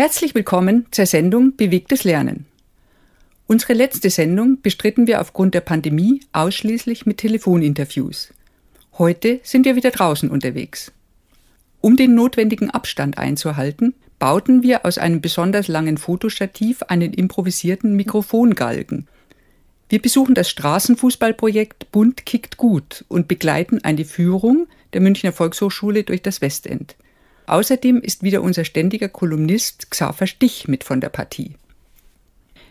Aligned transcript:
Herzlich 0.00 0.36
willkommen 0.36 0.86
zur 0.92 1.06
Sendung 1.06 1.56
Bewegtes 1.56 2.04
Lernen. 2.04 2.46
Unsere 3.48 3.72
letzte 3.72 4.10
Sendung 4.10 4.62
bestritten 4.62 5.08
wir 5.08 5.20
aufgrund 5.20 5.54
der 5.54 5.60
Pandemie 5.60 6.20
ausschließlich 6.32 7.04
mit 7.04 7.18
Telefoninterviews. 7.18 8.32
Heute 8.96 9.40
sind 9.42 9.64
wir 9.64 9.74
wieder 9.74 9.90
draußen 9.90 10.30
unterwegs. 10.30 10.92
Um 11.80 11.96
den 11.96 12.14
notwendigen 12.14 12.70
Abstand 12.70 13.18
einzuhalten, 13.18 13.92
bauten 14.20 14.62
wir 14.62 14.86
aus 14.86 14.98
einem 14.98 15.20
besonders 15.20 15.66
langen 15.66 15.98
Fotostativ 15.98 16.84
einen 16.84 17.12
improvisierten 17.12 17.96
Mikrofongalgen. 17.96 19.08
Wir 19.88 20.00
besuchen 20.00 20.36
das 20.36 20.48
Straßenfußballprojekt 20.48 21.90
Bund 21.90 22.24
kickt 22.24 22.56
gut 22.56 23.04
und 23.08 23.26
begleiten 23.26 23.82
eine 23.82 24.04
Führung 24.04 24.68
der 24.92 25.00
Münchner 25.00 25.32
Volkshochschule 25.32 26.04
durch 26.04 26.22
das 26.22 26.40
Westend. 26.40 26.94
Außerdem 27.48 28.02
ist 28.02 28.22
wieder 28.22 28.42
unser 28.42 28.64
ständiger 28.64 29.08
Kolumnist 29.08 29.90
Xaver 29.90 30.26
Stich 30.26 30.68
mit 30.68 30.84
von 30.84 31.00
der 31.00 31.08
Partie. 31.08 31.54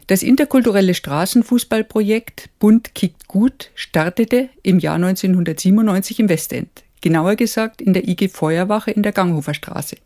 Das 0.05 0.21
interkulturelle 0.21 0.93
Straßenfußballprojekt 0.93 2.49
Bund 2.59 2.93
kickt 2.93 3.27
gut 3.27 3.71
startete 3.73 4.49
im 4.61 4.77
Jahr 4.77 4.95
1997 4.95 6.19
im 6.19 6.29
Westend, 6.29 6.83
genauer 7.01 7.35
gesagt 7.35 7.81
in 7.81 7.93
der 7.93 8.07
IG 8.07 8.29
Feuerwache 8.29 8.91
in 8.91 9.01
der 9.01 9.13
Ganghofer 9.13 9.55
Straße. 9.55 9.97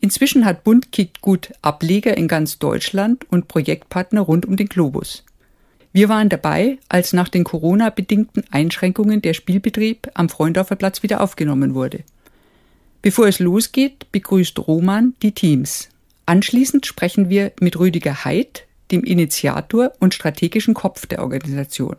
Inzwischen 0.00 0.46
hat 0.46 0.62
Bund 0.62 0.92
kickt 0.92 1.20
gut 1.20 1.52
Ableger 1.60 2.16
in 2.16 2.28
ganz 2.28 2.60
Deutschland 2.60 3.30
und 3.30 3.48
Projektpartner 3.48 4.20
rund 4.20 4.46
um 4.46 4.56
den 4.56 4.68
Globus. 4.68 5.24
Wir 5.92 6.08
waren 6.08 6.28
dabei, 6.28 6.78
als 6.88 7.12
nach 7.12 7.28
den 7.28 7.42
Corona-bedingten 7.42 8.44
Einschränkungen 8.52 9.20
der 9.22 9.34
Spielbetrieb 9.34 10.08
am 10.14 10.28
Freundorfer 10.28 10.76
Platz 10.76 11.02
wieder 11.02 11.20
aufgenommen 11.20 11.74
wurde. 11.74 12.04
Bevor 13.02 13.28
es 13.28 13.38
losgeht, 13.38 14.12
begrüßt 14.12 14.58
Roman 14.58 15.14
die 15.22 15.32
Teams. 15.32 15.88
Anschließend 16.26 16.84
sprechen 16.84 17.30
wir 17.30 17.52
mit 17.58 17.78
Rüdiger 17.78 18.26
Heid, 18.26 18.66
dem 18.92 19.04
Initiator 19.04 19.92
und 20.00 20.12
strategischen 20.12 20.74
Kopf 20.74 21.06
der 21.06 21.22
Organisation. 21.22 21.96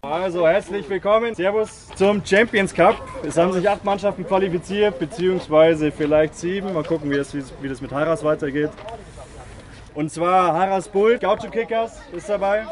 Also 0.00 0.48
herzlich 0.48 0.88
willkommen, 0.88 1.34
Servus 1.34 1.88
zum 1.96 2.24
Champions 2.24 2.72
Cup. 2.72 2.96
Es 3.26 3.36
haben 3.36 3.52
sich 3.52 3.68
acht 3.68 3.84
Mannschaften 3.84 4.24
qualifiziert, 4.24 4.98
beziehungsweise 4.98 5.92
vielleicht 5.92 6.34
sieben. 6.34 6.72
Mal 6.72 6.84
gucken, 6.84 7.10
wie 7.10 7.16
das, 7.16 7.34
wie 7.34 7.68
das 7.68 7.82
mit 7.82 7.92
Haras 7.92 8.24
weitergeht. 8.24 8.70
Und 9.94 10.10
zwar 10.10 10.54
Haras 10.54 10.88
Bull, 10.88 11.18
Gaucho 11.18 11.50
Kickers 11.50 11.98
ist 12.16 12.28
dabei. 12.28 12.64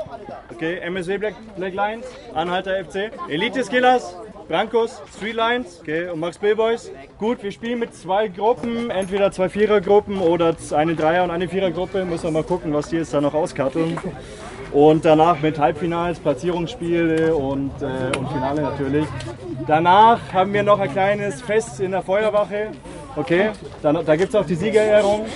Okay, 0.54 0.78
MSW 0.78 1.18
Black, 1.18 1.34
Black 1.56 1.74
Lions, 1.74 2.06
Anhalter 2.32 2.84
FC, 2.84 3.10
Elite 3.28 3.64
Skillers, 3.64 4.16
Brancos, 4.48 5.02
Street 5.16 5.34
Lions 5.34 5.80
okay, 5.80 6.08
und 6.08 6.20
Max 6.20 6.38
Billboys. 6.38 6.92
Gut, 7.18 7.42
wir 7.42 7.50
spielen 7.50 7.80
mit 7.80 7.94
zwei 7.94 8.28
Gruppen, 8.28 8.90
entweder 8.90 9.32
zwei 9.32 9.48
Vierergruppen 9.48 10.18
oder 10.18 10.54
eine 10.72 10.94
Dreier- 10.94 11.24
und 11.24 11.32
eine 11.32 11.48
Vierergruppe. 11.48 12.04
Müssen 12.04 12.24
wir 12.24 12.30
mal 12.30 12.44
gucken, 12.44 12.72
was 12.72 12.88
die 12.88 12.96
jetzt 12.96 13.12
da 13.12 13.20
noch 13.20 13.34
auskarteln. 13.34 13.98
Und 14.72 15.04
danach 15.04 15.40
mit 15.40 15.58
Halbfinals, 15.58 16.20
Platzierungsspiele 16.20 17.34
und, 17.34 17.72
äh, 17.82 18.16
und 18.16 18.28
Finale 18.28 18.62
natürlich. 18.62 19.06
Danach 19.66 20.20
haben 20.32 20.52
wir 20.52 20.62
noch 20.62 20.78
ein 20.78 20.92
kleines 20.92 21.42
Fest 21.42 21.80
in 21.80 21.90
der 21.90 22.02
Feuerwache. 22.02 22.68
Okay, 23.16 23.50
dann, 23.82 24.04
da 24.04 24.14
gibt 24.14 24.28
es 24.28 24.34
auch 24.36 24.46
die 24.46 24.54
Siegerehrung. 24.54 25.26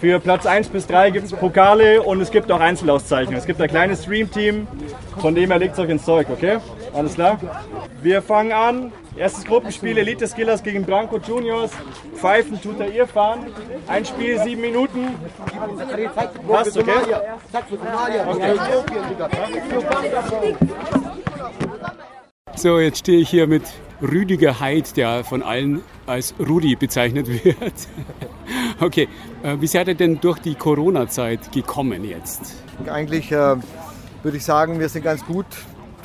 Für 0.00 0.20
Platz 0.20 0.46
1 0.46 0.68
bis 0.68 0.86
3 0.86 1.10
gibt 1.10 1.26
es 1.26 1.32
Pokale 1.32 2.02
und 2.02 2.20
es 2.20 2.30
gibt 2.30 2.50
auch 2.52 2.60
Einzelauszeichnungen. 2.60 3.38
Es 3.38 3.46
gibt 3.46 3.60
ein 3.60 3.68
kleines 3.68 4.04
Stream-Team, 4.04 4.66
von 5.18 5.34
dem 5.34 5.50
er 5.50 5.58
legt 5.58 5.78
euch 5.78 5.88
ins 5.88 6.04
Zeug, 6.04 6.28
okay? 6.30 6.58
Alles 6.96 7.14
klar? 7.14 7.38
Wir 8.00 8.22
fangen 8.22 8.52
an. 8.52 8.92
Erstes 9.16 9.44
Gruppenspiel 9.44 9.98
Elite 9.98 10.26
Skillers 10.26 10.62
gegen 10.62 10.82
Branco 10.84 11.18
Juniors. 11.18 11.70
Pfeifen 12.14 12.58
tut 12.60 12.80
er 12.80 12.90
ihr 12.90 13.06
fahren. 13.06 13.40
Ein 13.86 14.06
Spiel, 14.06 14.38
sieben 14.40 14.62
Minuten. 14.62 15.08
Passt, 16.48 16.78
okay? 16.78 16.90
okay. 18.26 18.56
So, 22.54 22.78
jetzt 22.78 22.98
stehe 23.00 23.20
ich 23.20 23.28
hier 23.28 23.46
mit 23.46 23.64
Rüdiger 24.00 24.58
Heid, 24.58 24.96
der 24.96 25.22
von 25.22 25.42
allen 25.42 25.82
als 26.06 26.34
Rudi 26.38 26.76
bezeichnet 26.76 27.28
wird. 27.44 27.74
Okay, 28.80 29.08
äh, 29.42 29.56
wie 29.60 29.66
seid 29.66 29.88
ihr 29.88 29.94
denn 29.94 30.18
durch 30.20 30.38
die 30.38 30.54
Corona-Zeit 30.54 31.52
gekommen 31.52 32.04
jetzt? 32.04 32.54
Eigentlich 32.90 33.30
äh, 33.32 33.56
würde 34.22 34.36
ich 34.38 34.44
sagen, 34.44 34.80
wir 34.80 34.88
sind 34.88 35.02
ganz 35.02 35.24
gut 35.24 35.46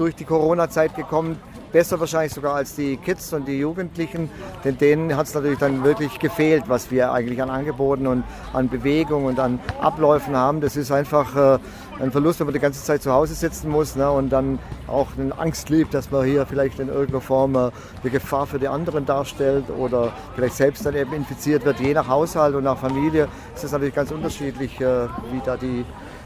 durch 0.01 0.15
die 0.15 0.25
Corona-Zeit 0.25 0.95
gekommen. 0.95 1.37
Besser 1.71 1.99
wahrscheinlich 1.99 2.33
sogar 2.33 2.55
als 2.55 2.75
die 2.75 2.97
Kids 2.97 3.31
und 3.33 3.47
die 3.47 3.59
Jugendlichen, 3.59 4.31
denn 4.65 4.77
denen 4.79 5.15
hat 5.15 5.27
es 5.27 5.35
natürlich 5.35 5.59
dann 5.59 5.83
wirklich 5.83 6.17
gefehlt, 6.17 6.63
was 6.67 6.89
wir 6.89 7.13
eigentlich 7.13 7.41
an 7.41 7.51
Angeboten 7.51 8.07
und 8.07 8.23
an 8.51 8.67
Bewegung 8.67 9.25
und 9.25 9.39
an 9.39 9.59
Abläufen 9.79 10.35
haben. 10.35 10.59
Das 10.59 10.75
ist 10.75 10.91
einfach 10.91 11.35
äh, 11.35 11.59
ein 12.01 12.11
Verlust, 12.11 12.39
wenn 12.39 12.47
man 12.47 12.55
die 12.55 12.59
ganze 12.59 12.83
Zeit 12.83 13.03
zu 13.03 13.13
Hause 13.13 13.35
sitzen 13.35 13.69
muss 13.69 13.95
ne, 13.95 14.11
und 14.11 14.31
dann 14.31 14.57
auch 14.87 15.07
eine 15.17 15.37
Angst 15.37 15.69
lebt, 15.69 15.93
dass 15.93 16.09
man 16.09 16.25
hier 16.25 16.47
vielleicht 16.47 16.79
in 16.79 16.89
irgendeiner 16.89 17.21
Form 17.21 17.53
äh, 17.53 17.59
eine 17.59 18.11
Gefahr 18.11 18.47
für 18.47 18.57
die 18.57 18.67
anderen 18.67 19.05
darstellt 19.05 19.65
oder 19.69 20.11
vielleicht 20.35 20.55
selbst 20.55 20.83
dann 20.85 20.95
eben 20.95 21.13
infiziert 21.13 21.63
wird. 21.63 21.79
Je 21.79 21.93
nach 21.93 22.07
Haushalt 22.07 22.55
und 22.55 22.63
nach 22.63 22.79
Familie 22.79 23.27
ist 23.55 23.63
es 23.63 23.71
natürlich 23.71 23.95
ganz 23.95 24.11
unterschiedlich, 24.11 24.81
äh, 24.81 25.05
wie 25.31 25.41
da 25.45 25.55
die 25.55 25.85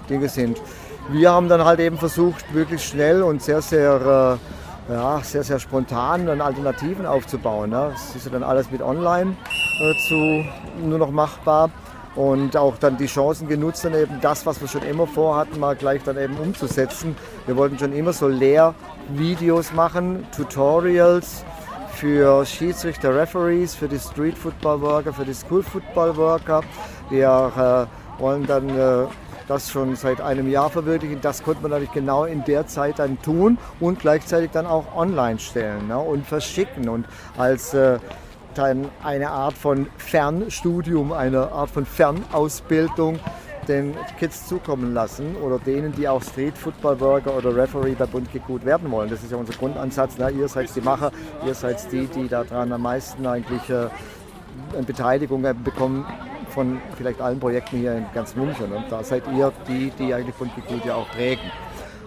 Dinge 0.10 0.30
sind. 0.30 0.62
Wir 1.10 1.32
haben 1.32 1.50
dann 1.50 1.64
halt 1.64 1.80
eben 1.80 1.98
versucht, 1.98 2.52
möglichst 2.52 2.88
schnell 2.88 3.22
und 3.22 3.42
sehr, 3.42 3.62
sehr, 3.62 4.40
äh, 4.90 4.94
ja, 4.94 5.20
sehr, 5.22 5.44
sehr 5.44 5.60
spontan 5.60 6.26
dann 6.26 6.42
Alternativen 6.42 7.06
aufzubauen. 7.06 7.70
Ne? 7.70 7.92
Das 7.94 8.16
ist 8.16 8.26
ja 8.26 8.32
dann 8.32 8.44
alles 8.44 8.72
mit 8.72 8.82
online 8.82 9.36
äh, 9.82 9.94
zu, 10.08 10.46
nur 10.84 10.98
noch 10.98 11.12
machbar 11.12 11.70
und 12.16 12.58
auch 12.58 12.78
dann 12.78 12.98
die 12.98 13.06
Chancen 13.06 13.48
genutzt, 13.48 13.86
dann 13.86 13.94
eben 13.94 14.20
das, 14.22 14.48
was 14.48 14.60
wir 14.62 14.68
schon 14.68 14.82
immer 14.82 15.06
vorhatten, 15.06 15.60
mal 15.60 15.76
gleich 15.76 16.02
dann 16.04 16.18
eben 16.18 16.38
umzusetzen. 16.38 17.16
Wir 17.46 17.56
wollten 17.56 17.78
schon 17.78 17.94
immer 17.94 18.14
so 18.14 18.28
Lehrvideos 18.28 19.74
machen, 19.74 20.26
Tutorials 20.36 21.44
für 21.94 22.46
Schiedsrichter, 22.46 23.16
Referees, 23.16 23.76
für 23.76 23.88
die 23.88 24.00
Street 24.00 24.38
Football 24.38 24.82
Worker, 24.82 25.14
für 25.14 25.26
die 25.26 25.34
School 25.34 25.62
Football 25.62 26.18
Worker. 26.18 26.62
Wir 27.10 27.88
äh, 28.20 28.22
wollen 28.22 28.48
dann 28.48 28.70
äh, 28.70 29.06
das 29.48 29.70
schon 29.70 29.96
seit 29.96 30.22
einem 30.22 30.50
Jahr 30.50 30.70
verwirklichen. 30.70 31.20
Das 31.22 31.44
konnte 31.44 31.62
man 31.62 31.72
natürlich 31.72 31.94
genau 31.94 32.26
in 32.26 32.44
der 32.46 32.68
Zeit 32.68 33.00
dann 33.00 33.22
tun 33.22 33.58
und 33.80 34.00
gleichzeitig 34.00 34.52
dann 34.52 34.66
auch 34.66 34.96
online 34.96 35.40
stellen 35.40 35.88
ne, 35.88 35.98
und 35.98 36.26
verschicken 36.26 36.90
und 36.90 37.06
als 37.38 37.74
äh, 37.74 38.00
dann 38.56 38.90
eine 39.04 39.30
Art 39.30 39.54
von 39.54 39.88
Fernstudium, 39.98 41.12
eine 41.12 41.52
Art 41.52 41.70
von 41.70 41.86
Fernausbildung 41.86 43.20
den 43.68 43.96
Kids 44.20 44.48
zukommen 44.48 44.94
lassen 44.94 45.36
oder 45.38 45.58
denen, 45.58 45.92
die 45.94 46.08
auch 46.08 46.22
Street 46.22 46.58
Football 46.58 47.00
Worker 47.00 47.36
oder 47.36 47.56
Referee 47.56 47.96
bei 47.98 48.06
Bund 48.06 48.30
gut 48.46 48.64
werden 48.64 48.90
wollen. 48.92 49.10
Das 49.10 49.24
ist 49.24 49.32
ja 49.32 49.38
unser 49.38 49.54
Grundansatz. 49.54 50.18
Ne? 50.18 50.30
Ihr 50.30 50.48
seid 50.48 50.74
die 50.76 50.82
Macher, 50.82 51.12
ihr 51.46 51.56
seid 51.56 51.92
die, 51.92 52.06
die 52.06 52.28
daran 52.28 52.72
am 52.72 52.82
meisten 52.84 53.26
eigentlich 53.26 53.68
äh, 53.70 53.88
Beteiligung 54.86 55.44
bekommen 55.64 56.06
von 56.56 56.82
vielleicht 56.98 57.22
allen 57.22 57.40
Projekten 57.40 57.78
hier 57.78 57.98
in 57.98 58.06
ganz 58.14 58.36
München. 58.36 58.72
Und 58.72 58.86
da 58.90 59.04
seid 59.04 59.24
ihr 59.38 59.52
die, 59.68 59.92
die 60.00 60.14
eigentlich 60.14 60.36
von 60.36 60.50
Kikut 60.56 60.84
ja 60.86 60.96
auch 60.96 61.08
prägen. 61.10 61.52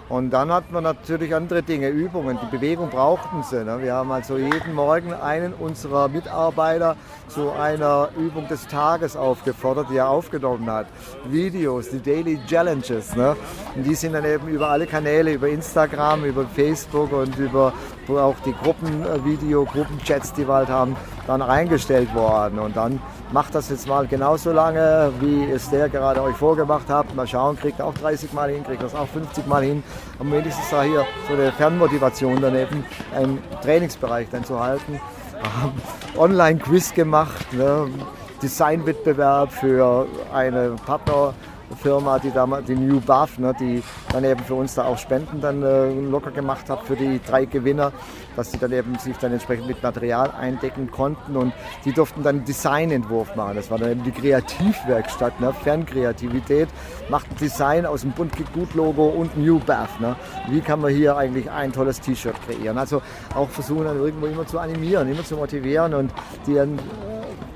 Und 0.09 0.31
dann 0.31 0.51
hat 0.51 0.73
man 0.73 0.85
natürlich 0.85 1.35
andere 1.35 1.63
Dinge, 1.63 1.89
Übungen. 1.89 2.39
Die 2.43 2.57
Bewegung 2.57 2.89
brauchten 2.89 3.43
sie. 3.43 3.63
Ne? 3.63 3.83
Wir 3.83 3.95
haben 3.95 4.11
also 4.11 4.39
jeden 4.39 4.75
Morgen 4.75 5.13
einen 5.13 5.53
unserer 5.53 6.09
Mitarbeiter 6.09 6.97
zu 7.29 7.51
einer 7.51 8.09
Übung 8.17 8.49
des 8.49 8.67
Tages 8.69 9.17
aufgefordert, 9.17 9.89
die 9.91 9.99
er 9.99 10.09
aufgenommen 10.09 10.71
hat. 10.71 10.87
Videos, 11.27 11.91
die 11.91 12.01
Daily 12.01 12.41
Challenges. 12.47 13.15
Ne? 13.17 13.37
Und 13.77 13.85
die 13.85 13.95
sind 13.95 14.15
dann 14.15 14.25
eben 14.25 14.49
über 14.49 14.71
alle 14.71 14.87
Kanäle, 14.87 15.35
über 15.35 15.49
Instagram, 15.49 16.25
über 16.25 16.47
Facebook 16.47 17.13
und 17.13 17.37
über 17.37 17.75
auch 18.17 18.37
die 18.47 18.55
Gruppenvideo, 18.55 19.67
Gruppenchats, 19.67 20.33
die 20.33 20.49
wir 20.49 20.55
halt 20.55 20.69
haben, 20.69 20.97
dann 21.27 21.43
eingestellt 21.43 22.15
worden. 22.15 22.59
Und 22.59 22.77
dann 22.77 23.01
macht 23.33 23.55
das 23.55 23.69
jetzt 23.69 23.87
mal 23.87 24.07
genauso 24.07 24.53
lange, 24.53 25.13
wie 25.21 25.45
es 25.45 25.69
der 25.69 25.89
gerade 25.89 26.23
euch 26.23 26.37
vorgemacht 26.37 26.89
hat. 26.89 27.15
Mal 27.15 27.27
schauen, 27.27 27.59
kriegt 27.59 27.81
er 27.81 27.87
auch 27.87 27.95
30 27.95 28.33
Mal 28.33 28.51
hin, 28.51 28.65
kriegt 28.65 28.83
das 28.83 28.95
auch 28.95 29.09
50 29.09 29.47
Mal 29.47 29.63
hin. 29.63 29.83
Und 30.19 30.33
wenigstens 30.33 30.69
da 30.71 30.83
hier 30.83 31.07
so 31.29 31.35
eine 31.35 31.53
Fernmotivation 31.53 32.41
daneben, 32.41 32.85
einen 33.15 33.39
Trainingsbereich 33.63 34.29
dann 34.31 34.45
zu 34.45 34.59
halten. 34.59 35.01
haben 35.43 35.73
Online-Quiz 36.17 36.95
gemacht, 36.95 37.53
ne? 37.53 37.89
Designwettbewerb 38.43 39.53
für 39.53 40.07
eine 40.33 40.77
Partner. 40.87 41.35
Firma, 41.77 42.19
die 42.19 42.31
damals, 42.31 42.67
die 42.67 42.75
New 42.75 43.01
Buff, 43.01 43.39
ne, 43.39 43.55
die 43.59 43.83
dann 44.13 44.25
eben 44.25 44.43
für 44.45 44.55
uns 44.55 44.75
da 44.75 44.85
auch 44.85 44.99
Spenden 44.99 45.41
dann 45.41 45.63
äh, 45.63 45.93
locker 45.93 46.31
gemacht 46.31 46.69
hat 46.71 46.83
für 46.83 46.97
die 46.97 47.21
drei 47.27 47.45
Gewinner, 47.45 47.93
dass 48.37 48.53
sie 48.53 48.59
dann 48.59 48.73
eben 48.73 48.99
sich 48.99 49.17
dann 49.19 49.33
entsprechend 49.33 49.67
mit 49.67 49.83
Material 49.83 50.31
eindecken 50.31 50.91
konnten 50.91 51.37
und 51.37 51.53
die 51.85 51.93
durften 51.93 52.23
dann 52.23 52.37
einen 52.37 52.45
Designentwurf 52.45 53.35
machen. 53.37 53.57
Das 53.57 53.71
war 53.71 53.79
dann 53.79 53.93
eben 53.93 54.05
die 54.05 54.13
Kreativwerkstatt, 54.13 55.41
ne, 55.41 55.53
Fernkreativität, 55.53 56.69
macht 57.09 57.31
ein 57.31 57.37
Design 57.37 57.87
aus 57.87 58.03
dem 58.03 58.13
Bunt 58.13 58.33
Gut 58.53 58.75
Logo 58.75 59.09
und 59.09 59.37
New 59.37 59.59
Buff. 59.59 60.01
Ne. 60.01 60.17
Wie 60.49 60.61
kann 60.61 60.81
man 60.81 60.93
hier 60.93 61.17
eigentlich 61.17 61.51
ein 61.51 61.73
tolles 61.73 62.01
T-Shirt 62.01 62.35
kreieren? 62.47 62.79
Also 62.79 63.03
auch 63.35 63.49
versuchen 63.49 63.85
dann 63.85 63.99
irgendwo 63.99 64.27
immer 64.27 64.47
zu 64.47 64.59
animieren, 64.59 65.11
immer 65.11 65.25
zu 65.25 65.37
motivieren 65.37 65.95
und 65.95 66.13
die 66.47 66.55
dann 66.55 66.79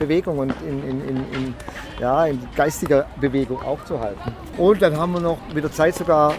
Bewegung 0.03 0.39
und 0.39 0.55
in, 0.63 0.83
in, 0.83 1.09
in, 1.09 1.17
in, 1.17 1.55
ja, 2.01 2.27
in 2.27 2.41
geistiger 2.57 3.07
Bewegung 3.21 3.63
aufzuhalten. 3.63 4.33
Und 4.57 4.83
dann 4.83 4.97
haben 4.97 5.13
wir 5.13 5.21
noch 5.21 5.39
mit 5.55 5.65
der 5.65 5.73
Zeit 5.73 5.95
sogar 5.95 6.35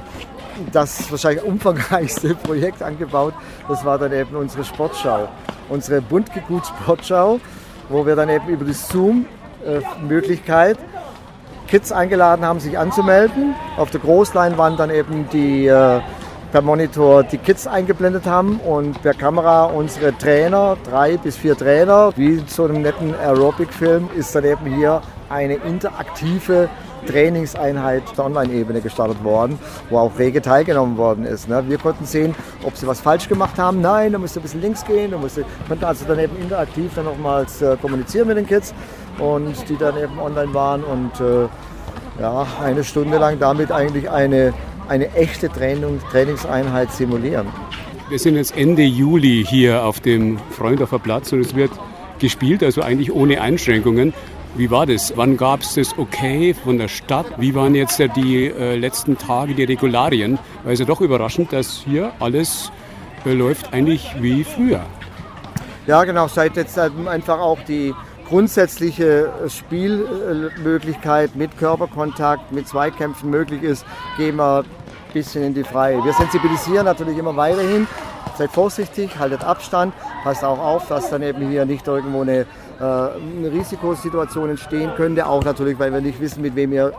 das 0.71 1.09
wahrscheinlich 1.09 1.43
umfangreichste 1.43 2.35
Projekt 2.35 2.81
angebaut. 2.81 3.33
Das 3.67 3.83
war 3.85 3.97
dann 3.97 4.13
eben 4.13 4.35
unsere 4.35 4.63
Sportschau, 4.63 5.27
unsere 5.69 6.01
Buntgegut 6.01 6.65
Sportschau, 6.65 7.39
wo 7.89 8.05
wir 8.05 8.15
dann 8.15 8.29
eben 8.29 8.47
über 8.47 8.65
die 8.65 8.73
Zoom-Möglichkeit 8.73 10.77
Kids 11.67 11.91
eingeladen 11.91 12.45
haben, 12.45 12.59
sich 12.59 12.77
anzumelden. 12.77 13.55
Auf 13.77 13.89
der 13.89 14.01
Großleinwand 14.01 14.79
dann 14.79 14.91
eben 14.91 15.27
die 15.31 15.65
äh, 15.65 16.01
per 16.53 16.61
Monitor 16.61 17.23
die 17.23 17.39
Kids 17.39 17.65
eingeblendet 17.65 18.27
haben 18.27 18.59
und 18.59 19.01
per 19.01 19.15
Kamera 19.15 19.65
unsere 19.65 20.15
Trainer, 20.15 20.77
drei 20.87 21.17
bis 21.17 21.35
vier 21.35 21.57
Trainer, 21.57 22.11
wie 22.15 22.35
in 22.35 22.47
so 22.47 22.65
einem 22.65 22.83
netten 22.83 23.15
Aerobic-Film, 23.15 24.09
ist 24.15 24.35
dann 24.35 24.43
eben 24.43 24.67
hier 24.67 25.01
eine 25.29 25.55
interaktive 25.55 26.69
Trainingseinheit 27.07 28.03
der 28.15 28.25
Online-Ebene 28.25 28.81
gestartet 28.81 29.23
worden, 29.23 29.57
wo 29.89 29.97
auch 29.97 30.11
rege 30.19 30.43
teilgenommen 30.43 30.95
worden 30.95 31.25
ist. 31.25 31.49
Ne? 31.49 31.63
Wir 31.67 31.79
konnten 31.79 32.05
sehen, 32.05 32.35
ob 32.63 32.77
sie 32.77 32.85
was 32.85 33.01
falsch 33.01 33.27
gemacht 33.27 33.57
haben. 33.57 33.81
Nein, 33.81 34.11
da 34.11 34.19
musste 34.19 34.39
ein 34.39 34.43
bisschen 34.43 34.61
links 34.61 34.85
gehen, 34.85 35.09
da 35.09 35.17
musste, 35.17 35.45
konnten 35.67 35.85
also 35.85 36.05
dann 36.05 36.19
eben 36.19 36.37
interaktiv 36.39 36.91
dann 36.93 37.05
nochmals 37.05 37.63
äh, 37.63 37.75
kommunizieren 37.81 38.27
mit 38.27 38.37
den 38.37 38.45
Kids 38.45 38.75
und 39.17 39.55
die 39.69 39.75
dann 39.75 39.97
eben 39.97 40.19
online 40.19 40.53
waren 40.53 40.83
und 40.83 41.19
äh, 41.19 41.47
ja, 42.21 42.45
eine 42.63 42.83
Stunde 42.83 43.17
lang 43.17 43.39
damit 43.39 43.71
eigentlich 43.71 44.07
eine 44.07 44.53
eine 44.93 45.11
echte 45.15 45.49
Training, 45.49 45.99
Trainingseinheit 46.11 46.91
simulieren. 46.91 47.47
Wir 48.09 48.19
sind 48.19 48.35
jetzt 48.35 48.55
Ende 48.55 48.83
Juli 48.83 49.43
hier 49.43 49.83
auf 49.83 49.99
dem 49.99 50.37
Freundorfer 50.51 50.99
Platz 50.99 51.33
und 51.33 51.39
es 51.39 51.55
wird 51.55 51.71
gespielt, 52.19 52.61
also 52.61 52.83
eigentlich 52.83 53.11
ohne 53.11 53.41
Einschränkungen. 53.41 54.13
Wie 54.55 54.69
war 54.69 54.85
das? 54.85 55.17
Wann 55.17 55.35
gab 55.35 55.61
es 55.61 55.73
das 55.73 55.97
Okay 55.97 56.53
von 56.53 56.77
der 56.77 56.89
Stadt? 56.89 57.25
Wie 57.39 57.55
waren 57.55 57.73
jetzt 57.73 57.99
die 58.15 58.45
äh, 58.45 58.75
letzten 58.75 59.17
Tage, 59.17 59.55
die 59.55 59.63
Regularien? 59.63 60.37
Weil 60.63 60.73
es 60.73 60.79
ja 60.79 60.85
doch 60.85 61.01
überraschend, 61.01 61.51
dass 61.51 61.81
hier 61.83 62.11
alles 62.19 62.71
äh, 63.25 63.33
läuft 63.33 63.73
eigentlich 63.73 64.13
wie 64.19 64.43
früher. 64.43 64.85
Ja, 65.87 66.03
genau. 66.03 66.27
Seit 66.27 66.55
jetzt 66.55 66.77
einfach 66.77 67.39
auch 67.39 67.57
die 67.67 67.95
grundsätzliche 68.29 69.31
Spielmöglichkeit 69.47 71.35
mit 71.35 71.57
Körperkontakt, 71.57 72.51
mit 72.51 72.67
Zweikämpfen 72.67 73.31
möglich 73.31 73.63
ist, 73.63 73.85
gehen 74.17 74.35
wir 74.35 74.65
bisschen 75.13 75.43
in 75.43 75.53
die 75.53 75.63
Freie. 75.63 76.03
Wir 76.03 76.13
sensibilisieren 76.13 76.85
natürlich 76.85 77.17
immer 77.17 77.35
weiterhin. 77.35 77.87
Seid 78.37 78.51
vorsichtig, 78.51 79.17
haltet 79.19 79.43
Abstand, 79.43 79.93
passt 80.23 80.43
auch 80.43 80.57
auf, 80.57 80.87
dass 80.87 81.09
dann 81.09 81.21
eben 81.21 81.47
hier 81.49 81.65
nicht 81.65 81.87
irgendwo 81.87 82.21
eine, 82.21 82.39
äh, 82.39 82.45
eine 82.79 83.51
Risikosituation 83.51 84.49
entstehen 84.49 84.91
könnte. 84.97 85.25
Auch 85.27 85.43
natürlich, 85.43 85.77
weil 85.77 85.93
wir 85.93 86.01
nicht 86.01 86.19
wissen, 86.19 86.41
mit 86.41 86.55
wem 86.55 86.73
ihr 86.73 86.93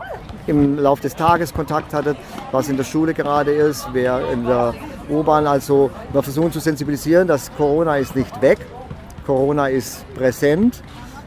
im 0.47 0.79
Laufe 0.79 1.01
des 1.01 1.15
Tages 1.15 1.53
Kontakt 1.53 1.93
hattet, 1.93 2.17
was 2.51 2.69
in 2.69 2.77
der 2.77 2.85
Schule 2.85 3.13
gerade 3.13 3.51
ist, 3.51 3.87
wer 3.91 4.31
in 4.31 4.45
der 4.45 4.73
U-Bahn. 5.09 5.45
Also 5.45 5.91
wir 6.13 6.23
versuchen 6.23 6.51
zu 6.51 6.59
sensibilisieren, 6.59 7.27
dass 7.27 7.53
Corona 7.57 7.97
ist 7.97 8.15
nicht 8.15 8.41
weg. 8.41 8.59
Corona 9.25 9.67
ist 9.67 10.05
präsent 10.15 10.81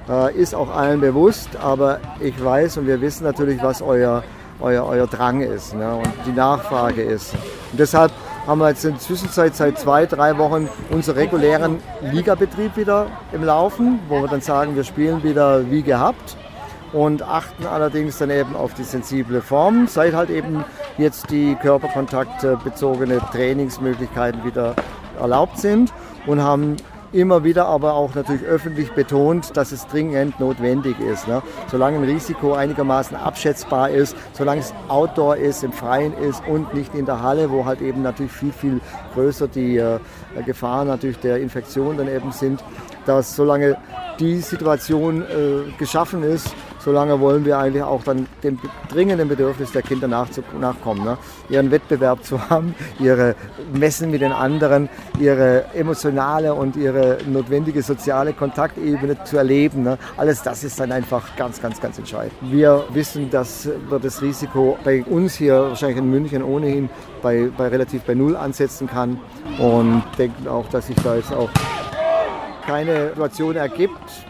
äh, 0.09 0.35
ist 0.35 0.55
auch 0.55 0.75
allen 0.75 1.01
bewusst, 1.01 1.51
aber 1.63 2.01
ich 2.21 2.43
weiß 2.43 2.79
und 2.79 2.87
wir 2.87 3.01
wissen 3.01 3.25
natürlich, 3.25 3.63
was 3.63 3.83
euer, 3.83 4.25
euer, 4.61 4.87
euer 4.87 5.07
Drang 5.07 5.41
ist 5.41 5.75
ne, 5.75 5.95
und 5.95 6.13
die 6.27 6.33
Nachfrage 6.33 7.03
ist. 7.03 7.35
Und 7.73 7.81
deshalb 7.81 8.13
haben 8.47 8.61
wir 8.61 8.71
jetzt 8.71 8.85
in 8.85 8.93
der 8.93 9.01
Zwischenzeit 9.01 9.55
seit 9.55 9.79
zwei, 9.79 10.07
drei 10.07 10.39
Wochen 10.39 10.69
unseren 10.91 11.17
regulären 11.17 11.79
Ligabetrieb 12.01 12.77
wieder 12.77 13.07
im 13.33 13.45
Laufen, 13.45 14.01
wo 14.09 14.21
wir 14.23 14.29
dann 14.29 14.41
sagen, 14.41 14.75
wir 14.75 14.85
spielen 14.85 15.23
wieder 15.23 15.71
wie 15.71 15.83
gehabt 15.83 16.37
und 16.93 17.23
achten 17.23 17.67
allerdings 17.67 18.19
dann 18.19 18.31
eben 18.31 18.57
auf 18.57 18.75
die 18.75 18.85
sensible 18.85 19.43
Form, 19.43 19.87
seit 19.87 20.15
halt 20.15 20.31
eben 20.31 20.65
jetzt 20.97 21.31
die 21.31 21.57
körperkontaktbezogene 21.57 23.21
Trainingsmöglichkeiten 23.33 24.45
wieder 24.45 24.75
erlaubt 25.21 25.59
sind 25.59 25.93
und 26.27 26.43
haben 26.43 26.77
immer 27.13 27.45
wieder 27.45 27.67
aber 27.67 27.95
auch 27.95 28.15
natürlich 28.15 28.43
öffentlich 28.43 28.93
betont, 28.93 29.57
dass 29.57 29.73
es 29.73 29.87
dringend 29.87 30.39
notwendig 30.41 30.99
ist. 31.01 31.27
Ne? 31.29 31.43
Solange 31.71 31.99
ein 31.99 32.05
Risiko 32.05 32.55
einigermaßen 32.55 33.17
abschätzbar 33.17 33.91
ist, 33.91 34.17
solange 34.33 34.61
es 34.61 34.75
Outdoor 34.89 35.37
ist, 35.37 35.65
im 35.65 35.73
Freien 35.73 36.13
ist 36.15 36.43
und 36.47 36.75
nicht 36.75 36.95
in 36.95 37.07
der 37.07 37.23
Halle, 37.23 37.51
wo 37.51 37.65
halt 37.65 37.81
eben 37.81 38.03
natürlich 38.03 38.33
viel, 38.33 38.53
viel 38.53 38.81
größer 39.15 39.49
die 39.49 39.77
äh, 39.77 39.99
Gefahren 40.45 40.89
natürlich 40.89 41.19
der 41.19 41.39
Infektion 41.39 41.97
dann 41.97 42.09
eben 42.09 42.33
sind, 42.33 42.63
dass 43.07 43.35
solange 43.35 43.77
die 44.21 44.41
Situation 44.41 45.23
äh, 45.23 45.71
geschaffen 45.79 46.23
ist, 46.23 46.55
solange 46.79 47.21
wollen 47.21 47.45
wir 47.45 47.59
eigentlich 47.59 47.83
auch 47.83 48.03
dann 48.05 48.27
dem 48.43 48.59
dringenden 48.91 49.29
Bedürfnis 49.29 49.73
der 49.73 49.83
Kinder 49.83 50.09
nachkommen. 50.09 51.05
Ne? 51.05 51.19
Ihren 51.49 51.71
Wettbewerb 51.71 52.25
zu 52.25 52.49
haben, 52.51 52.75
ihre 52.99 53.35
Messen 53.73 54.11
mit 54.11 54.21
den 54.21 54.33
anderen, 54.33 54.89
ihre 55.19 55.65
emotionale 55.75 56.55
und 56.55 56.77
ihre 56.77 57.19
notwendige 57.27 57.83
soziale 57.83 58.33
Kontaktebene 58.33 59.23
zu 59.25 59.37
erleben. 59.37 59.83
Ne? 59.83 59.99
Alles 60.17 60.43
das 60.43 60.65
ist 60.65 60.79
dann 60.81 60.93
einfach 60.93 61.37
ganz, 61.37 61.61
ganz, 61.61 61.81
ganz 61.81 61.99
entscheidend. 61.99 62.33
Wir 62.43 62.85
wissen, 62.91 63.31
dass 63.31 63.69
wir 63.89 63.99
das 63.99 64.23
Risiko 64.23 64.79
bei 64.85 65.05
uns 65.05 65.35
hier 65.35 65.61
wahrscheinlich 65.69 65.99
in 65.99 66.11
München 66.11 66.43
ohnehin 66.43 66.89
bei, 67.23 67.49
bei 67.57 67.69
relativ 67.69 68.03
bei 68.03 68.15
Null 68.15 68.37
ansetzen 68.37 68.87
kann 68.87 69.19
und 69.59 70.03
denken 70.19 70.49
auch, 70.49 70.69
dass 70.69 70.87
sich 70.87 70.97
da 70.97 71.17
jetzt 71.17 71.33
auch 71.33 71.51
keine 72.67 73.09
Situation 73.09 73.57
ergibt, 73.57 74.27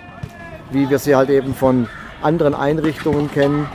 wie 0.71 0.89
wir 0.89 0.99
sie 0.99 1.17
halt 1.17 1.31
eben 1.31 1.55
von 1.55 1.89
anderen 2.23 2.55
Einrichtungen 2.55 3.31
kennen, 3.31 3.67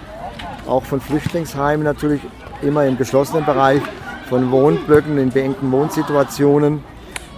auch 0.68 0.84
von 0.84 1.02
Flüchtlingsheimen 1.02 1.84
natürlich, 1.84 2.22
immer 2.62 2.86
im 2.86 2.98
geschlossenen 2.98 3.46
Bereich, 3.46 3.82
von 4.30 4.52
Wohnblöcken 4.52 5.18
in 5.18 5.30
beengten 5.30 5.72
Wohnsituationen. 5.72 6.84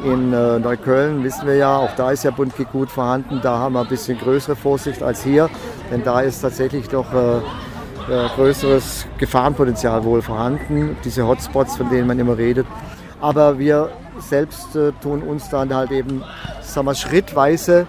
In 0.03 0.33
äh, 0.33 0.59
Neukölln 0.59 1.23
wissen 1.23 1.47
wir 1.47 1.55
ja, 1.55 1.77
auch 1.77 1.95
da 1.95 2.11
ist 2.11 2.23
ja 2.23 2.31
Bundkick 2.31 2.71
gut 2.71 2.89
vorhanden, 2.91 3.39
da 3.41 3.57
haben 3.57 3.73
wir 3.73 3.81
ein 3.81 3.87
bisschen 3.87 4.19
größere 4.19 4.55
Vorsicht 4.55 5.01
als 5.01 5.23
hier, 5.23 5.49
denn 5.89 6.03
da 6.03 6.19
ist 6.19 6.41
tatsächlich 6.41 6.89
doch 6.89 7.11
äh, 7.13 7.37
äh, 8.07 8.27
größeres 8.35 9.07
Gefahrenpotenzial 9.17 10.03
wohl 10.03 10.21
vorhanden, 10.21 10.97
diese 11.03 11.25
Hotspots, 11.25 11.77
von 11.77 11.89
denen 11.89 12.07
man 12.07 12.19
immer 12.19 12.37
redet. 12.37 12.67
Aber 13.21 13.57
wir 13.57 13.89
selbst 14.19 14.75
äh, 14.75 14.91
tun 15.01 15.23
uns 15.23 15.49
dann 15.49 15.73
halt 15.73 15.91
eben 15.91 16.23
sagen 16.61 16.87
wir, 16.87 16.95
schrittweise 16.95 17.87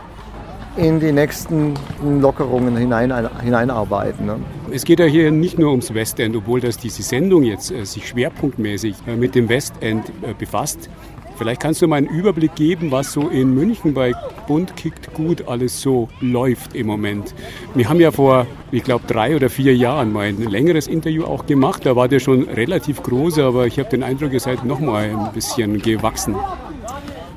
in 0.76 1.00
die 1.00 1.12
nächsten 1.12 1.74
Lockerungen 2.20 2.76
hinein, 2.76 3.12
hineinarbeiten. 3.42 4.26
Ne? 4.26 4.36
Es 4.70 4.84
geht 4.84 5.00
ja 5.00 5.06
hier 5.06 5.30
nicht 5.30 5.58
nur 5.58 5.70
ums 5.70 5.94
Westend, 5.94 6.36
obwohl 6.36 6.60
das 6.60 6.76
diese 6.76 7.02
Sendung 7.02 7.42
jetzt 7.42 7.70
äh, 7.70 7.84
sich 7.84 8.08
schwerpunktmäßig 8.08 8.96
äh, 9.06 9.16
mit 9.16 9.34
dem 9.34 9.48
Westend 9.48 10.08
äh, 10.22 10.34
befasst. 10.38 10.90
Vielleicht 11.36 11.60
kannst 11.60 11.82
du 11.82 11.86
mal 11.86 11.96
einen 11.96 12.06
Überblick 12.06 12.54
geben, 12.54 12.90
was 12.90 13.12
so 13.12 13.28
in 13.28 13.54
München 13.54 13.92
bei 13.92 14.14
Bund 14.46 14.74
kickt 14.76 15.12
gut 15.12 15.46
alles 15.48 15.82
so 15.82 16.08
läuft 16.20 16.74
im 16.74 16.86
Moment. 16.86 17.34
Wir 17.74 17.90
haben 17.90 18.00
ja 18.00 18.10
vor, 18.10 18.46
ich 18.70 18.82
glaube, 18.82 19.04
drei 19.06 19.36
oder 19.36 19.50
vier 19.50 19.76
Jahren 19.76 20.12
mal 20.12 20.28
ein 20.28 20.42
längeres 20.42 20.86
Interview 20.86 21.24
auch 21.24 21.44
gemacht. 21.44 21.84
Da 21.84 21.94
war 21.94 22.08
der 22.08 22.20
schon 22.20 22.44
relativ 22.48 23.02
groß, 23.02 23.38
aber 23.40 23.66
ich 23.66 23.78
habe 23.78 23.90
den 23.90 24.02
Eindruck, 24.02 24.32
ihr 24.32 24.40
seid 24.40 24.64
noch 24.64 24.80
mal 24.80 25.10
ein 25.10 25.32
bisschen 25.34 25.80
gewachsen. 25.80 26.36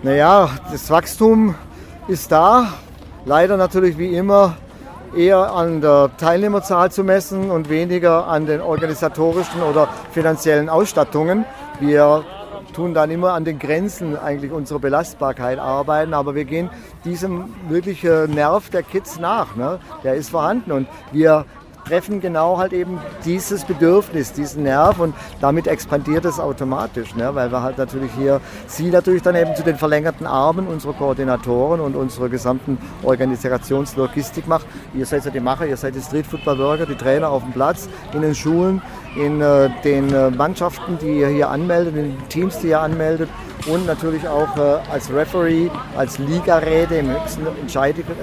Naja, 0.02 0.50
das 0.72 0.90
Wachstum 0.90 1.56
ist 2.08 2.32
da 2.32 2.74
leider 3.30 3.58
natürlich 3.58 4.00
wie 4.00 4.16
immer 4.16 4.56
eher 5.16 5.54
an 5.54 5.82
der 5.82 6.10
Teilnehmerzahl 6.18 6.92
zu 6.92 7.04
messen 7.04 7.52
und 7.52 7.70
weniger 7.70 8.26
an 8.26 8.48
den 8.48 8.60
organisatorischen 8.60 9.62
oder 9.62 9.88
finanziellen 10.12 10.68
Ausstattungen. 10.68 11.46
Wir 11.80 12.26
tun 12.74 12.96
dann 12.96 13.12
immer 13.12 13.34
an 13.34 13.46
den 13.46 13.60
Grenzen 13.60 14.18
eigentlich 14.18 14.52
unserer 14.52 14.80
Belastbarkeit 14.80 15.60
arbeiten, 15.60 16.16
aber 16.16 16.34
wir 16.34 16.46
gehen 16.46 16.72
diesem 17.06 17.54
wirklichen 17.68 18.34
Nerv 18.34 18.72
der 18.72 18.82
Kids 18.82 19.20
nach. 19.20 19.56
Ne? 19.56 19.80
Der 20.04 20.16
ist 20.16 20.32
vorhanden 20.32 20.72
und 20.72 20.88
wir 21.12 21.46
treffen 21.86 22.22
genau 22.22 22.58
halt 22.58 22.74
eben 22.74 23.00
dieses 23.26 23.66
Bedürfnis, 23.66 24.34
diesen 24.34 24.64
Nerv 24.64 25.00
und 25.00 25.16
damit 25.42 25.68
expandiert 25.68 26.26
es 26.26 26.40
automatisch, 26.40 27.16
ne? 27.16 27.34
weil 27.34 27.52
wir 27.52 27.62
halt 27.62 27.78
natürlich 27.78 28.12
hier 28.18 28.42
sie 28.68 28.90
natürlich 28.90 29.22
dann 29.22 29.36
eben 29.36 29.56
zu 29.56 29.64
den 29.64 29.76
verlängerten 29.76 30.28
Armen 30.28 30.68
unserer 30.68 30.94
Koordinatoren 30.94 31.80
und 31.80 31.96
unserer 31.96 32.30
gesamten 32.30 32.78
Organisationslogistik 33.04 34.48
macht. 34.48 34.66
Ihr 34.94 35.06
seid 35.06 35.26
ja 35.26 35.32
die 35.32 35.40
Macher, 35.40 35.66
ihr 35.66 35.78
seid 35.78 35.96
die 35.96 36.02
Street 36.02 36.26
Football 36.26 36.60
Worker, 36.60 36.86
die 36.86 36.96
Trainer 36.96 37.30
auf 37.30 37.44
dem 37.44 37.54
Platz, 37.54 37.90
in 38.14 38.22
den 38.22 38.36
Schulen, 38.36 38.82
in 39.20 39.42
äh, 39.42 39.70
den 39.84 40.14
äh, 40.14 40.32
Mannschaften, 40.32 40.98
die 41.02 41.20
ihr 41.20 41.28
hier 41.28 41.50
anmeldet, 41.50 41.96
in 41.96 42.16
den 42.16 42.30
Teams, 42.30 42.60
die 42.60 42.70
ihr 42.70 42.80
anmeldet 42.80 43.30
und 43.68 43.86
natürlich 43.86 44.28
auch 44.28 44.56
äh, 44.58 44.80
als 44.92 45.12
Referee, 45.12 45.70
als 45.98 46.18
Ligaräte 46.20 46.96
im 46.96 47.10
höchsten 47.10 47.46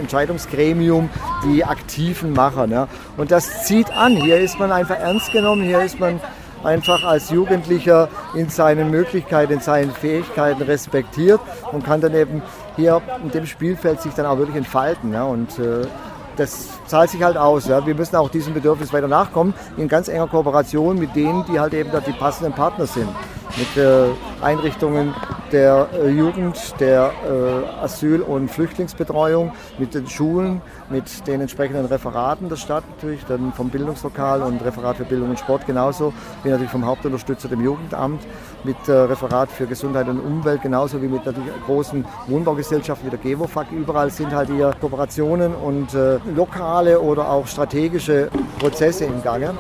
Entscheidungsgremium 0.01 1.11
die 1.45 1.65
aktiven 1.65 2.33
Macher. 2.33 2.67
Ne? 2.67 2.89
Und 3.17 3.31
das 3.31 3.65
zieht 3.65 3.91
an. 3.93 4.17
Hier 4.17 4.39
ist 4.39 4.59
man 4.59 4.73
einfach 4.73 4.99
ernst 4.99 5.33
genommen, 5.33 5.63
hier 5.63 5.83
ist 5.83 6.01
man 6.01 6.21
einfach 6.65 7.05
als 7.05 7.31
Jugendlicher 7.31 8.09
in 8.35 8.49
seinen 8.49 8.91
Möglichkeiten, 8.91 9.55
in 9.55 9.61
seinen 9.61 9.93
Fähigkeiten 9.93 10.63
respektiert 10.63 11.41
und 11.73 11.85
kann 11.85 12.01
dann 12.01 12.15
eben 12.15 12.43
hier 12.77 13.03
in 13.23 13.31
dem 13.31 13.47
Spielfeld 13.47 14.01
sich 14.01 14.15
dann 14.15 14.27
auch 14.27 14.39
wirklich 14.39 14.57
entfalten. 14.57 15.13
Ja? 15.13 15.25
Und 15.25 15.59
äh, 15.59 15.87
das 16.37 16.76
zahlt 16.87 17.11
sich 17.11 17.23
halt 17.23 17.37
aus. 17.37 17.69
Ja. 17.69 17.87
Wir 17.87 17.95
müssen 17.95 18.17
auch 18.17 18.31
diesem 18.31 18.55
Bedürfnis 18.55 18.93
weiter 18.93 19.09
nachkommen, 19.09 19.55
in 19.77 19.89
ganz 19.89 20.09
enger 20.09 20.27
Kooperation 20.27 20.99
mit 20.99 21.15
denen, 21.15 21.45
die 21.47 21.59
halt 21.61 21.75
eben 21.75 21.91
da 21.91 22.01
die 22.01 22.13
passenden 22.13 22.53
Partner 22.53 22.87
sind 22.87 23.09
mit 23.57 23.77
äh, 23.77 24.09
Einrichtungen 24.43 25.15
der 25.53 25.89
äh, 25.93 26.09
Jugend, 26.09 26.59
der 26.81 27.13
äh, 27.25 27.85
Asyl- 27.85 28.21
und 28.21 28.51
Flüchtlingsbetreuung, 28.51 29.53
mit 29.79 29.95
den 29.95 30.09
Schulen, 30.09 30.61
mit 30.91 31.27
den 31.27 31.41
entsprechenden 31.41 31.87
Referaten 31.87 32.49
der 32.49 32.57
Stadt 32.57 32.85
natürlich, 32.97 33.25
dann 33.27 33.53
vom 33.53 33.71
Bildungslokal 33.71 34.43
und 34.43 34.63
Referat 34.65 34.97
für 34.97 35.05
Bildung 35.05 35.31
und 35.31 35.39
Sport 35.39 35.67
genauso, 35.67 36.13
wie 36.43 36.51
natürlich 36.51 36.71
vom 36.71 36.85
Hauptunterstützer 36.85 37.49
dem 37.49 37.63
Jugendamt, 37.63 38.23
mit 38.65 38.77
äh, 38.89 38.93
Referat 38.93 39.51
für 39.51 39.67
Gesundheit 39.67 40.09
und 40.09 40.19
Umwelt 40.19 40.63
genauso 40.63 41.01
wie 41.01 41.09
mit 41.09 41.25
natürlich 41.25 41.53
großen 41.65 42.05
Wohnbaugesellschaften 42.27 43.07
wie 43.07 43.11
der 43.11 43.21
GEWOFAG. 43.21 43.71
Überall 43.71 44.11
sind 44.11 44.35
halt 44.35 44.51
hier 44.51 44.73
Kooperationen 44.81 45.55
und 45.55 45.95
äh, 45.95 46.19
lokale 46.77 47.01
oder 47.01 47.31
auch 47.31 47.47
strategische 47.47 48.29
Prozesse 48.59 49.05
im 49.05 49.23
Gange 49.23 49.55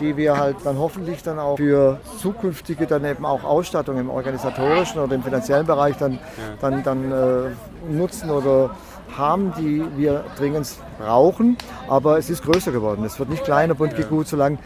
die 0.00 0.16
wir 0.16 0.36
halt 0.36 0.56
dann 0.64 0.76
hoffentlich 0.76 1.22
dann 1.22 1.38
auch 1.38 1.56
für 1.56 2.00
zukünftige 2.18 2.84
dann 2.84 3.04
eben 3.04 3.24
auch 3.24 3.44
Ausstattung 3.44 3.96
im 3.96 4.10
organisatorischen 4.10 5.00
oder 5.00 5.14
im 5.14 5.22
finanziellen 5.22 5.64
Bereich 5.66 5.96
dann, 5.96 6.18
dann, 6.60 6.82
dann 6.82 7.12
äh, 7.12 7.92
nutzen 7.92 8.28
oder 8.28 8.74
haben, 9.16 9.52
die 9.56 9.84
wir 9.96 10.24
dringend 10.36 10.68
brauchen. 10.98 11.56
Aber 11.88 12.18
es 12.18 12.28
ist 12.28 12.42
größer 12.42 12.72
geworden. 12.72 13.04
Es 13.04 13.20
wird 13.20 13.28
nicht 13.28 13.44
kleiner, 13.44 13.76
bunt 13.76 13.94
geht 13.94 14.10
gut, 14.10 14.26
solange 14.26 14.58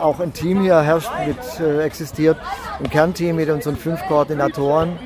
auch 0.00 0.18
ein 0.18 0.32
Team 0.32 0.62
hier 0.62 0.80
herrscht, 0.80 1.12
mit, 1.28 1.38
äh, 1.60 1.84
existiert. 1.84 2.36
Ein 2.80 2.90
Kernteam 2.90 3.36
mit 3.36 3.50
unseren 3.50 3.76
fünf 3.76 4.04
Koordinatoren 4.08 4.98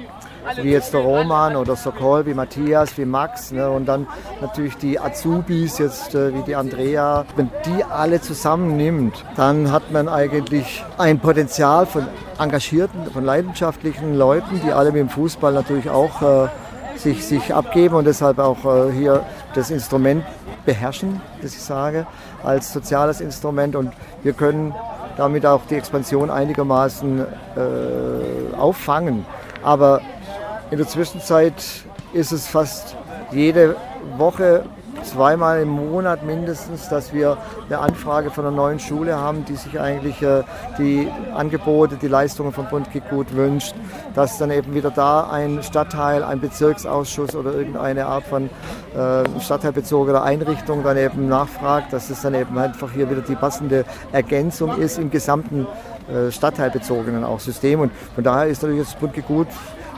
wie 0.63 0.71
jetzt 0.71 0.93
der 0.93 1.01
Roman 1.01 1.57
oder 1.57 1.77
Sokol, 1.77 2.27
wie 2.27 2.35
Matthias, 2.35 2.97
wie 2.99 3.05
Max 3.05 3.53
ne? 3.53 3.69
und 3.71 3.87
dann 3.87 4.07
natürlich 4.41 4.77
die 4.77 4.99
Azubis 4.99 5.79
jetzt 5.79 6.15
äh, 6.15 6.35
wie 6.35 6.43
die 6.43 6.57
Andrea. 6.57 7.25
Wenn 7.37 7.51
die 7.65 7.85
alle 7.85 8.21
zusammennimmt, 8.21 9.25
dann 9.37 9.71
hat 9.73 9.91
man 9.91 10.09
eigentlich 10.09 10.85
ein 10.99 11.19
Potenzial 11.19 11.87
von 11.87 12.07
engagierten, 12.39 13.07
von 13.13 13.25
leidenschaftlichen 13.25 14.15
Leuten, 14.15 14.61
die 14.65 14.73
alle 14.73 14.93
mit 14.93 15.01
dem 15.01 15.09
Fußball 15.09 15.53
natürlich 15.53 15.91
auch 15.91 16.23
äh, 16.23 16.49
sich, 16.99 17.25
sich 17.25 17.55
abgeben 17.55 17.95
und 17.95 18.07
deshalb 18.07 18.39
auch 18.39 18.65
äh, 18.65 18.93
hier 18.93 19.25
das 19.55 19.71
Instrument 19.71 20.25
beherrschen, 20.65 21.21
das 21.43 21.55
ich 21.55 21.63
sage, 21.63 22.07
als 22.43 22.73
soziales 22.73 23.21
Instrument 23.21 23.77
und 23.77 23.93
wir 24.23 24.33
können 24.33 24.75
damit 25.17 25.47
auch 25.47 25.63
die 25.71 25.77
Expansion 25.77 26.31
einigermaßen 26.31 27.21
äh, 27.21 28.57
auffangen. 28.57 29.25
Aber 29.63 30.01
in 30.71 30.79
der 30.79 30.89
Zwischenzeit 30.89 31.55
ist 32.13 32.33
es 32.33 32.47
fast 32.47 32.97
jede 33.31 33.77
Woche, 34.17 34.65
zweimal 35.05 35.61
im 35.61 35.69
Monat 35.69 36.25
mindestens, 36.25 36.89
dass 36.89 37.13
wir 37.13 37.37
eine 37.69 37.79
Anfrage 37.79 38.31
von 38.31 38.47
einer 38.47 38.57
neuen 38.57 38.81
Schule 38.81 39.17
haben, 39.17 39.45
die 39.45 39.55
sich 39.55 39.79
eigentlich 39.79 40.21
äh, 40.23 40.43
die 40.79 41.09
Angebote, 41.35 41.97
die 41.97 42.09
Leistungen 42.09 42.53
von 42.53 42.67
Bund 42.67 42.89
gut 43.11 43.35
wünscht, 43.35 43.75
dass 44.15 44.39
dann 44.39 44.51
eben 44.51 44.75
wieder 44.75 44.91
da 44.91 45.29
ein 45.31 45.63
Stadtteil, 45.63 46.25
ein 46.25 46.41
Bezirksausschuss 46.41 47.37
oder 47.37 47.53
irgendeine 47.53 48.07
Art 48.07 48.25
von 48.25 48.51
äh, 48.97 49.41
stadtteilbezogener 49.41 50.23
Einrichtung 50.23 50.83
dann 50.83 50.97
eben 50.97 51.29
nachfragt, 51.29 51.93
dass 51.93 52.11
es 52.11 52.23
dann 52.23 52.35
eben 52.35 52.59
einfach 52.59 52.91
hier 52.91 53.09
wieder 53.09 53.23
die 53.23 53.37
passende 53.37 53.85
Ergänzung 54.13 54.77
ist 54.79 54.99
im 54.99 55.11
gesamten 55.11 55.67
äh, 56.09 56.31
stadtteilbezogenen 56.31 57.25
auch 57.25 57.41
System. 57.41 57.81
Und 57.81 57.93
von 58.15 58.25
daher 58.25 58.47
ist 58.47 58.63
natürlich 58.63 58.87
jetzt 58.87 58.99
Bund 58.99 59.15
gut 59.27 59.49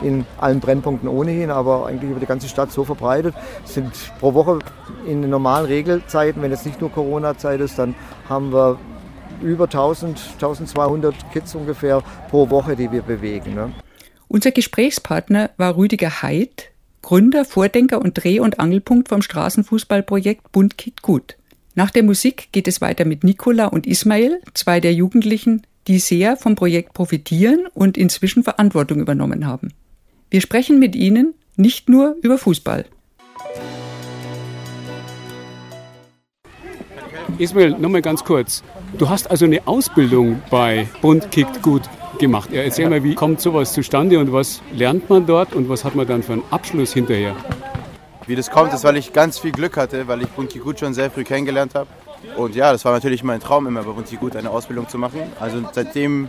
in 0.02 0.26
allen 0.38 0.60
Brennpunkten 0.60 1.08
ohnehin, 1.08 1.50
aber 1.50 1.86
eigentlich 1.86 2.10
über 2.10 2.20
die 2.20 2.26
ganze 2.26 2.48
Stadt 2.48 2.72
so 2.72 2.84
verbreitet. 2.84 3.34
Es 3.64 3.74
sind 3.74 3.92
pro 4.20 4.34
Woche 4.34 4.58
in 5.06 5.22
den 5.22 5.30
normalen 5.30 5.66
Regelzeiten, 5.66 6.42
wenn 6.42 6.52
es 6.52 6.64
nicht 6.64 6.80
nur 6.80 6.90
Corona-Zeit 6.90 7.60
ist, 7.60 7.78
dann 7.78 7.94
haben 8.28 8.52
wir 8.52 8.78
über 9.42 9.64
1000, 9.64 10.20
1200 10.34 11.14
Kids 11.32 11.54
ungefähr 11.54 12.02
pro 12.30 12.50
Woche, 12.50 12.76
die 12.76 12.90
wir 12.90 13.02
bewegen. 13.02 13.54
Ne? 13.54 13.72
Unser 14.26 14.50
Gesprächspartner 14.50 15.50
war 15.56 15.76
Rüdiger 15.76 16.22
Heid, 16.22 16.70
Gründer, 17.02 17.44
Vordenker 17.44 18.00
und 18.00 18.14
Dreh- 18.22 18.40
und 18.40 18.60
Angelpunkt 18.60 19.08
vom 19.08 19.22
Straßenfußballprojekt 19.22 20.52
Bund 20.52 20.76
Kit 20.76 21.02
Gut. 21.02 21.36
Nach 21.74 21.90
der 21.90 22.02
Musik 22.02 22.48
geht 22.52 22.66
es 22.66 22.80
weiter 22.80 23.04
mit 23.04 23.22
Nicola 23.22 23.66
und 23.66 23.86
Ismail, 23.86 24.40
zwei 24.52 24.80
der 24.80 24.92
Jugendlichen, 24.92 25.62
die 25.86 25.98
sehr 26.00 26.36
vom 26.36 26.54
Projekt 26.54 26.92
profitieren 26.92 27.66
und 27.72 27.96
inzwischen 27.96 28.42
Verantwortung 28.42 29.00
übernommen 29.00 29.46
haben. 29.46 29.72
Wir 30.30 30.42
sprechen 30.42 30.78
mit 30.78 30.94
Ihnen 30.94 31.32
nicht 31.56 31.88
nur 31.88 32.16
über 32.20 32.36
Fußball. 32.36 32.84
Ismail, 37.38 37.70
nochmal 37.78 38.02
ganz 38.02 38.24
kurz. 38.24 38.62
Du 38.98 39.08
hast 39.08 39.30
also 39.30 39.46
eine 39.46 39.66
Ausbildung 39.66 40.42
bei 40.50 40.86
Bund 41.00 41.30
kickt 41.30 41.62
gut 41.62 41.82
gemacht. 42.18 42.52
Ja, 42.52 42.60
erzähl 42.60 42.90
mal, 42.90 43.02
wie 43.02 43.14
kommt 43.14 43.40
sowas 43.40 43.72
zustande 43.72 44.18
und 44.18 44.30
was 44.30 44.60
lernt 44.74 45.08
man 45.08 45.24
dort 45.24 45.54
und 45.54 45.70
was 45.70 45.82
hat 45.82 45.94
man 45.94 46.06
dann 46.06 46.22
für 46.22 46.34
einen 46.34 46.42
Abschluss 46.50 46.92
hinterher? 46.92 47.34
Wie 48.26 48.36
das 48.36 48.50
kommt, 48.50 48.74
ist, 48.74 48.84
weil 48.84 48.98
ich 48.98 49.14
ganz 49.14 49.38
viel 49.38 49.52
Glück 49.52 49.78
hatte, 49.78 50.08
weil 50.08 50.20
ich 50.20 50.28
Bund 50.28 50.50
kickt 50.50 50.64
gut 50.64 50.78
schon 50.78 50.92
sehr 50.92 51.10
früh 51.10 51.24
kennengelernt 51.24 51.74
habe. 51.74 51.88
Und 52.36 52.54
ja, 52.54 52.70
das 52.70 52.84
war 52.84 52.92
natürlich 52.92 53.24
mein 53.24 53.40
Traum, 53.40 53.66
immer 53.66 53.82
bei 53.82 53.92
Bund 53.92 54.06
kickt 54.06 54.20
gut 54.20 54.36
eine 54.36 54.50
Ausbildung 54.50 54.90
zu 54.90 54.98
machen. 54.98 55.20
Also 55.40 55.62
seitdem 55.72 56.28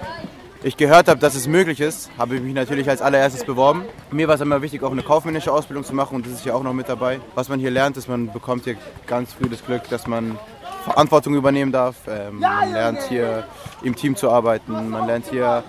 ich 0.63 0.75
gehört 0.75 1.07
habe, 1.07 1.19
dass 1.19 1.35
es 1.35 1.47
möglich 1.47 1.79
ist, 1.79 2.09
habe 2.17 2.35
ich 2.35 2.41
mich 2.41 2.53
natürlich 2.53 2.89
als 2.89 3.01
allererstes 3.01 3.45
beworben. 3.45 3.83
Mir 4.11 4.27
war 4.27 4.35
es 4.35 4.41
immer 4.41 4.61
wichtig, 4.61 4.83
auch 4.83 4.91
eine 4.91 5.03
kaufmännische 5.03 5.51
Ausbildung 5.51 5.85
zu 5.85 5.95
machen 5.95 6.15
und 6.15 6.25
das 6.25 6.33
ist 6.33 6.45
ja 6.45 6.53
auch 6.53 6.63
noch 6.63 6.73
mit 6.73 6.89
dabei. 6.89 7.19
Was 7.35 7.49
man 7.49 7.59
hier 7.59 7.71
lernt, 7.71 7.95
ist, 7.97 8.09
man 8.09 8.31
bekommt 8.31 8.65
hier 8.65 8.75
ganz 9.07 9.33
früh 9.33 9.47
das 9.47 9.65
Glück, 9.65 9.87
dass 9.89 10.05
man 10.05 10.37
Verantwortung 10.83 11.35
übernehmen 11.35 11.71
darf. 11.71 11.95
Ähm, 12.07 12.39
man 12.39 12.73
lernt 12.73 13.01
hier 13.03 13.45
im 13.83 13.95
Team 13.95 14.15
zu 14.15 14.29
arbeiten, 14.29 14.89
man 14.89 15.07
lernt 15.07 15.27
hier, 15.27 15.63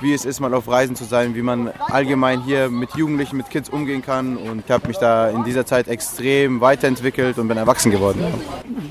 wie 0.00 0.14
es 0.14 0.24
ist, 0.24 0.40
mal 0.40 0.54
auf 0.54 0.68
Reisen 0.68 0.96
zu 0.96 1.04
sein, 1.04 1.34
wie 1.34 1.42
man 1.42 1.70
allgemein 1.88 2.42
hier 2.42 2.70
mit 2.70 2.94
Jugendlichen, 2.94 3.36
mit 3.36 3.50
Kids 3.50 3.68
umgehen 3.68 4.00
kann. 4.00 4.36
Und 4.38 4.64
ich 4.64 4.70
habe 4.70 4.88
mich 4.88 4.96
da 4.96 5.28
in 5.28 5.44
dieser 5.44 5.66
Zeit 5.66 5.86
extrem 5.88 6.60
weiterentwickelt 6.60 7.38
und 7.38 7.48
bin 7.48 7.58
erwachsen 7.58 7.90
geworden. 7.90 8.24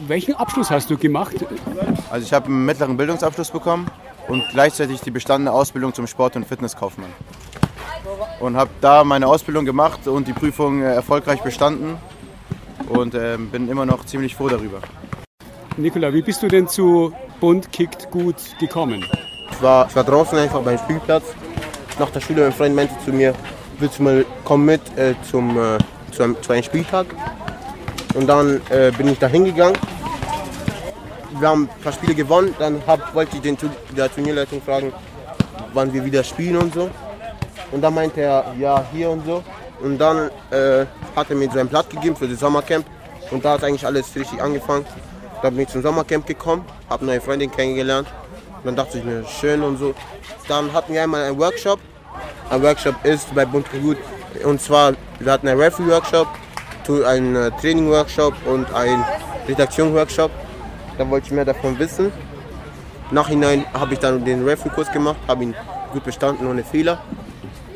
Welchen 0.07 0.35
Abschluss 0.35 0.69
hast 0.69 0.89
du 0.89 0.97
gemacht? 0.97 1.35
Also 2.11 2.25
ich 2.25 2.33
habe 2.33 2.47
einen 2.47 2.65
mittleren 2.65 2.97
Bildungsabschluss 2.97 3.49
bekommen 3.49 3.87
und 4.27 4.43
gleichzeitig 4.51 5.01
die 5.01 5.11
bestandene 5.11 5.51
Ausbildung 5.51 5.93
zum 5.93 6.07
Sport- 6.07 6.35
und 6.35 6.45
Fitnesskaufmann. 6.45 7.09
Und 8.39 8.57
habe 8.57 8.69
da 8.81 9.03
meine 9.03 9.27
Ausbildung 9.27 9.65
gemacht 9.65 10.07
und 10.07 10.27
die 10.27 10.33
Prüfung 10.33 10.81
äh, 10.81 10.93
erfolgreich 10.93 11.41
bestanden 11.41 11.97
und 12.89 13.15
äh, 13.15 13.37
bin 13.37 13.69
immer 13.69 13.85
noch 13.85 14.05
ziemlich 14.05 14.35
froh 14.35 14.49
darüber. 14.49 14.79
Nikola, 15.77 16.13
wie 16.13 16.21
bist 16.21 16.43
du 16.43 16.47
denn 16.47 16.67
zu 16.67 17.13
Bund 17.39 17.71
kickt 17.71 18.11
gut 18.11 18.35
gekommen? 18.59 19.05
Ich 19.51 19.61
war, 19.61 19.87
ich 19.87 19.95
war 19.95 20.03
draußen 20.03 20.37
einfach 20.37 20.61
beim 20.61 20.77
Spielplatz. 20.77 21.23
Nach 21.99 22.09
der 22.09 22.21
Schule, 22.21 22.41
mein 22.41 22.53
Freund 22.53 22.75
meinte 22.75 22.93
zu 23.05 23.11
mir, 23.11 23.33
willst 23.79 23.99
du 23.99 24.03
mal 24.03 24.25
kommen 24.43 24.65
mit 24.65 24.81
äh, 24.97 25.13
zum, 25.29 25.57
äh, 25.57 25.77
zu, 26.11 26.23
einem, 26.23 26.41
zu 26.41 26.53
einem 26.53 26.63
Spieltag? 26.63 27.07
Und 28.15 28.27
dann 28.27 28.61
äh, 28.69 28.91
bin 28.91 29.07
ich 29.07 29.19
da 29.19 29.27
hingegangen 29.27 29.77
wir 31.43 31.49
haben 31.49 31.63
ein 31.63 31.81
paar 31.83 31.91
Spiele 31.91 32.15
gewonnen. 32.15 32.55
Dann 32.57 32.81
hab, 32.87 33.13
wollte 33.13 33.35
ich 33.35 33.41
den, 33.41 33.57
der 33.97 34.09
Turnierleitung 34.09 34.61
fragen, 34.61 34.93
wann 35.73 35.91
wir 35.93 36.05
wieder 36.05 36.23
spielen 36.23 36.55
und 36.55 36.73
so. 36.73 36.89
Und 37.71 37.81
dann 37.81 37.93
meinte 37.93 38.21
er, 38.21 38.55
ja, 38.57 38.85
hier 38.93 39.09
und 39.09 39.25
so. 39.25 39.43
Und 39.81 39.97
dann 39.97 40.29
äh, 40.51 40.85
hat 41.15 41.29
er 41.29 41.35
mir 41.35 41.51
so 41.51 41.59
ein 41.59 41.67
Blatt 41.67 41.89
gegeben 41.89 42.15
für 42.15 42.29
das 42.29 42.39
Sommercamp. 42.39 42.85
Und 43.31 43.43
da 43.43 43.53
hat 43.53 43.63
eigentlich 43.65 43.85
alles 43.85 44.15
richtig 44.15 44.41
angefangen. 44.41 44.85
Da 45.41 45.49
bin 45.49 45.59
ich 45.59 45.67
zum 45.67 45.81
Sommercamp 45.81 46.25
gekommen, 46.25 46.63
habe 46.89 47.05
neue 47.05 47.19
Freundin 47.19 47.51
kennengelernt. 47.51 48.07
Und 48.59 48.65
dann 48.65 48.77
dachte 48.77 48.99
ich 48.99 49.03
mir, 49.03 49.25
schön 49.25 49.63
und 49.63 49.77
so. 49.77 49.93
Dann 50.47 50.71
hatten 50.71 50.93
wir 50.93 51.03
einmal 51.03 51.23
einen 51.23 51.37
Workshop. 51.37 51.79
Ein 52.49 52.63
Workshop 52.63 52.95
ist 53.03 53.35
bei 53.35 53.43
Bund 53.43 53.67
gut. 53.81 53.97
Und 54.45 54.61
zwar, 54.61 54.93
wir 55.19 55.29
hatten 55.29 55.49
einen 55.49 55.59
Referee-Workshop, 55.59 56.27
einen 57.05 57.35
äh, 57.35 57.51
Training-Workshop 57.59 58.33
und 58.45 58.73
einen 58.73 59.03
Redaktion-Workshop. 59.49 60.31
Da 60.97 61.09
wollte 61.09 61.27
ich 61.27 61.33
mehr 61.33 61.45
davon 61.45 61.77
wissen. 61.79 62.11
Nachhinein 63.11 63.65
habe 63.73 63.93
ich 63.93 63.99
dann 63.99 64.23
den 64.23 64.43
Referee-Kurs 64.43 64.91
gemacht, 64.91 65.17
habe 65.27 65.43
ihn 65.43 65.55
gut 65.91 66.03
bestanden, 66.03 66.47
ohne 66.47 66.63
Fehler. 66.63 66.99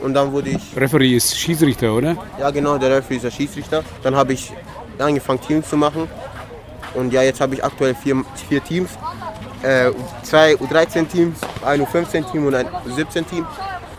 Und 0.02 0.14
dann 0.14 0.32
wurde 0.32 0.50
ich. 0.50 0.76
Referee 0.76 1.16
ist 1.16 1.38
Schiedsrichter, 1.38 1.94
oder? 1.94 2.16
Ja, 2.40 2.52
genau, 2.52 2.78
der 2.78 2.98
Referee 2.98 3.18
ist 3.18 3.26
der 3.26 3.32
Schiedsrichter. 3.32 3.84
Dann 4.04 4.16
habe 4.16 4.34
ich 4.34 4.52
angefangen, 5.00 5.42
Teams 5.42 5.70
zu 5.70 5.78
machen. 5.78 6.08
Und 6.94 7.14
ja, 7.14 7.22
jetzt 7.24 7.42
habe 7.42 7.56
ich 7.56 7.64
aktuell 7.64 7.96
vier, 7.96 8.24
vier 8.48 8.64
Teams. 8.64 8.92
Äh, 9.64 9.92
zwei 10.24 10.54
U13-Teams, 10.54 11.40
ein 11.66 11.82
U15-Team 11.82 12.46
und 12.46 12.56
ein 12.56 12.68
U17-Team. 12.68 13.46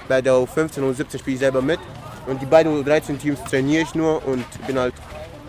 Bei 0.08 0.22
der 0.22 0.34
U15 0.34 0.80
und 0.80 0.96
U17 0.96 1.18
spiele 1.18 1.34
ich 1.34 1.40
selber 1.40 1.60
mit. 1.60 1.80
Und 2.26 2.40
die 2.40 2.46
beiden 2.46 2.84
U13-Teams 2.84 3.42
trainiere 3.44 3.82
ich 3.82 3.94
nur 3.94 4.26
und 4.26 4.44
bin 4.66 4.78
halt 4.78 4.94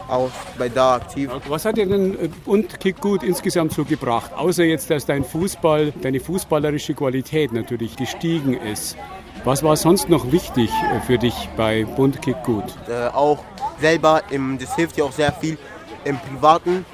auch 0.10 0.32
bei 0.58 0.70
da 0.70 0.96
aktiv. 0.96 1.30
Was 1.48 1.66
hat 1.66 1.78
dir 1.78 1.86
denn 1.86 2.14
äh, 2.16 2.30
und 2.46 2.80
Kick 2.80 3.00
gut 3.00 3.24
insgesamt 3.24 3.74
so 3.74 3.86
gebracht? 3.86 4.32
Außer 4.36 4.64
jetzt, 4.64 4.90
dass 4.90 5.06
dein 5.06 5.24
Fußball, 5.24 5.94
deine 6.02 6.20
fußballerische 6.20 6.94
Qualität 6.94 7.54
natürlich 7.54 7.96
gestiegen 7.96 8.54
ist. 8.54 8.98
Was 9.44 9.64
war 9.64 9.78
sonst 9.78 10.10
noch 10.10 10.32
wichtig 10.32 10.70
äh, 10.70 11.00
für 11.02 11.18
dich 11.18 11.50
bei 11.56 11.86
Bund 11.86 12.22
Kick 12.22 12.44
gut? 12.44 12.66
Äh, 12.90 13.08
auch 13.08 13.44
selber, 13.80 14.24
im, 14.32 14.58
das 14.58 14.76
hilft 14.76 14.98
dir 14.98 15.06
auch 15.06 15.12
sehr 15.12 15.32
viel 15.32 15.58
im 16.04 16.18
Privaten. 16.18 16.86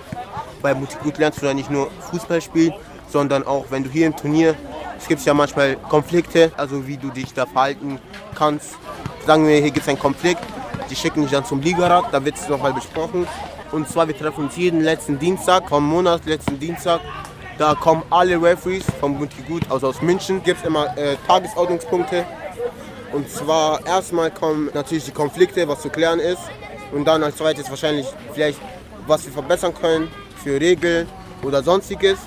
Bei 0.62 0.74
Multigut 0.74 1.18
lernst 1.18 1.42
du 1.42 1.46
ja 1.46 1.54
nicht 1.54 1.72
nur 1.72 1.90
Fußball 2.12 2.42
spielen, 2.42 2.74
sondern 3.08 3.46
auch, 3.46 3.66
wenn 3.70 3.84
du 3.84 3.90
hier 3.90 4.08
im 4.08 4.16
Turnier, 4.16 4.56
es 4.98 5.08
gibt 5.08 5.24
ja 5.26 5.34
manchmal 5.34 5.76
Konflikte, 5.76 6.52
also 6.58 6.88
wie 6.88 6.98
du 6.98 7.10
dich 7.10 7.34
da 7.34 7.46
verhalten 7.46 8.00
kannst. 8.36 8.76
Sagen 9.26 9.48
wir, 9.48 9.56
hier 9.56 9.72
gibt 9.72 9.82
es 9.82 9.88
einen 9.88 10.00
Konflikt, 10.00 10.42
die 10.89 10.96
schicken 10.96 11.22
dich 11.22 11.32
dann 11.32 11.46
zum 11.46 11.62
Ligarat, 11.62 12.06
da 12.12 12.24
wird 12.24 12.36
es 12.36 12.48
nochmal 12.48 12.74
besprochen. 12.74 13.27
Und 13.72 13.89
zwar, 13.89 14.08
wir 14.08 14.18
treffen 14.18 14.46
uns 14.46 14.56
jeden 14.56 14.82
letzten 14.82 15.20
Dienstag, 15.20 15.68
vom 15.70 15.88
Monat, 15.88 16.25
letzten 16.25 16.60
Dienstag. 16.60 17.01
Da 17.58 17.74
kommen 17.74 18.04
alle 18.10 18.42
Referees 18.42 18.86
vom 19.00 19.18
Buntigut, 19.18 19.63
also 19.70 19.88
aus 19.88 20.01
München. 20.01 20.44
Gibt 20.44 20.60
es 20.60 20.65
immer 20.65 20.98
äh, 20.98 21.15
Tagesordnungspunkte. 21.27 22.25
Und 23.12 23.30
zwar 23.30 23.86
erstmal 23.86 24.30
kommen 24.32 24.70
natürlich 24.74 25.06
die 25.06 25.12
Konflikte, 25.12 25.68
was 25.68 25.82
zu 25.82 25.89
klären 25.89 26.20
ist. 26.20 26.42
Und 26.92 27.06
dann 27.06 27.24
als 27.24 27.38
zweites 27.38 27.70
wahrscheinlich 27.70 28.08
vielleicht, 28.34 28.60
was 29.08 29.25
wir 29.25 29.32
verbessern 29.32 29.74
können 29.74 30.10
für 30.44 30.60
Regeln 30.60 31.08
oder 31.44 31.63
sonstiges. 31.63 32.20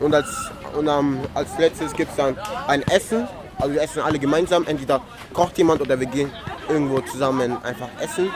Und 0.00 0.14
als, 0.14 0.28
und, 0.76 0.88
ähm, 0.88 1.20
als 1.34 1.48
letztes 1.58 1.92
gibt 1.92 2.10
es 2.10 2.16
dann 2.16 2.36
ein 2.68 2.82
Essen. 2.82 3.28
Also 3.58 3.74
wir 3.74 3.82
essen 3.82 4.02
alle 4.02 4.18
gemeinsam. 4.18 4.64
Entweder 4.66 5.00
kocht 5.32 5.56
jemand 5.58 5.80
oder 5.80 5.98
wir 5.98 6.06
gehen 6.06 6.30
irgendwo 6.68 7.00
zusammen 7.00 7.56
einfach 7.62 7.88
essen. 8.00 8.30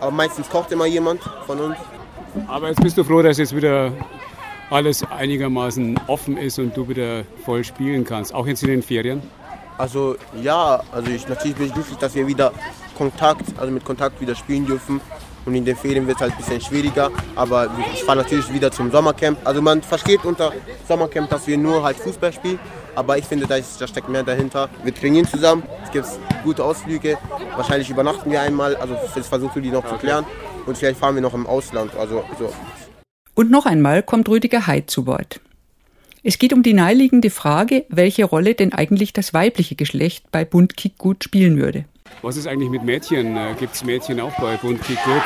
Aber 0.00 0.10
meistens 0.10 0.48
kocht 0.48 0.72
immer 0.72 0.86
jemand 0.86 1.20
von 1.46 1.60
uns. 1.60 1.76
Aber 2.48 2.68
jetzt 2.68 2.82
bist 2.82 2.96
du 2.96 3.04
froh, 3.04 3.22
dass 3.22 3.38
jetzt 3.38 3.54
wieder 3.54 3.92
alles 4.70 5.04
einigermaßen 5.10 6.00
offen 6.06 6.36
ist 6.38 6.58
und 6.58 6.76
du 6.76 6.88
wieder 6.88 7.24
voll 7.44 7.62
spielen 7.62 8.04
kannst, 8.04 8.34
auch 8.34 8.46
jetzt 8.46 8.62
in 8.62 8.70
den 8.70 8.82
Ferien? 8.82 9.22
Also 9.76 10.16
ja, 10.42 10.82
also 10.92 11.10
ich, 11.10 11.28
natürlich 11.28 11.56
bin 11.56 11.66
ich 11.66 11.74
glücklich, 11.74 11.98
dass 11.98 12.14
wir 12.14 12.26
wieder 12.26 12.52
Kontakt, 12.96 13.42
also 13.58 13.72
mit 13.72 13.84
Kontakt 13.84 14.20
wieder 14.20 14.34
spielen 14.34 14.66
dürfen. 14.66 15.00
Und 15.44 15.54
in 15.54 15.64
den 15.64 15.76
Ferien 15.76 16.06
wird 16.06 16.16
es 16.16 16.22
halt 16.22 16.32
ein 16.32 16.38
bisschen 16.38 16.60
schwieriger. 16.60 17.10
Aber 17.34 17.68
ich 17.92 18.04
fahre 18.04 18.18
natürlich 18.18 18.52
wieder 18.52 18.70
zum 18.70 18.90
Sommercamp. 18.90 19.38
Also 19.44 19.60
man 19.60 19.82
versteht 19.82 20.24
unter 20.24 20.52
Sommercamp, 20.86 21.28
dass 21.30 21.46
wir 21.46 21.58
nur 21.58 21.82
halt 21.82 21.96
Fußball 21.96 22.32
spielen. 22.32 22.60
Aber 22.94 23.16
ich 23.18 23.24
finde, 23.24 23.46
da, 23.46 23.56
ist, 23.56 23.80
da 23.80 23.86
steckt 23.86 24.08
mehr 24.08 24.22
dahinter. 24.22 24.68
Wir 24.84 24.94
trainieren 24.94 25.26
zusammen, 25.26 25.62
es 25.84 25.90
gibt 25.90 26.06
gute 26.44 26.64
Ausflüge. 26.64 27.16
Wahrscheinlich 27.56 27.88
übernachten 27.90 28.30
wir 28.30 28.40
einmal, 28.40 28.76
also 28.76 28.96
das 29.14 29.28
versuchst 29.28 29.56
du 29.56 29.60
die 29.60 29.70
noch 29.70 29.86
zu 29.86 29.94
klären. 29.96 30.24
Und 30.66 30.76
vielleicht 30.76 30.98
fahren 30.98 31.14
wir 31.14 31.22
noch 31.22 31.34
im 31.34 31.46
Ausland. 31.46 31.94
Also, 31.96 32.24
so. 32.38 32.52
Und 33.34 33.50
noch 33.50 33.66
einmal 33.66 34.02
kommt 34.02 34.28
Rüdiger 34.28 34.66
Heid 34.66 34.90
zu 34.90 35.06
Wort. 35.06 35.40
Es 36.22 36.38
geht 36.38 36.52
um 36.52 36.62
die 36.62 36.74
naheliegende 36.74 37.30
Frage, 37.30 37.84
welche 37.88 38.24
Rolle 38.24 38.54
denn 38.54 38.72
eigentlich 38.72 39.12
das 39.12 39.34
weibliche 39.34 39.74
Geschlecht 39.74 40.30
bei 40.30 40.44
Bund 40.44 40.76
Kick 40.76 40.96
gut 40.98 41.24
spielen 41.24 41.56
würde. 41.56 41.84
Was 42.20 42.36
ist 42.36 42.46
eigentlich 42.46 42.70
mit 42.70 42.84
Mädchen? 42.84 43.36
Äh, 43.36 43.54
gibt 43.58 43.74
es 43.74 43.84
Mädchen 43.84 44.20
auch 44.20 44.38
bei 44.38 44.56
Bund 44.56 44.80
Kick 44.82 45.02
gut? 45.02 45.22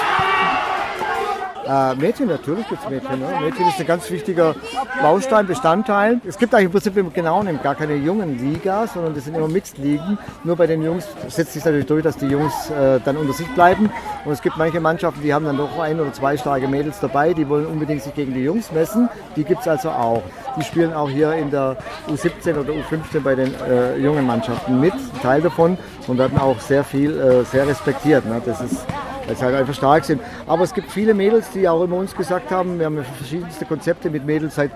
Äh, 1.66 1.94
Mädchen, 1.96 2.28
natürlich 2.28 2.68
gibt 2.68 2.82
es 2.82 2.90
Mädchen. 2.90 3.18
Ne? 3.18 3.26
Mädchen 3.42 3.68
ist 3.68 3.80
ein 3.80 3.86
ganz 3.86 4.08
wichtiger 4.10 4.54
Baustein, 5.02 5.46
Bestandteil. 5.46 6.20
Es 6.24 6.38
gibt 6.38 6.54
eigentlich 6.54 6.66
im 6.66 6.72
Prinzip 6.72 7.14
genau 7.14 7.42
gar 7.62 7.74
keine 7.74 7.96
jungen 7.96 8.38
Ligas, 8.38 8.94
sondern 8.94 9.14
das 9.14 9.24
sind 9.24 9.36
immer 9.36 9.48
Mixed-Ligen. 9.48 10.18
Nur 10.44 10.56
bei 10.56 10.66
den 10.66 10.82
Jungs 10.82 11.06
setzt 11.28 11.54
sich 11.54 11.64
natürlich 11.64 11.86
durch, 11.86 12.04
dass 12.04 12.16
die 12.16 12.26
Jungs 12.26 12.70
äh, 12.70 13.00
dann 13.04 13.16
unter 13.16 13.32
sich 13.32 13.48
bleiben. 13.48 13.90
Und 14.24 14.32
es 14.32 14.42
gibt 14.42 14.56
manche 14.56 14.80
Mannschaften, 14.80 15.22
die 15.22 15.34
haben 15.34 15.44
dann 15.44 15.56
noch 15.56 15.78
ein 15.78 15.98
oder 15.98 16.12
zwei 16.12 16.36
starke 16.36 16.68
Mädels 16.68 17.00
dabei, 17.00 17.34
die 17.34 17.48
wollen 17.48 17.66
unbedingt 17.66 18.02
sich 18.02 18.14
gegen 18.14 18.32
die 18.34 18.42
Jungs 18.42 18.70
messen. 18.72 19.08
Die 19.34 19.44
gibt 19.44 19.62
es 19.62 19.68
also 19.68 19.90
auch. 19.90 20.22
Die 20.56 20.62
spielen 20.62 20.92
auch 20.94 21.10
hier 21.10 21.32
in 21.32 21.50
der 21.50 21.76
U17 22.08 22.58
oder 22.58 22.72
U15 22.72 23.20
bei 23.22 23.34
den 23.34 23.52
äh, 23.68 23.96
jungen 23.98 24.26
Mannschaften 24.26 24.80
mit, 24.80 24.94
Teil 25.22 25.42
davon, 25.42 25.76
und 26.06 26.18
werden 26.18 26.38
auch 26.38 26.60
sehr 26.60 26.84
viel, 26.84 27.18
äh, 27.18 27.44
sehr 27.44 27.66
respektiert. 27.66 28.24
Ne? 28.24 28.40
Das 28.44 28.60
ist 28.60 28.86
weil 29.26 29.36
sie 29.36 29.44
halt 29.44 29.54
einfach 29.54 29.74
stark 29.74 30.04
sind. 30.04 30.20
Aber 30.46 30.64
es 30.64 30.74
gibt 30.74 30.90
viele 30.90 31.14
Mädels, 31.14 31.50
die 31.50 31.68
auch 31.68 31.82
immer 31.82 31.96
uns 31.96 32.14
gesagt 32.14 32.50
haben, 32.50 32.78
wir 32.78 32.86
haben 32.86 33.04
verschiedenste 33.16 33.64
Konzepte 33.64 34.10
mit 34.10 34.24
Mädels 34.24 34.54
seit 34.54 34.70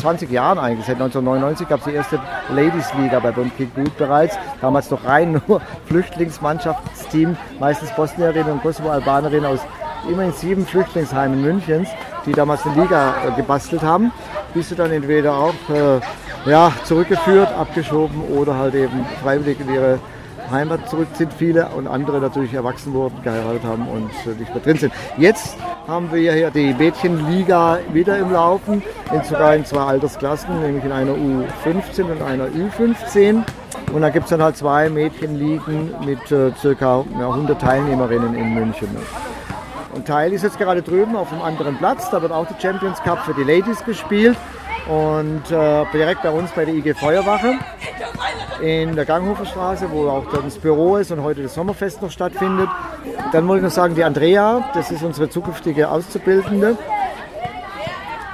20 0.00 0.30
Jahren 0.30 0.58
eigentlich. 0.58 0.86
Seit 0.86 0.96
1999 0.96 1.68
gab 1.68 1.80
es 1.80 1.86
die 1.86 1.94
erste 1.94 2.20
Ladies-Liga 2.50 3.18
bei 3.20 3.30
Bund 3.30 3.52
Gut 3.56 3.96
bereits. 3.96 4.36
Damals 4.60 4.90
noch 4.90 5.04
rein 5.04 5.40
nur 5.46 5.60
Flüchtlingsmannschaftsteam, 5.86 7.36
meistens 7.58 7.90
Bosnierinnen 7.92 8.52
und 8.52 8.62
Kosovo-Albanerinnen 8.62 9.46
aus 9.46 9.60
immerhin 10.10 10.32
sieben 10.32 10.66
Flüchtlingsheimen 10.66 11.40
Münchens, 11.40 11.88
die 12.24 12.32
damals 12.32 12.64
eine 12.66 12.82
Liga 12.82 13.14
äh, 13.26 13.36
gebastelt 13.36 13.82
haben. 13.82 14.12
Bis 14.54 14.68
sie 14.68 14.74
dann 14.74 14.92
entweder 14.92 15.34
auch 15.34 15.54
äh, 15.68 16.00
ja, 16.50 16.72
zurückgeführt, 16.84 17.52
abgeschoben 17.52 18.20
oder 18.22 18.56
halt 18.56 18.74
eben 18.74 19.04
freiwillig 19.22 19.60
in 19.60 19.74
ihre 19.74 19.98
Heimat 20.50 20.88
zurück 20.88 21.08
sind 21.14 21.32
viele 21.32 21.68
und 21.68 21.86
andere 21.86 22.20
natürlich 22.20 22.54
erwachsen 22.54 22.92
wurden, 22.92 23.22
geheiratet 23.22 23.64
haben 23.64 23.88
und 23.88 24.10
äh, 24.26 24.38
nicht 24.38 24.54
mehr 24.54 24.62
drin 24.62 24.76
sind. 24.78 24.92
Jetzt 25.18 25.56
haben 25.86 26.12
wir 26.12 26.32
hier 26.32 26.50
die 26.50 26.74
Mädchenliga 26.74 27.78
wieder 27.92 28.18
im 28.18 28.32
Laufen, 28.32 28.82
in 29.12 29.22
sogar 29.24 29.54
in 29.54 29.64
zwei 29.64 29.82
Altersklassen, 29.82 30.60
nämlich 30.62 30.84
in 30.84 30.92
einer 30.92 31.12
U15 31.12 32.04
und 32.04 32.22
einer 32.22 32.46
U15. 32.46 33.42
Und 33.92 34.02
da 34.02 34.10
gibt 34.10 34.24
es 34.24 34.30
dann 34.30 34.42
halt 34.42 34.56
zwei 34.56 34.88
Mädchenligen 34.88 35.94
mit 36.04 36.30
äh, 36.32 36.50
ca. 36.74 37.04
Ja, 37.18 37.28
100 37.28 37.60
Teilnehmerinnen 37.60 38.34
in 38.34 38.54
München. 38.54 38.88
Und 39.94 40.06
Teil 40.06 40.32
ist 40.32 40.42
jetzt 40.42 40.58
gerade 40.58 40.82
drüben 40.82 41.16
auf 41.16 41.32
einem 41.32 41.42
anderen 41.42 41.78
Platz. 41.78 42.10
Da 42.10 42.20
wird 42.20 42.32
auch 42.32 42.46
der 42.46 42.60
Champions 42.60 43.02
Cup 43.02 43.24
für 43.24 43.34
die 43.34 43.44
Ladies 43.44 43.84
gespielt. 43.84 44.36
Und 44.88 45.50
äh, 45.50 45.84
direkt 45.92 46.22
bei 46.22 46.30
uns 46.30 46.50
bei 46.52 46.64
der 46.64 46.74
IG 46.74 46.94
Feuerwache 46.94 47.58
in 48.60 48.96
der 48.96 49.04
Ganghoferstraße, 49.04 49.90
wo 49.90 50.08
auch 50.08 50.24
das 50.32 50.58
Büro 50.58 50.96
ist 50.96 51.10
und 51.12 51.22
heute 51.22 51.42
das 51.42 51.54
Sommerfest 51.54 52.02
noch 52.02 52.10
stattfindet. 52.10 52.68
Dann 53.32 53.46
wollte 53.48 53.60
ich 53.60 53.70
noch 53.70 53.74
sagen, 53.74 53.94
die 53.94 54.04
Andrea, 54.04 54.70
das 54.74 54.90
ist 54.90 55.02
unsere 55.02 55.28
zukünftige 55.28 55.88
Auszubildende, 55.90 56.76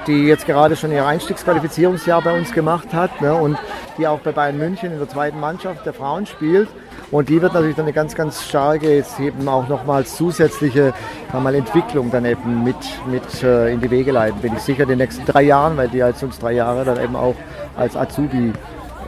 die 0.06 0.26
jetzt 0.26 0.46
gerade 0.46 0.76
schon 0.76 0.92
ihr 0.92 1.06
Einstiegsqualifizierungsjahr 1.06 2.22
bei 2.22 2.36
uns 2.36 2.52
gemacht 2.52 2.92
hat 2.92 3.20
ne, 3.20 3.34
und 3.34 3.58
die 3.98 4.06
auch 4.06 4.20
bei 4.20 4.32
Bayern 4.32 4.58
München 4.58 4.92
in 4.92 4.98
der 4.98 5.08
zweiten 5.08 5.40
Mannschaft 5.40 5.84
der 5.86 5.92
Frauen 5.92 6.26
spielt. 6.26 6.68
Und 7.10 7.28
die 7.28 7.42
wird 7.42 7.52
natürlich 7.52 7.76
dann 7.76 7.84
eine 7.84 7.92
ganz, 7.92 8.14
ganz 8.14 8.42
starke, 8.42 8.94
jetzt 8.96 9.20
eben 9.20 9.46
auch 9.46 9.68
nochmals 9.68 10.16
zusätzliche 10.16 10.94
mal, 11.32 11.54
Entwicklung 11.54 12.10
dann 12.10 12.24
eben 12.24 12.64
mit, 12.64 12.76
mit 13.06 13.42
äh, 13.42 13.70
in 13.70 13.82
die 13.82 13.90
Wege 13.90 14.12
leiten, 14.12 14.40
bin 14.40 14.54
ich 14.54 14.60
sicher, 14.60 14.84
in 14.84 14.88
den 14.88 14.98
nächsten 14.98 15.26
drei 15.26 15.42
Jahren, 15.42 15.76
weil 15.76 15.88
die 15.88 16.02
als 16.02 16.22
uns 16.22 16.38
drei 16.38 16.52
Jahre 16.52 16.86
dann 16.86 17.02
eben 17.02 17.14
auch 17.14 17.34
als 17.76 17.96
Azubi 17.96 18.52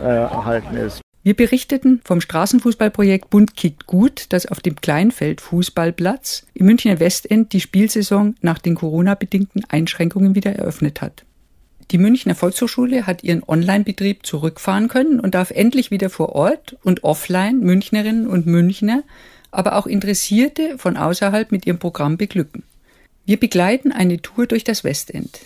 äh, 0.03 0.07
erhalten 0.07 0.77
ist. 0.77 1.04
Wir 1.25 1.35
berichteten 1.35 2.03
vom 2.05 2.21
Straßenfußballprojekt 2.21 3.31
Bund 3.31 3.57
kickt 3.57 3.87
gut, 3.87 4.27
das 4.29 4.45
auf 4.45 4.61
dem 4.61 4.77
Kleinfeld-Fußballplatz 4.77 6.45
im 6.53 6.67
Münchner 6.67 7.01
Westend 7.01 7.55
die 7.55 7.63
Spielsaison 7.63 8.35
nach 8.43 8.59
den 8.59 8.75
Corona-bedingten 8.75 9.65
Einschränkungen 9.71 10.35
wieder 10.35 10.53
eröffnet 10.53 11.01
hat. 11.01 11.25
Die 11.91 11.97
Münchner 11.97 12.35
Volkshochschule 12.35 13.07
hat 13.07 13.25
ihren 13.25 13.43
Online-Betrieb 13.43 14.27
zurückfahren 14.27 14.89
können 14.89 15.19
und 15.19 15.35
darf 15.35 15.51
endlich 15.51 15.91
wieder 15.91 16.11
vor 16.11 16.35
Ort 16.35 16.77
und 16.83 17.05
offline 17.05 17.61
Münchnerinnen 17.61 18.27
und 18.27 18.45
Münchner, 18.45 19.03
aber 19.51 19.77
auch 19.77 19.87
Interessierte 19.87 20.77
von 20.77 20.99
außerhalb 20.99 21.51
mit 21.53 21.67
ihrem 21.67 21.79
Programm 21.79 22.19
beglücken. 22.19 22.65
Wir 23.25 23.41
begleiten 23.41 23.93
eine 23.93 24.21
Tour 24.21 24.47
durch 24.47 24.65
das 24.65 24.85
Westend. 24.85 25.41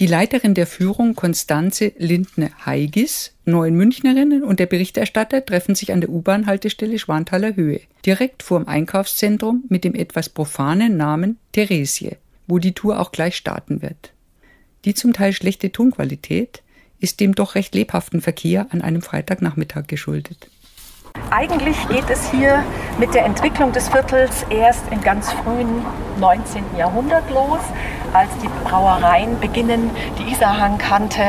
Die 0.00 0.06
Leiterin 0.06 0.54
der 0.54 0.66
Führung 0.66 1.14
Konstanze 1.14 1.92
Lindner-Heigis, 1.98 3.34
neun 3.44 3.74
Münchnerinnen 3.74 4.42
und 4.42 4.58
der 4.58 4.64
Berichterstatter 4.64 5.44
treffen 5.44 5.74
sich 5.74 5.92
an 5.92 6.00
der 6.00 6.08
U-Bahn-Haltestelle 6.08 6.98
Schwanthaler 6.98 7.54
Höhe, 7.54 7.82
direkt 8.06 8.42
vor 8.42 8.60
dem 8.60 8.66
Einkaufszentrum 8.66 9.64
mit 9.68 9.84
dem 9.84 9.94
etwas 9.94 10.30
profanen 10.30 10.96
Namen 10.96 11.36
Theresie, 11.52 12.16
wo 12.46 12.58
die 12.58 12.72
Tour 12.72 12.98
auch 12.98 13.12
gleich 13.12 13.36
starten 13.36 13.82
wird. 13.82 14.14
Die 14.86 14.94
zum 14.94 15.12
Teil 15.12 15.34
schlechte 15.34 15.70
Tonqualität 15.70 16.62
ist 16.98 17.20
dem 17.20 17.34
doch 17.34 17.54
recht 17.54 17.74
lebhaften 17.74 18.22
Verkehr 18.22 18.68
an 18.70 18.80
einem 18.80 19.02
Freitagnachmittag 19.02 19.86
geschuldet. 19.86 20.48
Eigentlich 21.30 21.88
geht 21.88 22.10
es 22.10 22.28
hier 22.28 22.64
mit 22.98 23.14
der 23.14 23.24
Entwicklung 23.24 23.70
des 23.70 23.88
Viertels 23.88 24.44
erst 24.50 24.82
im 24.90 25.00
ganz 25.00 25.32
frühen 25.32 25.84
19. 26.18 26.64
Jahrhundert 26.76 27.30
los, 27.30 27.60
als 28.12 28.28
die 28.42 28.48
Brauereien 28.64 29.38
beginnen, 29.38 29.90
die 30.18 30.32
Isarhangkante, 30.32 31.22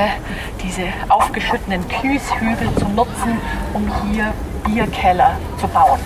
diese 0.63 0.87
aufgeschütteten 1.07 1.87
Kieshügel 1.87 2.73
zu 2.79 2.89
nutzen, 2.89 3.37
um 3.73 3.91
hier 4.09 4.33
Bierkeller 4.65 5.37
zu 5.59 5.67
bauen. 5.67 5.99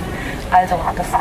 Also 0.51 0.79
das 0.95 1.11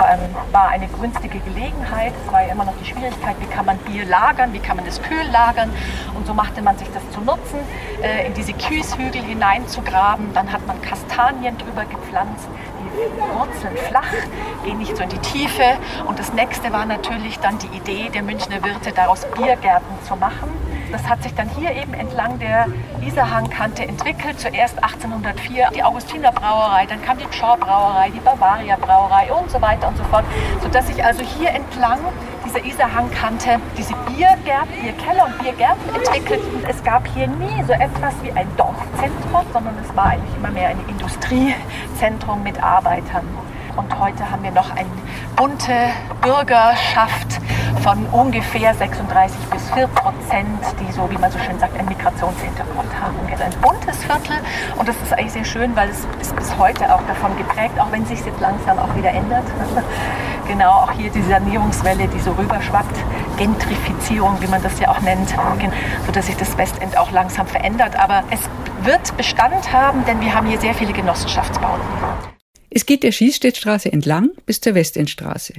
war 0.52 0.68
eine 0.68 0.88
günstige 0.88 1.38
Gelegenheit. 1.40 2.12
Es 2.24 2.32
war 2.32 2.42
ja 2.42 2.52
immer 2.52 2.64
noch 2.64 2.74
die 2.80 2.84
Schwierigkeit, 2.84 3.36
wie 3.40 3.46
kann 3.46 3.66
man 3.66 3.78
Bier 3.78 4.04
lagern, 4.04 4.52
wie 4.52 4.58
kann 4.58 4.76
man 4.76 4.86
es 4.86 5.00
kühl 5.02 5.26
lagern. 5.32 5.70
Und 6.14 6.26
so 6.26 6.34
machte 6.34 6.62
man 6.62 6.76
sich 6.78 6.88
das 6.92 7.02
zu 7.10 7.20
nutzen, 7.20 7.58
äh, 8.02 8.26
in 8.26 8.34
diese 8.34 8.52
Kieshügel 8.52 9.22
hineinzugraben. 9.22 10.32
Dann 10.34 10.52
hat 10.52 10.66
man 10.66 10.80
Kastanien 10.82 11.56
drüber 11.58 11.84
gepflanzt. 11.84 12.48
Die 12.84 13.34
Wurzeln 13.38 13.76
flach, 13.88 14.12
gehen 14.64 14.78
nicht 14.78 14.96
so 14.96 15.02
in 15.02 15.08
die 15.08 15.18
Tiefe. 15.18 15.78
Und 16.06 16.18
das 16.18 16.32
nächste 16.32 16.72
war 16.72 16.86
natürlich 16.86 17.38
dann 17.40 17.58
die 17.58 17.76
Idee 17.76 18.10
der 18.10 18.22
Münchner 18.22 18.62
Wirte, 18.62 18.92
daraus 18.92 19.26
Biergärten 19.36 19.94
zu 20.06 20.16
machen. 20.16 20.50
Das 20.92 21.08
hat 21.08 21.22
sich 21.22 21.34
dann 21.34 21.48
hier 21.48 21.72
eben 21.72 21.92
entlang 21.94 22.38
der 22.38 22.66
Isarhangkante 23.04 23.82
entwickelt. 23.86 24.38
Zuerst 24.38 24.76
1804 24.82 25.70
die 25.74 25.82
Augustiner 25.82 26.30
Brauerei, 26.30 26.86
dann 26.86 27.02
kam 27.02 27.18
die 27.18 27.26
Pschorr 27.26 27.56
Brauerei, 27.56 28.10
die 28.10 28.20
Bavaria 28.20 28.76
Brauerei 28.76 29.32
und 29.32 29.50
so 29.50 29.60
weiter 29.60 29.88
und 29.88 29.96
so 29.96 30.04
fort. 30.04 30.24
Sodass 30.62 30.86
sich 30.86 31.04
also 31.04 31.22
hier 31.22 31.50
entlang 31.50 31.98
dieser 32.44 32.64
Isarhangkante 32.64 33.58
diese 33.76 33.94
Biergärten, 34.06 34.72
Bierkeller 34.82 35.26
und 35.26 35.38
Biergärten 35.38 35.94
entwickelten. 35.94 36.64
Es 36.68 36.82
gab 36.84 37.06
hier 37.08 37.26
nie 37.26 37.62
so 37.66 37.72
etwas 37.72 38.14
wie 38.22 38.32
ein 38.32 38.48
Dorfzentrum, 38.56 39.44
sondern 39.52 39.74
es 39.82 39.96
war 39.96 40.06
eigentlich 40.06 40.36
immer 40.36 40.50
mehr 40.50 40.68
ein 40.68 40.80
Industriezentrum 40.88 42.42
mit 42.42 42.62
Arbeitern. 42.62 43.26
Und 43.76 43.98
heute 43.98 44.30
haben 44.30 44.42
wir 44.42 44.52
noch 44.52 44.70
eine 44.70 44.88
bunte 45.36 45.72
Bürgerschaft 46.20 47.40
von 47.82 48.06
ungefähr 48.06 48.74
36 48.74 49.38
bis 49.52 49.70
4 49.72 49.86
Prozent, 49.88 50.60
die 50.80 50.92
so, 50.92 51.08
wie 51.10 51.18
man 51.18 51.30
so 51.30 51.38
schön 51.38 51.58
sagt, 51.58 51.78
einen 51.78 51.88
Migrationshintergrund 51.88 52.88
haben. 53.00 53.16
Und 53.18 53.40
ein 53.40 53.60
buntes 53.60 54.04
Viertel 54.04 54.36
und 54.76 54.88
das 54.88 54.96
ist 55.02 55.12
eigentlich 55.12 55.32
sehr 55.32 55.44
schön, 55.44 55.74
weil 55.76 55.88
es 55.88 56.06
ist 56.20 56.34
bis 56.36 56.56
heute 56.56 56.94
auch 56.94 57.02
davon 57.06 57.36
geprägt, 57.36 57.78
auch 57.78 57.90
wenn 57.92 58.02
es 58.02 58.08
sich 58.08 58.24
jetzt 58.24 58.40
langsam 58.40 58.78
auch 58.78 58.94
wieder 58.96 59.10
ändert. 59.10 59.44
genau, 60.48 60.70
auch 60.70 60.92
hier 60.92 61.10
die 61.10 61.22
Sanierungswelle, 61.22 62.08
die 62.08 62.20
so 62.20 62.32
rüberschwappt, 62.32 62.96
Gentrifizierung, 63.36 64.40
wie 64.40 64.46
man 64.46 64.62
das 64.62 64.78
ja 64.80 64.88
auch 64.90 65.00
nennt, 65.00 65.34
sodass 66.06 66.26
sich 66.26 66.36
das 66.36 66.56
Westend 66.56 66.96
auch 66.96 67.10
langsam 67.10 67.46
verändert. 67.46 67.96
Aber 67.96 68.24
es 68.30 68.40
wird 68.82 69.16
Bestand 69.16 69.72
haben, 69.72 70.04
denn 70.06 70.20
wir 70.20 70.34
haben 70.34 70.46
hier 70.46 70.60
sehr 70.60 70.74
viele 70.74 70.92
Genossenschaftsbauten. 70.92 71.84
Es 72.70 72.86
geht 72.86 73.02
der 73.02 73.12
Schießstädtstraße 73.12 73.92
entlang 73.92 74.30
bis 74.46 74.60
zur 74.60 74.74
Westendstraße. 74.74 75.54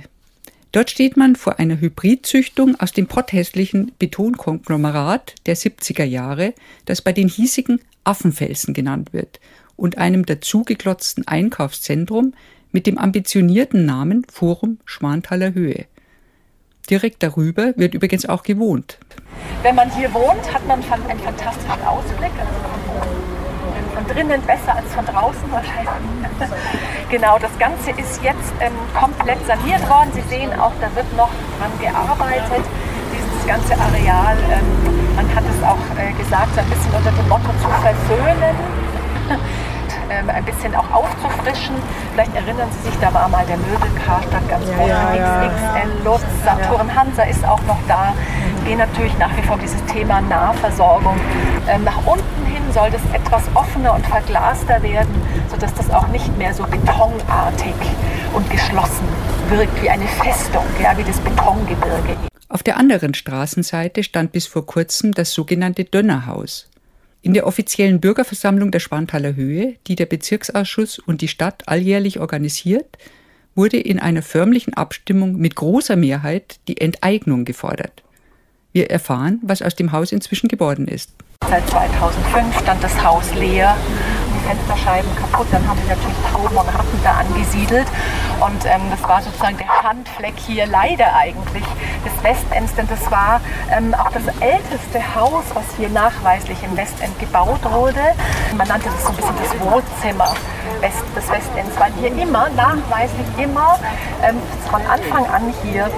Dort 0.75 0.91
steht 0.91 1.15
man 1.15 1.37
vor 1.37 1.57
einer 1.57 1.79
Hybridzüchtung 1.79 2.77
aus 2.81 2.91
dem 2.91 3.07
potthässlichen 3.07 3.93
Betonkonglomerat 3.97 5.35
der 5.45 5.55
70er 5.55 6.03
Jahre, 6.03 6.53
das 6.83 7.01
bei 7.01 7.13
den 7.13 7.29
hiesigen 7.29 7.79
Affenfelsen 8.03 8.73
genannt 8.73 9.13
wird, 9.13 9.39
und 9.77 9.97
einem 9.97 10.25
dazugeklotzten 10.25 11.25
Einkaufszentrum 11.29 12.33
mit 12.73 12.87
dem 12.87 12.97
ambitionierten 12.97 13.85
Namen 13.85 14.27
Forum 14.29 14.79
Schwanthaler 14.83 15.53
Höhe. 15.53 15.85
Direkt 16.89 17.23
darüber 17.23 17.73
wird 17.77 17.93
übrigens 17.93 18.25
auch 18.25 18.43
gewohnt. 18.43 18.97
Wenn 19.63 19.75
man 19.75 19.89
hier 19.95 20.13
wohnt, 20.13 20.53
hat 20.53 20.67
man 20.67 20.83
einen 20.83 21.19
fantastischen 21.21 21.81
Ausblick. 21.83 22.31
Also 22.37 22.74
drinnen 24.07 24.41
besser 24.41 24.75
als 24.75 24.93
von 24.93 25.05
draußen 25.05 25.51
wahrscheinlich. 25.51 25.89
genau, 27.09 27.37
das 27.39 27.51
Ganze 27.59 27.91
ist 27.91 28.21
jetzt 28.23 28.53
ähm, 28.59 28.73
komplett 28.93 29.39
saniert 29.45 29.87
worden. 29.89 30.11
Sie 30.13 30.21
sehen 30.29 30.51
auch, 30.59 30.73
da 30.81 30.93
wird 30.95 31.11
noch 31.15 31.31
dran 31.59 31.71
gearbeitet. 31.79 32.65
Dieses 33.13 33.47
ganze 33.47 33.73
Areal, 33.73 34.37
ähm, 34.51 35.15
man 35.15 35.27
hat 35.35 35.43
es 35.45 35.63
auch 35.63 35.83
äh, 35.97 36.11
gesagt, 36.13 36.57
ein 36.57 36.69
bisschen 36.69 36.93
unter 36.95 37.11
dem 37.11 37.29
Motto 37.29 37.49
zu 37.61 37.69
versöhnen. 37.81 38.55
ähm, 40.09 40.29
ein 40.29 40.43
bisschen 40.45 40.75
auch 40.75 40.89
aufzufrischen. 40.91 41.75
Vielleicht 42.13 42.35
erinnern 42.35 42.67
Sie 42.71 42.89
sich, 42.89 42.99
da 42.99 43.13
war 43.13 43.27
mal 43.27 43.45
der 43.45 43.57
Möbelkarstadt 43.57 44.47
ganz 44.49 44.65
vorne, 44.71 44.89
ja, 44.89 45.15
ja, 45.15 45.47
XXL, 45.47 46.03
Lutz, 46.03 46.25
Saturn, 46.43 46.95
Hansa 46.95 47.23
ist 47.23 47.45
auch 47.45 47.61
noch 47.63 47.79
da. 47.87 48.13
Gehen 48.65 48.77
natürlich 48.79 49.17
nach 49.17 49.35
wie 49.37 49.41
vor 49.43 49.57
dieses 49.57 49.83
Thema 49.85 50.21
Nahversorgung. 50.21 51.19
Ähm, 51.67 51.83
nach 51.83 51.97
unten 52.05 52.45
hin 52.45 52.63
soll 52.73 52.89
das 52.89 53.01
etwas 53.13 53.43
offener 53.53 53.93
und 53.93 54.05
verglaster 54.07 54.81
werden, 54.81 55.21
sodass 55.49 55.73
das 55.73 55.91
auch 55.91 56.07
nicht 56.07 56.37
mehr 56.37 56.53
so 56.53 56.63
betonartig 56.63 57.75
und 58.33 58.49
geschlossen 58.49 59.07
wirkt 59.49 59.81
wie 59.81 59.89
eine 59.89 60.07
Festung, 60.07 60.63
ja, 60.81 60.97
wie 60.97 61.03
das 61.03 61.19
Betongebirge. 61.19 62.17
Auf 62.49 62.63
der 62.63 62.77
anderen 62.77 63.13
Straßenseite 63.13 64.03
stand 64.03 64.31
bis 64.31 64.47
vor 64.47 64.65
kurzem 64.65 65.13
das 65.13 65.33
sogenannte 65.33 65.83
Dönnerhaus. 65.83 66.67
In 67.25 67.33
der 67.33 67.47
offiziellen 67.47 68.01
Bürgerversammlung 68.01 68.69
der 68.69 68.79
Schwanthaler 68.79 69.35
Höhe, 69.35 69.77
die 69.87 69.95
der 69.95 70.05
Bezirksausschuss 70.05 70.99
und 70.99 71.21
die 71.21 71.27
Stadt 71.27 71.63
alljährlich 71.65 72.19
organisiert, 72.19 72.99
wurde 73.55 73.79
in 73.79 73.97
einer 73.97 74.21
förmlichen 74.21 74.75
Abstimmung 74.75 75.35
mit 75.35 75.55
großer 75.55 75.95
Mehrheit 75.95 76.59
die 76.67 76.79
Enteignung 76.79 77.43
gefordert. 77.43 78.03
Wir 78.73 78.91
erfahren, 78.91 79.39
was 79.41 79.63
aus 79.63 79.73
dem 79.73 79.91
Haus 79.91 80.11
inzwischen 80.11 80.49
geworden 80.49 80.87
ist. 80.87 81.13
Seit 81.49 81.67
2005 81.67 82.59
stand 82.59 82.83
das 82.83 83.03
Haus 83.03 83.33
leer, 83.33 83.75
Fensterscheiben 84.45 85.09
kaputt. 85.15 85.47
Dann 85.51 85.67
haben 85.67 85.79
sie 85.81 85.89
natürlich 85.89 86.17
Tauben 86.31 86.55
und 86.55 86.67
Ratten 86.67 86.99
da 87.03 87.11
angesiedelt. 87.19 87.87
Und 88.39 88.65
ähm, 88.65 88.81
das 88.91 89.01
war 89.07 89.21
sozusagen 89.21 89.57
der 89.57 89.67
Schandfleck 89.81 90.35
hier 90.37 90.65
leider 90.65 91.15
eigentlich 91.15 91.63
des 92.05 92.23
Westends, 92.23 92.75
denn 92.75 92.87
das 92.87 93.09
war 93.11 93.41
ähm, 93.71 93.93
auch 93.93 94.11
das 94.11 94.23
älteste 94.39 94.99
Haus, 95.15 95.43
was 95.53 95.63
hier 95.77 95.89
nachweislich 95.89 96.57
im 96.63 96.75
Westend 96.77 97.17
gebaut 97.19 97.63
wurde. 97.63 98.01
Man 98.55 98.67
nannte 98.67 98.89
das 98.89 99.03
so 99.03 99.09
ein 99.09 99.15
bisschen 99.15 99.35
das 99.41 99.59
Wohnzimmer 99.59 100.33
West, 100.81 101.03
des 101.15 101.29
Westends, 101.29 101.79
weil 101.79 101.91
hier 101.99 102.15
immer, 102.21 102.49
nachweislich 102.49 103.27
immer, 103.37 103.79
ähm, 104.23 104.37
von 104.69 104.81
Anfang 104.85 105.25
an 105.27 105.53
hier 105.63 105.89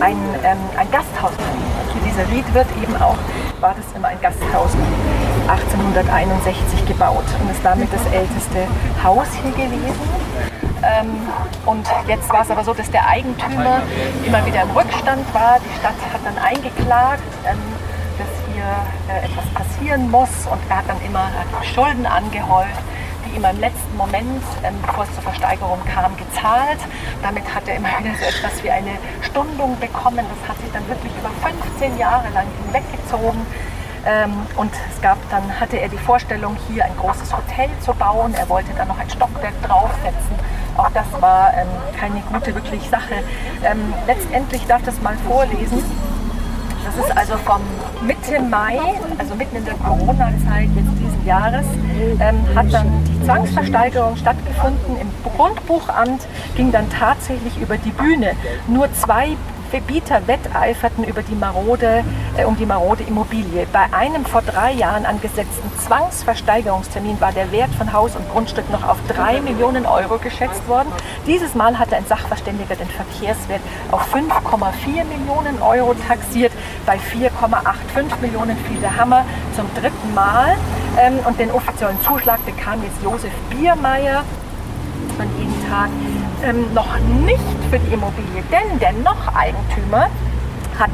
ein, 0.00 0.16
ähm, 0.44 0.58
ein 0.76 0.90
Gasthaus. 0.90 1.32
Hier 1.92 2.02
dieser 2.02 2.28
Ried 2.30 2.52
wird 2.54 2.66
eben 2.82 2.96
auch 3.00 3.16
war 3.60 3.74
das 3.74 3.84
immer 3.94 4.08
ein 4.08 4.20
Gasthaus 4.20 4.70
1861 5.50 6.86
gebaut 6.86 7.24
und 7.40 7.50
ist 7.50 7.64
damit 7.64 7.92
das 7.92 8.04
älteste 8.12 8.66
Haus 9.02 9.26
hier 9.42 9.50
gewesen. 9.50 10.00
Ähm, 10.82 11.28
und 11.66 11.86
jetzt 12.06 12.30
war 12.30 12.42
es 12.42 12.50
aber 12.50 12.64
so, 12.64 12.72
dass 12.72 12.90
der 12.90 13.06
Eigentümer 13.08 13.82
immer 14.24 14.46
wieder 14.46 14.62
im 14.62 14.70
Rückstand 14.70 15.34
war. 15.34 15.58
Die 15.58 15.78
Stadt 15.78 15.94
hat 16.12 16.20
dann 16.24 16.38
eingeklagt, 16.38 17.22
ähm, 17.44 17.58
dass 18.18 18.28
hier 18.52 18.64
äh, 19.08 19.26
etwas 19.26 19.44
passieren 19.52 20.10
muss 20.10 20.30
und 20.50 20.60
er 20.68 20.78
hat 20.78 20.88
dann 20.88 21.00
immer 21.02 21.30
Schulden 21.74 22.06
angehäuft 22.06 22.80
die 23.26 23.36
ihm 23.36 23.44
im 23.44 23.60
letzten 23.60 23.96
Moment, 23.96 24.42
ähm, 24.64 24.74
bevor 24.84 25.04
es 25.04 25.14
zur 25.14 25.22
Versteigerung 25.22 25.78
kam, 25.84 26.16
gezahlt. 26.16 26.78
Damit 27.22 27.44
hat 27.54 27.68
er 27.68 27.76
immer 27.76 27.88
wieder 27.98 28.14
so 28.18 28.24
etwas 28.24 28.62
wie 28.62 28.70
eine 28.70 28.92
Stundung 29.22 29.78
bekommen. 29.78 30.24
Das 30.24 30.48
hat 30.48 30.60
sich 30.60 30.72
dann 30.72 30.86
wirklich 30.88 31.12
über 31.18 31.30
15 31.78 31.98
Jahre 31.98 32.28
lang 32.30 32.46
hinweggezogen. 32.64 33.46
Ähm, 34.06 34.32
und 34.56 34.72
es 34.90 35.00
gab 35.02 35.18
dann 35.30 35.60
hatte 35.60 35.78
er 35.78 35.88
die 35.88 35.98
Vorstellung, 35.98 36.56
hier 36.68 36.84
ein 36.84 36.96
großes 36.96 37.36
Hotel 37.36 37.68
zu 37.80 37.92
bauen. 37.94 38.34
Er 38.34 38.48
wollte 38.48 38.72
dann 38.76 38.88
noch 38.88 38.98
ein 38.98 39.10
Stockwerk 39.10 39.54
draufsetzen. 39.62 40.36
Auch 40.76 40.90
das 40.90 41.06
war 41.20 41.52
ähm, 41.54 41.68
keine 41.98 42.20
gute 42.32 42.54
wirklich 42.54 42.88
Sache. 42.88 43.14
Ähm, 43.64 43.92
letztendlich 44.06 44.66
darf 44.66 44.82
das 44.84 45.00
mal 45.02 45.16
vorlesen. 45.28 45.82
Das 46.84 47.06
ist 47.06 47.16
also 47.16 47.36
vom 47.36 47.60
Mitte 48.04 48.40
Mai, 48.40 48.78
also 49.18 49.34
mitten 49.34 49.56
in 49.56 49.64
der 49.64 49.74
Corona-Zeit 49.74 50.70
jetzt 50.74 50.90
diesen 50.98 51.26
Jahres, 51.26 51.66
ähm, 52.18 52.42
hat 52.54 52.72
dann 52.72 53.04
die 53.04 53.24
Zwangsversteigerung 53.24 54.16
stattgefunden. 54.16 54.98
Im 54.98 55.08
Grundbuchamt 55.36 56.26
ging 56.56 56.72
dann 56.72 56.88
tatsächlich 56.90 57.58
über 57.60 57.76
die 57.76 57.90
Bühne. 57.90 58.32
Nur 58.66 58.92
zwei 58.94 59.36
Bieter 59.78 60.26
wetteiferten 60.26 61.04
über 61.04 61.22
die 61.22 61.36
marode, 61.36 62.02
äh, 62.36 62.44
um 62.44 62.56
die 62.56 62.66
marode 62.66 63.04
Immobilie. 63.04 63.66
Bei 63.72 63.86
einem 63.92 64.24
vor 64.24 64.42
drei 64.42 64.72
Jahren 64.72 65.06
angesetzten 65.06 65.70
Zwangsversteigerungstermin 65.78 67.20
war 67.20 67.30
der 67.30 67.52
Wert 67.52 67.72
von 67.76 67.92
Haus 67.92 68.16
und 68.16 68.28
Grundstück 68.30 68.68
noch 68.70 68.82
auf 68.82 68.98
drei 69.06 69.40
Millionen 69.40 69.86
Euro 69.86 70.18
geschätzt 70.18 70.66
worden. 70.66 70.88
Dieses 71.28 71.54
Mal 71.54 71.78
hatte 71.78 71.94
ein 71.94 72.06
Sachverständiger 72.06 72.74
den 72.74 72.88
Verkehrswert 72.88 73.60
auf 73.92 74.12
5,4 74.12 75.04
Millionen 75.04 75.62
Euro 75.62 75.94
taxiert. 76.08 76.52
Bei 76.86 76.96
4,85 76.96 78.20
Millionen 78.20 78.56
fiel 78.56 78.80
der 78.80 78.96
Hammer 78.96 79.24
zum 79.54 79.66
dritten 79.74 80.14
Mal. 80.14 80.56
Ähm, 80.98 81.20
und 81.24 81.38
den 81.38 81.52
offiziellen 81.52 82.00
Zuschlag 82.02 82.44
bekam 82.44 82.82
jetzt 82.82 83.00
Josef 83.02 83.32
Biermeier 83.48 84.24
von 85.16 85.26
jeden 85.38 85.68
Tag 85.68 85.90
ähm, 86.44 86.72
noch 86.74 86.98
nicht 86.98 87.40
für 87.70 87.78
die 87.78 87.92
Immobilie, 87.92 88.42
denn 88.50 88.78
der 88.78 88.92
noch 88.92 89.34
Eigentümer 89.34 90.08
hat 90.78 90.90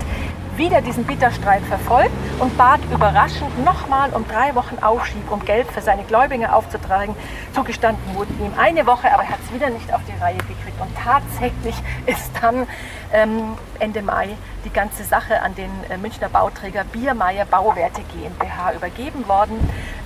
wieder 0.56 0.80
diesen 0.80 1.04
Bitterstreit 1.04 1.62
verfolgt 1.64 2.11
und 2.38 2.56
bat 2.56 2.80
überraschend 2.92 3.64
nochmal 3.64 4.11
um 4.14 4.26
drei 4.26 4.54
Wochen 4.54 4.78
Aufschieb, 4.82 5.30
um 5.30 5.44
Geld 5.44 5.66
für 5.70 5.80
seine 5.80 6.02
Gläubiger 6.04 6.54
aufzutragen. 6.54 7.14
Zugestanden 7.54 8.02
wurde 8.14 8.32
ihm 8.40 8.52
eine 8.59 8.87
Woche, 8.87 9.12
aber 9.12 9.22
er 9.24 9.30
hat 9.30 9.38
es 9.44 9.54
wieder 9.54 9.68
nicht 9.70 9.92
auf 9.92 10.00
die 10.06 10.18
Reihe 10.22 10.37
gekriegt. 10.37 10.80
Und 10.80 10.90
tatsächlich 10.96 11.74
ist 12.06 12.30
dann 12.40 12.66
ähm, 13.12 13.56
Ende 13.78 14.02
Mai 14.02 14.30
die 14.64 14.70
ganze 14.70 15.04
Sache 15.04 15.42
an 15.42 15.54
den 15.54 15.70
äh, 15.90 15.96
Münchner 15.98 16.28
Bauträger 16.28 16.85
Biermeier 16.85 17.44
Bauwerte 17.44 18.02
GmbH 18.02 18.72
übergeben 18.72 19.28
worden. 19.28 19.56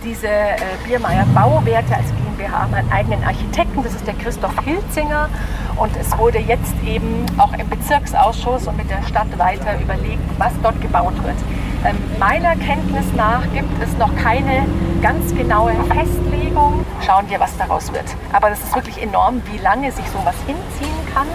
Diese 0.02 0.28
äh, 0.28 0.56
Biermeier 0.86 1.26
Bauwerte 1.34 1.94
als 1.94 2.06
GmbH 2.06 2.62
haben 2.62 2.72
einen 2.72 2.90
eigenen 2.90 3.22
Architekten, 3.22 3.82
das 3.82 3.94
ist 3.94 4.06
der 4.06 4.14
Christoph 4.14 4.58
Hilzinger. 4.64 5.28
Und 5.76 5.94
es 5.96 6.16
wurde 6.16 6.38
jetzt 6.38 6.72
eben 6.86 7.26
auch 7.36 7.52
im 7.52 7.68
Bezirksausschuss 7.68 8.66
und 8.66 8.78
mit 8.78 8.88
der 8.88 9.02
Stadt 9.02 9.38
weiter 9.38 9.78
überlegt, 9.78 10.22
was 10.38 10.52
dort 10.62 10.80
gebaut 10.80 11.12
wird. 11.22 11.36
Ähm, 11.84 11.96
meiner 12.18 12.56
Kenntnis 12.56 13.04
nach 13.14 13.42
gibt 13.52 13.82
es 13.82 13.94
noch 13.98 14.14
keine 14.16 14.66
ganz 15.02 15.34
genaue 15.34 15.72
Festlegung. 15.88 16.86
Schauen 17.06 17.28
wir, 17.28 17.38
was 17.38 17.54
daraus 17.58 17.92
wird. 17.92 18.06
Aber 18.32 18.48
das 18.48 18.60
ist 18.60 18.74
wirklich 18.74 19.02
enorm, 19.02 19.42
wie 19.52 19.58
lange 19.58 19.92
sich 19.92 20.06
sowas 20.06 20.36
hinziehen 20.46 20.96
kann. 21.14 21.26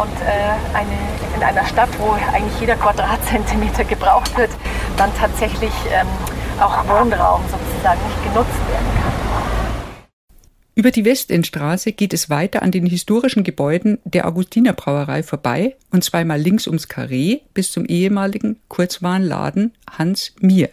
Und 0.00 0.14
äh, 0.22 0.76
eine, 0.76 1.36
in 1.36 1.42
einer 1.42 1.66
Stadt, 1.66 1.88
wo 1.98 2.12
eigentlich 2.32 2.60
jeder 2.60 2.76
Quadratzentimeter 2.76 3.82
gebraucht 3.82 4.36
wird, 4.36 4.50
dann 4.96 5.10
tatsächlich 5.18 5.72
ähm, 5.92 6.06
auch 6.60 6.86
Wohnraum 6.88 7.42
sozusagen 7.42 8.00
nicht 8.06 8.22
genutzt 8.24 8.68
werden 8.68 8.86
kann. 9.02 9.18
Über 10.78 10.92
die 10.92 11.04
Westendstraße 11.04 11.90
geht 11.90 12.14
es 12.14 12.30
weiter 12.30 12.62
an 12.62 12.70
den 12.70 12.86
historischen 12.86 13.42
Gebäuden 13.42 13.98
der 14.04 14.28
Augustinerbrauerei 14.28 15.24
vorbei 15.24 15.74
und 15.90 16.04
zweimal 16.04 16.40
links 16.40 16.68
ums 16.68 16.86
Karree 16.86 17.40
bis 17.52 17.72
zum 17.72 17.84
ehemaligen 17.84 18.60
Kurzwarenladen 18.68 19.72
Hans 19.90 20.34
Mier. 20.40 20.68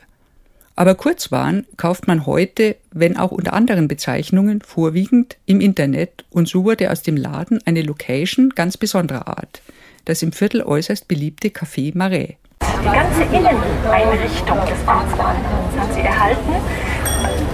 Aber 0.75 0.93
Kurzwaren 0.93 1.65
kauft 1.77 2.05
man 2.05 2.25
heute, 2.27 2.75
wenn 2.91 3.17
auch 3.17 3.31
unter 3.31 3.53
anderen 3.53 3.87
Bezeichnungen, 3.87 4.61
vorwiegend 4.61 5.37
im 5.47 5.59
Internet 5.59 6.25
und 6.29 6.47
so 6.47 6.65
wurde 6.65 6.91
aus 6.91 7.01
dem 7.01 7.17
Laden 7.17 7.59
eine 7.65 7.81
Location 7.81 8.49
ganz 8.49 8.77
besonderer 8.77 9.27
Art, 9.27 9.61
das 10.05 10.21
im 10.23 10.31
Viertel 10.31 10.63
äußerst 10.63 11.07
beliebte 11.07 11.49
Café 11.49 11.95
Marais. 11.95 12.35
Die 12.61 12.91
ganze 12.91 13.23
Inneneinrichtung 13.23 14.59
des 14.61 14.85
Kurzwarenladens 14.85 15.77
haben 15.77 15.93
sie 15.93 16.01
erhalten 16.01 16.53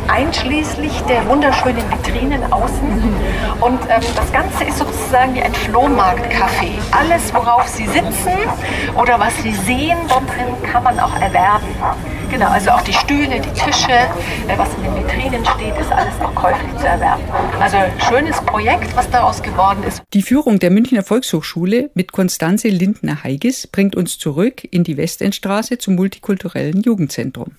einschließlich 0.08 1.02
der 1.02 1.26
wunderschönen 1.28 1.84
Vitrinen 1.90 2.52
außen. 2.52 3.16
Und 3.62 3.80
ähm, 3.90 4.02
das 4.16 4.32
Ganze 4.32 4.66
ist 4.66 4.78
sozusagen 4.78 5.36
wie 5.36 5.42
ein 5.42 5.54
Flohmarktcafé. 5.54 6.72
Alles, 6.92 7.34
worauf 7.34 7.68
Sie 7.68 7.88
sitzen 7.88 8.38
oder 8.96 9.20
was 9.20 9.36
Sie 9.42 9.54
sehen 9.54 9.98
dort 10.10 10.28
drin, 10.28 10.72
kann 10.72 10.84
man 10.84 11.00
auch 11.00 11.16
erwerben. 11.22 11.68
Genau, 12.32 12.48
also 12.48 12.72
auch 12.72 12.82
die 12.82 12.94
Stühle, 12.94 13.41
die 13.41 13.52
Tische, 13.60 13.91
äh, 13.91 14.58
was 14.58 14.70
in 14.76 14.84
den 14.84 14.96
Vitrinen 14.96 15.46
steht, 15.46 15.78
ist 15.78 15.91
alles 15.91 16.13
auch 16.24 16.34
käuflich 16.34 16.76
zu 16.78 16.88
erwerben. 16.88 17.22
Also 17.60 17.78
schönes 18.10 18.38
Projekt, 18.46 18.96
was 18.96 19.10
daraus 19.12 19.44
geworden 19.44 19.84
ist. 19.84 20.02
Die 20.13 20.22
Führung 20.22 20.58
der 20.58 20.72
Münchner 20.72 21.04
Volkshochschule 21.04 21.91
mit 21.94 22.13
Konstanze 22.13 22.70
Lindner-Heigis 22.70 23.67
bringt 23.67 23.98
uns 23.98 24.17
zurück 24.17 24.63
in 24.63 24.86
die 24.86 24.96
Westendstraße 24.96 25.78
zum 25.78 25.96
multikulturellen 25.96 26.82
Jugendzentrum. 26.82 27.52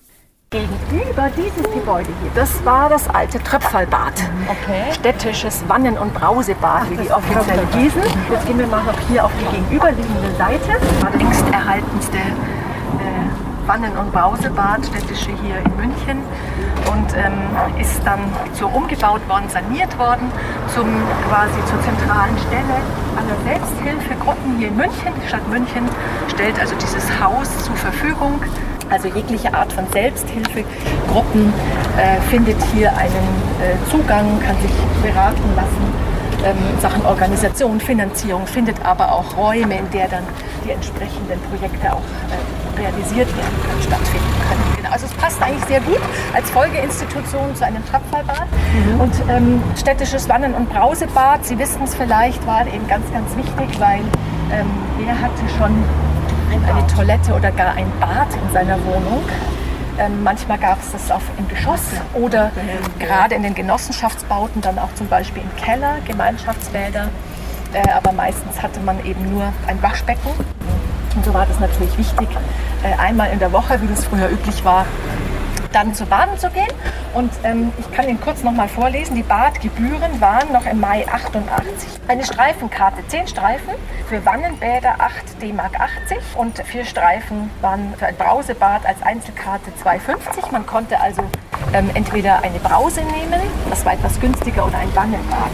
Gegenüber 0.49 1.31
dieses 1.37 1.71
Gebäude 1.71 2.09
hier, 2.21 2.31
das 2.33 2.65
war 2.65 2.89
das 2.89 3.07
alte 3.09 3.41
Tröpfelbad. 3.43 4.13
Okay. 4.47 4.91
Städtisches 4.93 5.63
Wannen- 5.67 5.97
und 5.99 6.13
Brausebad, 6.15 6.89
wie 6.89 6.97
die 6.97 7.11
offiziell 7.11 7.65
hießen. 7.75 8.01
Jetzt 8.31 8.45
gehen 8.47 8.57
wir 8.57 8.67
mal 8.67 8.83
noch 8.83 8.99
hier 9.07 9.25
auf 9.25 9.31
die 9.39 9.55
gegenüberliegende 9.55 10.35
Seite. 10.37 10.79
Das 11.01 11.15
längst 11.15 11.45
erhaltenste 11.51 12.17
Wannen- 13.67 13.97
und 13.97 14.11
Brausebad, 14.11 14.85
städtische 14.85 15.31
hier 15.41 15.57
in 15.63 15.75
München. 15.77 16.19
Und 16.91 17.15
ähm, 17.15 17.79
ist 17.79 18.01
dann 18.05 18.19
so 18.53 18.67
umgebaut 18.67 19.21
worden, 19.27 19.49
saniert 19.49 19.97
worden, 19.97 20.31
zum, 20.73 20.87
quasi 21.29 21.59
zur 21.65 21.81
zentralen 21.81 22.37
Stelle 22.37 22.77
aller 23.15 23.37
Selbsthilfegruppen 23.45 24.57
hier 24.57 24.67
in 24.67 24.75
München. 24.77 25.13
Die 25.23 25.27
Stadt 25.27 25.47
München 25.49 25.87
stellt 26.27 26.59
also 26.59 26.75
dieses 26.75 27.07
Haus 27.19 27.65
zur 27.65 27.75
Verfügung 27.75 28.41
also 28.89 29.07
jegliche 29.07 29.51
Art 29.53 29.73
von 29.73 29.85
Selbsthilfegruppen 29.91 31.51
äh, 31.97 32.21
findet 32.29 32.57
hier 32.75 32.95
einen 32.95 33.27
äh, 33.59 33.89
Zugang, 33.89 34.39
kann 34.39 34.55
sich 34.61 34.71
beraten 35.01 35.55
lassen. 35.55 36.12
Ähm, 36.43 36.57
Sachen 36.81 37.05
Organisation, 37.05 37.79
Finanzierung, 37.79 38.45
findet 38.45 38.83
aber 38.85 39.11
auch 39.13 39.37
Räume, 39.37 39.77
in 39.77 39.89
der 39.91 40.09
dann 40.09 40.23
die 40.65 40.71
entsprechenden 40.71 41.39
Projekte 41.49 41.93
auch 41.93 42.01
äh, 42.01 42.81
realisiert 42.81 43.27
werden 43.37 43.55
können, 43.65 43.81
stattfinden 43.81 44.33
können. 44.49 44.75
Genau. 44.77 44.89
Also 44.91 45.05
es 45.05 45.13
passt 45.13 45.41
eigentlich 45.41 45.63
sehr 45.65 45.81
gut 45.81 46.01
als 46.33 46.49
Folgeinstitution 46.49 47.55
zu 47.55 47.65
einem 47.65 47.85
Trapfallbad. 47.85 48.47
Mhm. 48.73 48.99
Und 48.99 49.13
ähm, 49.29 49.63
städtisches 49.77 50.27
Wannen- 50.27 50.53
und 50.53 50.69
Brausebad, 50.69 51.45
Sie 51.45 51.57
wissen 51.57 51.83
es 51.83 51.95
vielleicht, 51.95 52.45
war 52.45 52.67
eben 52.67 52.87
ganz, 52.87 53.05
ganz 53.13 53.35
wichtig, 53.37 53.79
weil 53.79 54.01
ähm, 54.51 54.69
er 55.07 55.19
hatte 55.21 55.41
schon 55.57 55.83
eine 56.51 56.87
Toilette 56.87 57.33
oder 57.33 57.51
gar 57.51 57.73
ein 57.75 57.91
Bad 57.99 58.27
in 58.33 58.53
seiner 58.53 58.77
Wohnung. 58.85 59.23
Ähm, 59.99 60.23
manchmal 60.23 60.57
gab 60.57 60.79
es 60.81 60.91
das 60.91 61.11
auf, 61.11 61.21
im 61.37 61.47
Geschoss 61.47 61.81
oder 62.13 62.51
gerade 62.99 63.35
in 63.35 63.43
den 63.43 63.53
Genossenschaftsbauten 63.53 64.61
dann 64.61 64.79
auch 64.79 64.93
zum 64.95 65.07
Beispiel 65.07 65.43
im 65.43 65.55
Keller, 65.55 65.97
Gemeinschaftsbäder. 66.05 67.09
Äh, 67.73 67.89
aber 67.91 68.11
meistens 68.11 68.61
hatte 68.61 68.79
man 68.79 69.03
eben 69.05 69.31
nur 69.31 69.51
ein 69.67 69.81
Waschbecken. 69.81 70.31
Und 71.15 71.25
so 71.25 71.33
war 71.33 71.45
das 71.45 71.59
natürlich 71.59 71.95
wichtig, 71.97 72.27
äh, 72.83 72.99
einmal 72.99 73.31
in 73.31 73.39
der 73.39 73.51
Woche, 73.51 73.81
wie 73.81 73.87
das 73.87 74.05
früher 74.05 74.29
üblich 74.29 74.65
war, 74.65 74.85
dann 75.71 75.93
zu 75.93 76.05
baden 76.05 76.37
zu 76.37 76.49
gehen. 76.49 76.71
Und 77.13 77.31
ähm, 77.43 77.71
ich 77.79 77.91
kann 77.91 78.07
Ihnen 78.07 78.19
kurz 78.19 78.43
noch 78.43 78.51
mal 78.51 78.67
vorlesen. 78.67 79.15
Die 79.15 79.23
Badgebühren 79.23 80.21
waren 80.21 80.51
noch 80.51 80.65
im 80.65 80.79
Mai 80.79 81.07
88. 81.07 81.89
Eine 82.07 82.23
Streifenkarte, 82.23 83.07
10 83.07 83.27
Streifen 83.27 83.73
für 84.13 84.23
Wannenbäder 84.27 84.93
8 84.99 85.41
D-Mark 85.41 85.79
80 85.79 86.19
und 86.37 86.59
vier 86.59 86.85
Streifen 86.85 87.49
waren 87.61 87.95
für 87.97 88.05
ein 88.05 88.15
Brausebad 88.15 88.85
als 88.85 89.01
Einzelkarte 89.01 89.71
2,50. 89.83 90.51
Man 90.51 90.67
konnte 90.67 90.99
also 90.99 91.23
ähm, 91.73 91.89
entweder 91.95 92.43
eine 92.43 92.59
Brause 92.59 92.99
nehmen, 92.99 93.41
das 93.71 93.83
war 93.83 93.93
etwas 93.93 94.19
günstiger, 94.19 94.67
oder 94.67 94.77
ein 94.77 94.95
Wannenbad. 94.95 95.49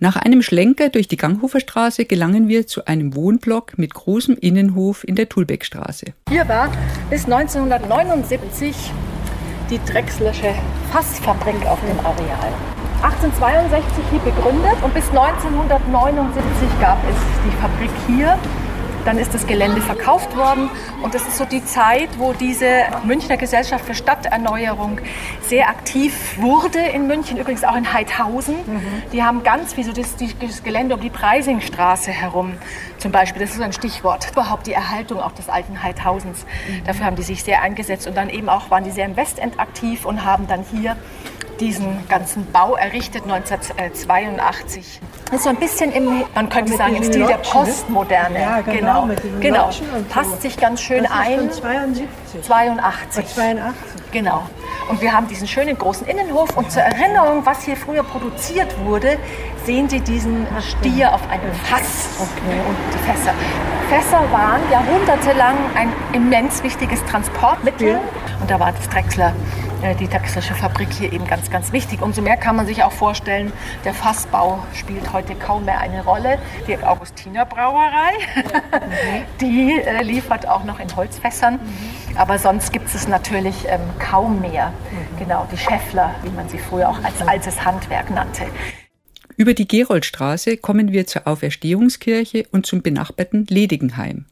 Nach 0.00 0.16
einem 0.16 0.42
Schlenker 0.42 0.88
durch 0.88 1.06
die 1.06 1.16
Ganghoferstraße 1.16 2.06
gelangen 2.06 2.48
wir 2.48 2.66
zu 2.66 2.86
einem 2.86 3.14
Wohnblock 3.14 3.78
mit 3.78 3.94
großem 3.94 4.36
Innenhof 4.36 5.04
in 5.04 5.14
der 5.14 5.28
Tulbeckstraße. 5.28 6.06
Hier 6.28 6.48
war 6.48 6.72
bis 7.08 7.26
1979 7.26 8.74
die 9.70 9.78
Drechslersche 9.84 10.56
Fassfabrik 10.90 11.64
auf 11.66 11.78
dem 11.88 12.04
Areal. 12.04 12.52
1862 13.02 14.04
hier 14.10 14.20
gegründet 14.20 14.76
und 14.82 14.94
bis 14.94 15.08
1979 15.10 16.42
gab 16.80 16.98
es 17.08 17.16
die 17.44 17.56
Fabrik 17.60 17.90
hier 18.06 18.38
dann 19.06 19.18
ist 19.18 19.32
das 19.32 19.46
Gelände 19.46 19.80
verkauft 19.80 20.36
worden 20.36 20.68
und 21.00 21.14
das 21.14 21.22
ist 21.22 21.36
so 21.36 21.44
die 21.44 21.64
Zeit, 21.64 22.08
wo 22.18 22.32
diese 22.32 22.66
Münchner 23.04 23.36
Gesellschaft 23.36 23.84
für 23.84 23.94
Stadterneuerung 23.94 25.00
sehr 25.42 25.68
aktiv 25.68 26.36
wurde 26.38 26.80
in 26.80 27.06
München, 27.06 27.38
übrigens 27.38 27.62
auch 27.62 27.76
in 27.76 27.92
Heidhausen. 27.92 28.56
Mhm. 28.56 28.82
Die 29.12 29.22
haben 29.22 29.44
ganz 29.44 29.74
viel 29.74 29.84
so 29.84 29.92
das, 29.92 30.16
das 30.16 30.64
Gelände 30.64 30.96
um 30.96 31.00
die 31.00 31.10
Preisingstraße 31.10 32.10
herum 32.10 32.54
zum 32.98 33.12
Beispiel, 33.12 33.40
das 33.42 33.54
ist 33.54 33.60
ein 33.60 33.72
Stichwort, 33.72 34.32
überhaupt 34.32 34.66
die 34.66 34.72
Erhaltung 34.72 35.20
auch 35.20 35.32
des 35.32 35.48
alten 35.48 35.84
Heidhausens. 35.84 36.44
Mhm. 36.44 36.84
Dafür 36.84 37.06
haben 37.06 37.16
die 37.16 37.22
sich 37.22 37.44
sehr 37.44 37.62
eingesetzt 37.62 38.08
und 38.08 38.16
dann 38.16 38.28
eben 38.28 38.48
auch 38.48 38.70
waren 38.70 38.82
die 38.82 38.90
sehr 38.90 39.06
im 39.06 39.16
Westend 39.16 39.60
aktiv 39.60 40.04
und 40.04 40.24
haben 40.24 40.48
dann 40.48 40.64
hier 40.72 40.96
diesen 41.60 42.06
ganzen 42.08 42.50
Bau 42.52 42.76
errichtet 42.76 43.24
1982. 43.24 45.00
Das 45.26 45.34
ist 45.34 45.42
so 45.42 45.48
ein 45.48 45.56
bisschen 45.56 45.92
im, 45.92 46.24
man 46.34 46.48
könnte 46.48 46.76
sagen, 46.76 46.96
im 46.96 47.04
Stil 47.04 47.26
der 47.26 47.38
Postmoderne. 47.38 48.40
Ja, 48.40 48.60
genau. 48.60 49.08
Genau, 49.40 49.70
genau. 49.70 49.70
passt 50.08 50.42
sich 50.42 50.56
ganz 50.56 50.80
schön 50.80 51.02
das 51.02 51.12
ein. 51.12 51.50
72. 51.50 52.42
82. 52.42 53.26
82. 53.34 53.74
Genau. 54.12 54.42
Und 54.88 55.00
wir 55.00 55.12
haben 55.12 55.26
diesen 55.26 55.48
schönen 55.48 55.76
großen 55.76 56.06
Innenhof. 56.06 56.56
Und 56.56 56.70
zur 56.70 56.82
Erinnerung, 56.82 57.44
was 57.44 57.64
hier 57.64 57.76
früher 57.76 58.04
produziert 58.04 58.72
wurde, 58.84 59.18
sehen 59.64 59.88
Sie 59.88 60.00
diesen 60.00 60.46
Stier 60.60 61.12
auf 61.12 61.28
einem 61.28 61.52
Fass 61.64 62.08
okay. 62.20 62.60
und 62.68 62.76
die 62.94 62.98
Fässer. 63.10 63.34
Fässer 63.88 64.20
waren 64.32 64.60
jahrhundertelang 64.70 65.56
ein 65.76 65.92
immens 66.12 66.62
wichtiges 66.62 67.04
Transportmittel. 67.04 67.92
Ja. 67.92 68.00
Und 68.40 68.50
da 68.50 68.58
war 68.58 68.72
das 68.72 68.88
Drechsler 68.88 69.32
äh, 69.82 69.94
die 69.94 70.08
Drechslersche 70.08 70.54
Fabrik 70.54 70.92
hier 70.92 71.12
eben 71.12 71.26
ganz, 71.26 71.50
ganz 71.50 71.72
wichtig. 71.72 72.02
Umso 72.02 72.22
mehr 72.22 72.36
kann 72.36 72.56
man 72.56 72.66
sich 72.66 72.82
auch 72.82 72.92
vorstellen, 72.92 73.52
der 73.84 73.94
Fassbau 73.94 74.58
spielt 74.74 75.12
heute 75.12 75.34
kaum 75.34 75.64
mehr 75.64 75.80
eine 75.80 76.04
Rolle. 76.04 76.38
Die 76.66 76.76
Augustiner 76.78 77.44
Brauerei, 77.44 78.12
die 79.40 79.80
äh, 79.80 80.02
liefert 80.02 80.48
auch 80.48 80.64
noch 80.64 80.80
in 80.80 80.94
Holzfässern. 80.94 81.54
Mhm. 81.54 82.16
Aber 82.16 82.38
sonst 82.38 82.72
gibt 82.72 82.92
es 82.94 83.06
natürlich 83.06 83.66
ähm, 83.68 83.80
kaum 83.98 84.40
mehr. 84.40 84.72
Mhm. 84.90 85.18
Genau, 85.18 85.46
die 85.50 85.58
Schäffler, 85.58 86.14
wie 86.22 86.30
man 86.30 86.48
sie 86.48 86.58
früher 86.58 86.88
auch 86.88 87.02
als 87.04 87.20
altes 87.26 87.64
Handwerk 87.64 88.10
nannte. 88.10 88.46
Über 89.38 89.52
die 89.52 89.68
Geroldstraße 89.68 90.56
kommen 90.56 90.92
wir 90.92 91.06
zur 91.06 91.26
Auferstehungskirche 91.26 92.46
und 92.52 92.64
zum 92.64 92.80
benachbarten 92.80 93.44
Ledigenheim. 93.50 94.24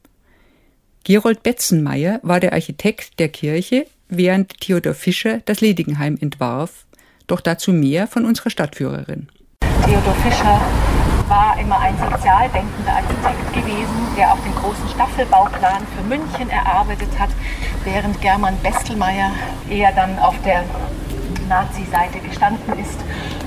Gerold 1.05 1.43
Betzenmeier 1.43 2.21
war 2.23 2.41
der 2.41 2.55
Architekt 2.55 3.19
der 3.19 3.29
Kirche, 3.29 3.87
während 4.09 4.61
Theodor 4.61 4.95
Fischer 4.95 5.41
das 5.45 5.61
Ledigenheim 5.61 6.17
entwarf. 6.19 6.87
Doch 7.27 7.43
dazu 7.43 7.73
mehr 7.73 8.07
von 8.07 8.25
unserer 8.25 8.49
Stadtführerin. 8.49 9.29
Theodor 9.85 10.15
Fischer 10.15 10.61
war 11.29 11.59
immer 11.61 11.79
ein 11.81 11.95
sozial 11.99 12.49
denkender 12.49 12.93
Architekt 12.93 13.53
gewesen, 13.53 14.17
der 14.17 14.33
auch 14.33 14.43
den 14.43 14.55
großen 14.55 14.89
Staffelbauplan 14.89 15.87
für 15.95 16.03
München 16.05 16.49
erarbeitet 16.49 17.19
hat, 17.19 17.31
während 17.85 18.19
German 18.23 18.57
Bestelmeier 18.63 19.33
eher 19.69 19.93
dann 19.93 20.19
auf 20.19 20.35
der 20.47 20.65
Nazi-Seite 21.49 22.19
gestanden 22.21 22.79
ist 22.79 22.99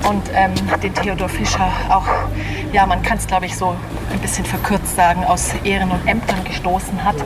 und 0.08 0.22
ähm, 0.34 0.52
den 0.82 0.94
Theodor 0.94 1.28
Fischer 1.28 1.70
auch, 1.90 2.06
ja, 2.72 2.86
man 2.86 3.02
kann 3.02 3.18
es 3.18 3.26
glaube 3.26 3.46
ich 3.46 3.56
so 3.56 3.74
ein 4.12 4.18
bisschen 4.20 4.44
verkürzt 4.44 4.96
sagen, 4.96 5.24
aus 5.24 5.54
Ehren 5.64 5.90
und 5.90 6.06
Ämtern 6.06 6.44
gestoßen 6.44 7.04
hat. 7.04 7.16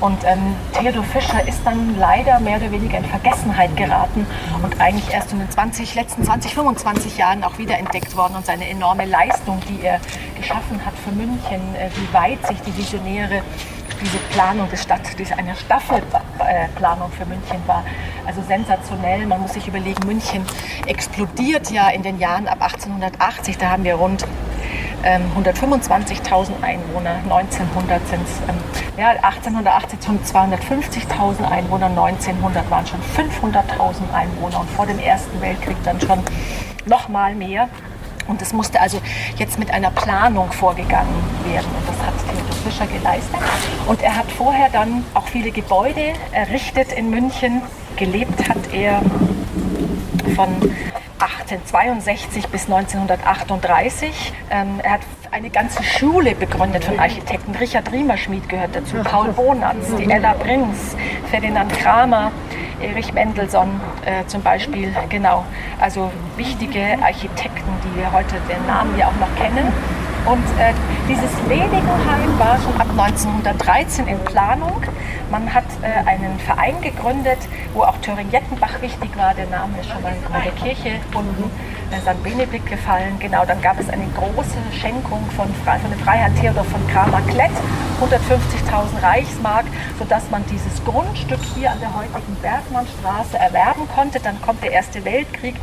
Und 0.00 0.24
ähm, 0.24 0.56
Theodor 0.72 1.04
Fischer 1.04 1.46
ist 1.46 1.60
dann 1.64 1.96
leider 1.98 2.40
mehr 2.40 2.56
oder 2.56 2.72
weniger 2.72 2.98
in 2.98 3.04
Vergessenheit 3.04 3.76
geraten 3.76 4.26
und 4.62 4.80
eigentlich 4.80 5.12
erst 5.12 5.32
in 5.32 5.38
den 5.38 5.50
20, 5.50 5.94
letzten 5.94 6.24
20, 6.24 6.54
25 6.54 7.18
Jahren 7.18 7.44
auch 7.44 7.58
wieder 7.58 7.78
entdeckt 7.78 8.16
worden 8.16 8.34
und 8.36 8.46
seine 8.46 8.68
enorme 8.68 9.04
Leistung, 9.04 9.60
die 9.68 9.84
er 9.84 10.00
geschaffen 10.36 10.84
hat 10.84 10.94
für 11.04 11.12
München, 11.12 11.74
äh, 11.76 11.88
wie 11.94 12.12
weit 12.12 12.44
sich 12.46 12.60
die 12.62 12.76
Visionäre 12.76 13.42
diese 14.02 14.18
Planung 14.32 14.68
des 14.70 14.82
Stadt, 14.82 15.00
diese 15.18 15.36
eine 15.38 15.54
Staffelplanung 15.56 17.10
für 17.12 17.24
München 17.26 17.62
war. 17.66 17.84
Also 18.26 18.42
sensationell. 18.42 19.26
Man 19.26 19.40
muss 19.40 19.54
sich 19.54 19.66
überlegen, 19.68 20.06
München 20.06 20.44
explodiert 20.86 21.70
ja 21.70 21.88
in 21.88 22.02
den 22.02 22.18
Jahren 22.18 22.48
ab 22.48 22.62
1880. 22.62 23.58
Da 23.58 23.70
haben 23.70 23.84
wir 23.84 23.94
rund 23.94 24.26
125.000 25.02 26.50
ähm, 26.50 26.54
Einwohner, 26.62 27.16
1900 27.24 28.06
sind 28.06 28.22
es, 28.22 28.48
ähm, 28.48 28.56
ja, 28.96 29.08
1880 29.08 29.98
schon 30.04 30.20
250.000 30.22 31.50
Einwohner, 31.50 31.86
1900 31.86 32.70
waren 32.70 32.86
schon 32.86 33.00
500.000 33.16 34.12
Einwohner 34.14 34.60
und 34.60 34.70
vor 34.70 34.86
dem 34.86 35.00
Ersten 35.00 35.40
Weltkrieg 35.40 35.76
dann 35.84 36.00
schon 36.00 36.20
noch 36.86 37.08
mal 37.08 37.34
mehr. 37.34 37.68
Und 38.28 38.42
es 38.42 38.52
musste 38.52 38.80
also 38.80 39.00
jetzt 39.36 39.58
mit 39.58 39.70
einer 39.70 39.90
Planung 39.90 40.52
vorgegangen 40.52 41.14
werden. 41.44 41.66
Und 41.66 41.88
das 41.88 42.06
hat 42.06 42.14
Theodor 42.26 42.52
Fischer 42.64 42.86
geleistet. 42.86 43.36
Und 43.86 44.02
er 44.02 44.16
hat 44.16 44.30
vorher 44.32 44.68
dann 44.70 45.04
auch 45.14 45.26
viele 45.26 45.50
Gebäude 45.50 46.12
errichtet 46.32 46.92
in 46.92 47.10
München. 47.10 47.62
Gelebt 47.96 48.48
hat 48.48 48.72
er 48.72 49.02
von 50.34 50.48
1862 51.18 52.48
bis 52.48 52.64
1938. 52.64 54.32
Ähm, 54.50 54.80
er 54.82 54.92
hat 54.92 55.00
eine 55.30 55.50
ganze 55.50 55.82
Schule 55.82 56.34
begründet 56.34 56.84
von 56.84 56.98
Architekten. 56.98 57.54
Richard 57.54 57.90
Riemerschmid 57.92 58.48
gehört 58.48 58.74
dazu, 58.74 58.96
Paul 59.04 59.28
Bonatz, 59.32 59.94
die 59.98 60.10
Ella 60.10 60.34
Brings, 60.34 60.96
Ferdinand 61.30 61.72
Kramer. 61.78 62.32
Erich 62.82 63.12
Mendelssohn 63.12 63.80
äh, 64.04 64.26
zum 64.26 64.42
Beispiel, 64.42 64.92
genau. 65.08 65.44
Also 65.80 66.10
wichtige 66.36 66.98
Architekten, 67.00 67.70
die 67.84 68.00
wir 68.00 68.12
heute 68.12 68.34
den 68.48 68.66
Namen 68.66 68.98
ja 68.98 69.06
auch 69.06 69.20
noch 69.20 69.32
kennen. 69.36 69.72
Und 70.24 70.44
äh, 70.60 70.72
dieses 71.08 71.30
Ledigenheim 71.48 72.38
war 72.38 72.56
schon 72.60 72.80
ab 72.80 72.86
1913 72.90 74.06
in 74.06 74.18
Planung. 74.20 74.80
Man 75.32 75.52
hat 75.52 75.64
äh, 75.82 76.08
einen 76.08 76.38
Verein 76.38 76.80
gegründet, 76.80 77.38
wo 77.74 77.82
auch 77.82 77.98
Thüringen-Jettenbach 77.98 78.80
wichtig 78.80 79.16
war. 79.16 79.34
Der 79.34 79.48
Name 79.48 79.80
ist 79.80 79.90
schon 79.90 80.00
mal 80.00 80.12
in 80.12 80.44
der 80.44 80.52
Kirche 80.52 81.00
unten, 81.12 81.50
äh, 81.90 81.98
St. 82.00 82.22
Benedikt 82.22 82.68
gefallen. 82.68 83.16
Genau, 83.18 83.44
dann 83.44 83.60
gab 83.62 83.80
es 83.80 83.88
eine 83.88 84.06
große 84.14 84.58
Schenkung 84.80 85.26
von, 85.34 85.48
von 85.64 85.90
dem 85.90 85.98
Freiherrn 85.98 86.34
Theodor 86.36 86.64
von 86.64 86.86
Kramer-Klett, 86.86 87.50
150.000 88.00 89.02
Reichsmark, 89.02 89.64
sodass 89.98 90.30
man 90.30 90.44
dieses 90.46 90.84
Grundstück 90.84 91.40
hier 91.56 91.72
an 91.72 91.80
der 91.80 91.94
heutigen 91.96 92.36
Bergmannstraße 92.40 93.38
erwerben 93.38 93.88
konnte. 93.92 94.20
Dann 94.20 94.40
kommt 94.40 94.62
der 94.62 94.70
Erste 94.70 95.04
Weltkrieg 95.04 95.56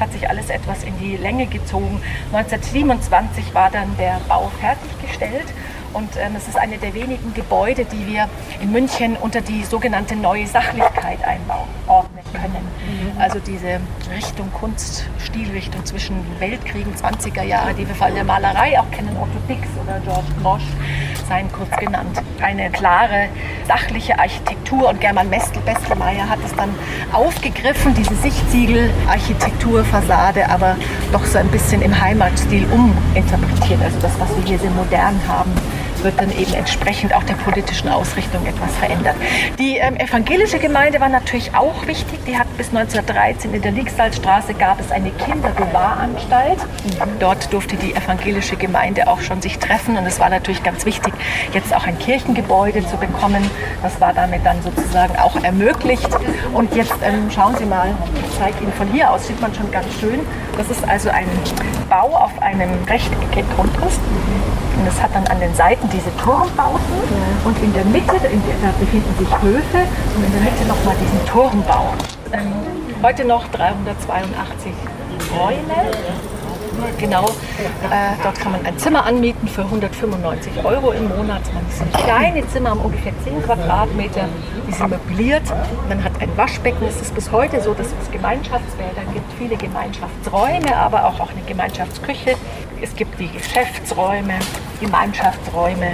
hat 0.00 0.12
sich 0.12 0.28
alles 0.28 0.50
etwas 0.50 0.82
in 0.82 0.98
die 0.98 1.16
Länge 1.16 1.46
gezogen. 1.46 2.00
1927 2.32 3.54
war 3.54 3.70
dann 3.70 3.96
der 3.98 4.20
Bau 4.28 4.50
fertiggestellt 4.60 5.46
und 5.92 6.16
ähm, 6.16 6.36
es 6.36 6.48
ist 6.48 6.56
eine 6.56 6.78
der 6.78 6.94
wenigen 6.94 7.34
Gebäude, 7.34 7.84
die 7.84 8.06
wir 8.06 8.28
in 8.60 8.72
München 8.72 9.16
unter 9.16 9.40
die 9.40 9.64
sogenannte 9.64 10.16
neue 10.16 10.46
Sachlichkeit 10.46 11.18
einordnen 11.24 12.09
können. 12.32 12.66
Mhm. 12.86 13.20
Also 13.20 13.38
diese 13.38 13.80
Richtung 14.14 14.50
Kunst, 14.52 15.04
Stilrichtung 15.18 15.84
zwischen 15.84 16.16
Weltkriegen, 16.38 16.94
20er 16.94 17.42
Jahre, 17.42 17.74
die 17.74 17.86
wir 17.86 17.94
vor 17.94 18.06
allem 18.06 18.14
der 18.16 18.24
Malerei 18.24 18.80
auch 18.80 18.90
kennen, 18.90 19.14
Otto 19.16 19.38
Dix 19.48 19.68
oder 19.82 20.00
George 20.00 20.26
Grosch 20.42 20.64
seien 21.28 21.52
kurz 21.52 21.70
genannt. 21.76 22.22
Eine 22.42 22.70
klare, 22.70 23.28
sachliche 23.66 24.18
Architektur 24.18 24.88
und 24.88 25.00
German 25.00 25.28
Bestelmeier 25.30 26.28
hat 26.28 26.40
es 26.44 26.52
dann 26.56 26.70
aufgegriffen, 27.12 27.94
diese 27.94 28.16
Sichtziegel-Architekturfassade, 28.16 30.48
aber 30.48 30.76
doch 31.12 31.24
so 31.24 31.38
ein 31.38 31.46
bisschen 31.48 31.82
im 31.82 32.00
Heimatstil 32.00 32.66
uminterpretiert. 32.72 33.80
Also 33.82 33.98
das, 34.00 34.18
was 34.18 34.28
wir 34.36 34.44
hier 34.44 34.58
sehr 34.58 34.72
modern 34.72 35.20
haben 35.28 35.49
wird 36.02 36.20
dann 36.20 36.30
eben 36.36 36.54
entsprechend 36.54 37.14
auch 37.14 37.22
der 37.24 37.34
politischen 37.34 37.88
Ausrichtung 37.88 38.46
etwas 38.46 38.74
verändert. 38.76 39.16
Die 39.58 39.76
ähm, 39.76 39.96
evangelische 39.96 40.58
Gemeinde 40.58 41.00
war 41.00 41.08
natürlich 41.08 41.54
auch 41.54 41.86
wichtig. 41.86 42.18
Die 42.26 42.38
hat 42.38 42.46
bis 42.56 42.68
1913 42.68 43.54
in 43.54 43.62
der 43.62 43.72
Liegsalstraße 43.72 44.54
gab 44.54 44.80
es 44.80 44.90
eine 44.90 45.10
Kinderbewahranstalt. 45.10 46.58
Dort 47.18 47.52
durfte 47.52 47.76
die 47.76 47.94
evangelische 47.94 48.56
Gemeinde 48.56 49.08
auch 49.08 49.20
schon 49.20 49.42
sich 49.42 49.58
treffen 49.58 49.96
und 49.96 50.06
es 50.06 50.20
war 50.20 50.30
natürlich 50.30 50.62
ganz 50.62 50.84
wichtig, 50.86 51.12
jetzt 51.52 51.74
auch 51.74 51.86
ein 51.86 51.98
Kirchengebäude 51.98 52.86
zu 52.86 52.96
bekommen. 52.96 53.48
Das 53.82 54.00
war 54.00 54.12
damit 54.12 54.44
dann 54.44 54.62
sozusagen 54.62 55.16
auch 55.16 55.36
ermöglicht. 55.42 56.08
Und 56.54 56.74
jetzt 56.74 56.94
ähm, 57.02 57.30
schauen 57.30 57.56
Sie 57.56 57.64
mal, 57.66 57.88
ich 58.14 58.38
zeige 58.38 58.62
Ihnen 58.62 58.72
von 58.72 58.88
hier 58.88 59.10
aus, 59.10 59.26
sieht 59.26 59.40
man 59.40 59.54
schon 59.54 59.70
ganz 59.70 59.86
schön. 60.00 60.20
Das 60.56 60.70
ist 60.70 60.86
also 60.88 61.10
ein 61.10 61.26
Bau 61.88 62.16
auf 62.16 62.40
einem 62.42 62.70
rechteckigen 62.88 63.48
Grundriss. 63.56 63.98
Und 64.78 64.86
es 64.86 65.02
hat 65.02 65.14
dann 65.14 65.26
an 65.26 65.40
den 65.40 65.54
Seiten 65.54 65.89
diese 65.92 66.14
Turmbauten 66.16 66.94
ja. 67.10 67.48
und 67.48 67.62
in 67.62 67.72
der 67.72 67.84
Mitte, 67.86 68.16
in 68.26 68.42
der, 68.46 68.54
da 68.62 68.72
befinden 68.78 69.14
sich 69.18 69.42
Höfe 69.42 69.78
und 70.16 70.24
in 70.24 70.32
der 70.32 70.40
Mitte 70.42 70.64
nochmal 70.66 70.96
diesen 71.00 71.24
Turmbau. 71.26 71.94
Ähm, 72.32 72.52
heute 73.02 73.24
noch 73.24 73.46
382 73.48 74.72
Räume. 75.36 75.90
Genau, 76.98 77.24
äh, 77.26 78.16
dort 78.22 78.38
kann 78.38 78.52
man 78.52 78.64
ein 78.64 78.78
Zimmer 78.78 79.04
anmieten 79.04 79.48
für 79.48 79.62
195 79.62 80.64
Euro 80.64 80.92
im 80.92 81.08
Monat. 81.08 81.42
Man 81.52 81.64
sind 81.68 81.92
kleine 81.92 82.46
Zimmer, 82.48 82.70
haben 82.70 82.80
ungefähr 82.80 83.12
10 83.24 83.42
Quadratmeter, 83.42 84.28
die 84.66 84.72
sind 84.72 84.88
möbliert. 84.88 85.42
Man 85.88 86.02
hat 86.02 86.12
ein 86.20 86.34
Waschbecken. 86.36 86.86
Es 86.86 87.00
ist 87.02 87.14
bis 87.14 87.30
heute 87.32 87.60
so, 87.60 87.74
dass 87.74 87.88
es 87.88 88.10
Gemeinschaftsbäder 88.10 89.02
gibt, 89.12 89.30
viele 89.36 89.56
Gemeinschaftsräume, 89.56 90.74
aber 90.74 91.06
auch, 91.06 91.20
auch 91.20 91.30
eine 91.30 91.42
Gemeinschaftsküche. 91.46 92.36
Es 92.80 92.94
gibt 92.94 93.18
die 93.18 93.28
Geschäftsräume, 93.28 94.34
Gemeinschaftsräume, 94.80 95.92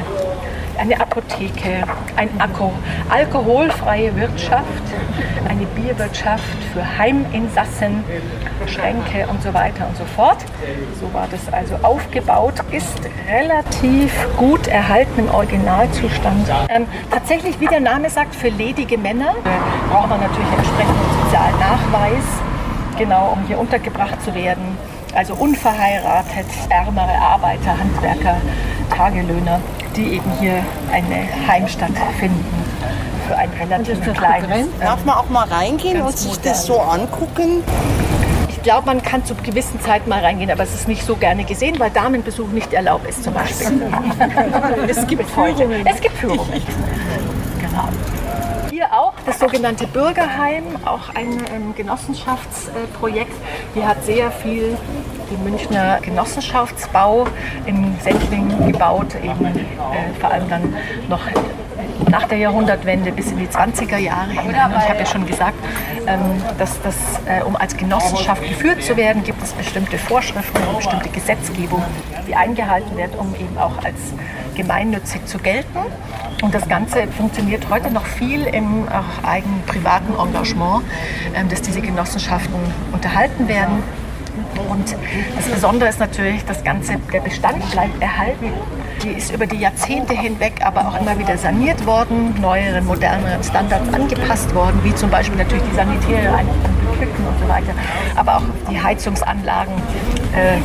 eine 0.79 1.01
Apotheke, 1.01 1.85
ein 2.17 2.29
Akku, 2.39 2.71
alkoholfreie 3.09 4.15
Wirtschaft, 4.17 4.83
eine 5.49 5.67
Bierwirtschaft 5.67 6.43
für 6.73 6.99
Heiminsassen, 6.99 8.05
Schränke 8.67 9.27
und 9.29 9.43
so 9.43 9.53
weiter 9.55 9.87
und 9.89 9.97
so 9.97 10.05
fort. 10.05 10.39
So 11.01 11.13
war 11.13 11.27
das 11.31 11.53
also 11.53 11.77
aufgebaut, 11.83 12.55
ist 12.73 13.01
relativ 13.29 14.13
gut 14.37 14.67
erhalten 14.69 15.21
im 15.21 15.35
Originalzustand. 15.35 16.49
Ähm, 16.69 16.87
tatsächlich, 17.11 17.59
wie 17.61 17.67
der 17.67 17.81
Name 17.81 18.11
sagt, 18.11 18.35
für 18.35 18.49
ledige 18.49 18.99
Männer 18.99 19.31
äh, 19.31 19.91
braucht 19.91 20.09
man 20.09 20.21
natürlich 20.21 20.53
entsprechenden 20.53 21.25
sozialen 21.25 21.59
Nachweis, 21.59 22.25
genau 22.99 23.33
um 23.33 23.47
hier 23.47 23.59
untergebracht 23.59 24.23
zu 24.23 24.35
werden 24.35 24.77
also 25.17 25.35
unverheiratet, 25.35 26.47
ärmere 26.69 27.19
Arbeiter, 27.19 27.79
Handwerker, 27.79 28.37
Tagelöhner, 28.89 29.61
die 29.97 30.15
eben 30.15 30.31
hier 30.41 30.63
eine 30.93 31.29
Heimstatt 31.47 31.93
finden 32.19 32.45
für 33.27 33.37
ein 33.37 33.51
relativ 33.59 34.01
kleines. 34.15 34.51
Ähm, 34.51 34.69
Darf 34.81 35.05
man 35.05 35.17
auch 35.17 35.29
mal 35.29 35.47
reingehen 35.49 36.01
und 36.03 36.17
sich 36.17 36.29
modern. 36.29 36.45
das 36.45 36.67
so 36.67 36.79
angucken? 36.79 37.63
Ich 38.49 38.63
glaube, 38.63 38.87
man 38.87 39.03
kann 39.03 39.25
zu 39.25 39.35
gewissen 39.35 39.81
Zeiten 39.81 40.09
mal 40.09 40.21
reingehen, 40.21 40.51
aber 40.51 40.65
es 40.65 40.75
ist 40.75 40.89
nicht 40.89 41.05
so 41.05 41.17
gerne 41.17 41.45
gesehen, 41.45 41.79
weil 41.79 41.91
Damenbesuch 41.91 42.49
nicht 42.49 42.73
erlaubt 42.73 43.09
ist 43.09 43.23
zum 43.23 43.35
Beispiel. 43.35 43.83
es 44.89 45.07
gibt 45.07 45.29
Führungen. 45.31 45.87
Es 45.87 46.01
gibt 46.01 46.17
Führungen. 46.17 46.63
Genau 47.61 47.89
hier 48.77 48.93
auch 48.93 49.15
das 49.25 49.39
sogenannte 49.39 49.87
Bürgerheim, 49.87 50.65
auch 50.85 51.09
ein 51.15 51.43
ähm, 51.51 51.75
Genossenschaftsprojekt. 51.75 53.33
Hier 53.73 53.89
hat 53.89 54.05
sehr 54.05 54.31
viel 54.31 54.77
die 55.31 55.37
Münchner 55.37 55.99
Genossenschaftsbau 56.03 57.27
in 57.67 57.97
Sendling 58.03 58.71
gebaut, 58.71 59.15
eben 59.17 59.47
äh, 59.47 60.21
vor 60.21 60.31
allem 60.31 60.49
dann 60.49 60.75
noch 61.09 61.21
nach 62.11 62.25
der 62.29 62.39
Jahrhundertwende 62.39 63.11
bis 63.13 63.33
in 63.33 63.39
die 63.39 63.49
20er 63.49 63.99
Jahre 63.99 64.31
hinein. 64.31 64.73
Und 64.73 64.79
ich 64.79 64.89
habe 64.89 64.99
ja 65.01 65.07
schon 65.07 65.27
gesagt, 65.27 65.57
ähm, 66.07 66.21
dass 66.59 66.81
das, 66.83 66.95
äh, 67.27 67.43
um 67.43 67.57
als 67.57 67.77
Genossenschaft 67.77 68.43
geführt 68.43 68.83
zu 68.83 68.97
werden, 68.97 69.25
gibt 69.25 69.43
es 69.43 69.53
bestimmte 69.53 69.99
Vorschriften, 69.99 70.61
bestimmte 70.77 71.09
Gesetzgebung, 71.09 71.83
die 72.29 72.35
eingehalten 72.35 72.97
wird, 72.97 73.17
um 73.19 73.35
eben 73.35 73.59
auch 73.59 73.85
als 73.85 73.97
gemeinnützig 74.55 75.27
zu 75.27 75.39
gelten. 75.39 75.79
Und 76.43 76.55
das 76.55 76.69
Ganze 76.69 77.07
funktioniert 77.09 77.69
heute 77.71 77.91
noch 77.91 78.05
viel 78.05 78.47
im 78.47 78.87
eigenen 79.23 79.63
privaten 79.67 80.15
Engagement, 80.19 80.85
ähm, 81.35 81.49
dass 81.49 81.63
diese 81.63 81.81
Genossenschaften 81.81 82.61
unterhalten 82.93 83.49
werden 83.49 83.83
und 84.77 84.97
das 85.37 85.49
Besondere 85.49 85.89
ist 85.89 86.01
natürlich, 86.01 86.45
das 86.45 86.63
Ganze, 86.63 86.99
der 87.13 87.21
Bestand 87.21 87.71
bleibt 87.71 88.01
erhalten. 88.01 88.53
Die 89.03 89.11
ist 89.11 89.33
über 89.33 89.47
die 89.47 89.57
Jahrzehnte 89.57 90.15
hinweg 90.15 90.61
aber 90.65 90.89
auch 90.89 91.01
immer 91.01 91.19
wieder 91.19 91.37
saniert 91.37 91.85
worden, 91.87 92.35
neueren, 92.41 92.85
moderneren 92.87 93.43
Standards 93.43 93.93
angepasst 93.93 94.55
worden, 94.55 94.81
wie 94.83 94.95
zum 94.95 95.11
Beispiel 95.11 95.39
natürlich 95.39 95.65
die 95.71 95.77
sanitäre 95.77 96.35
Einrichtung, 96.35 97.27
und 97.27 97.39
so 97.41 97.49
weiter. 97.49 97.73
Aber 98.15 98.37
auch 98.39 98.43
die 98.71 98.81
Heizungsanlagen 98.81 99.75
äh, 100.35 100.59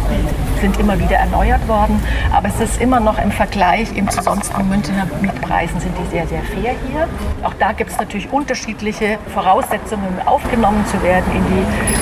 sind 0.61 0.79
immer 0.79 0.97
wieder 0.97 1.17
erneuert 1.17 1.67
worden. 1.67 2.01
Aber 2.31 2.47
es 2.47 2.59
ist 2.59 2.81
immer 2.81 2.99
noch 2.99 3.17
im 3.21 3.31
Vergleich 3.31 3.95
eben 3.95 4.09
zu 4.09 4.21
sonstigen 4.21 4.69
Münchner 4.69 5.07
Mietpreisen 5.21 5.79
sind 5.79 5.93
die 5.97 6.09
sehr, 6.09 6.27
sehr 6.27 6.41
fair 6.43 6.75
hier. 6.87 7.07
Auch 7.43 7.53
da 7.59 7.73
gibt 7.73 7.91
es 7.91 7.97
natürlich 7.97 8.31
unterschiedliche 8.31 9.17
Voraussetzungen, 9.33 10.07
um 10.07 10.27
aufgenommen 10.27 10.85
zu 10.85 11.01
werden 11.03 11.25
in 11.35 11.43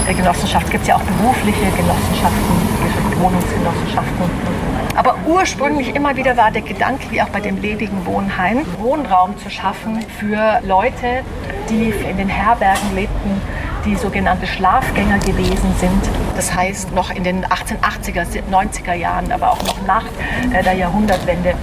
die 0.07 0.15
Genossenschaft. 0.15 0.65
Es 0.65 0.71
gibt 0.71 0.87
ja 0.87 0.95
auch 0.95 1.01
berufliche 1.01 1.65
Genossenschaften, 1.77 3.21
Wohnungsgenossenschaften. 3.21 4.68
Aber 4.99 5.15
ursprünglich 5.25 5.95
immer 5.95 6.17
wieder 6.17 6.35
war 6.35 6.51
der 6.51 6.61
Gedanke, 6.61 7.09
wie 7.09 7.21
auch 7.21 7.29
bei 7.29 7.39
dem 7.39 7.61
ledigen 7.61 8.05
Wohnheim, 8.05 8.65
Wohnraum 8.79 9.37
zu 9.37 9.49
schaffen 9.49 10.03
für 10.19 10.59
Leute, 10.67 11.23
die 11.69 11.93
in 12.09 12.17
den 12.17 12.27
Herbergen 12.27 12.93
lebten, 12.93 13.41
die 13.85 13.95
sogenannte 13.95 14.45
Schlafgänger 14.45 15.19
gewesen 15.19 15.73
sind. 15.77 16.01
Das 16.35 16.53
heißt, 16.53 16.93
noch 16.93 17.15
in 17.15 17.23
den 17.23 17.45
1880er, 17.45 18.25
90er 18.51 18.93
Jahren, 18.93 19.31
aber 19.31 19.51
auch 19.51 19.63
noch 19.63 19.81
nach 19.87 20.03
äh, 20.51 20.61
der 20.63 20.73
Jahrhundertwende, 20.73 21.53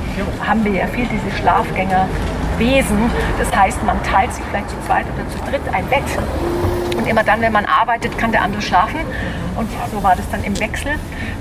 haben 0.41 0.65
wir 0.65 0.73
ja 0.73 0.87
viel 0.87 1.05
diese 1.05 1.37
Schlafgängerwesen. 1.37 3.11
Das 3.39 3.55
heißt, 3.55 3.85
man 3.85 4.03
teilt 4.03 4.33
sich 4.33 4.47
vielleicht 4.47 4.71
zu 4.71 4.77
zweit 4.87 5.05
oder 5.15 5.29
zu 5.29 5.51
dritt 5.51 5.75
ein 5.75 5.87
Bett. 5.89 6.05
Und 6.97 7.07
immer 7.07 7.25
dann, 7.25 7.41
wenn 7.41 7.53
man 7.53 7.67
arbeitet, 7.67 8.17
kann 8.19 8.33
der 8.33 8.43
andere 8.43 8.63
schlafen. 8.63 9.01
Und 9.57 9.69
so 9.93 10.03
war 10.03 10.17
das 10.17 10.29
dann 10.31 10.43
im 10.45 10.59
Wechsel. 10.59 10.93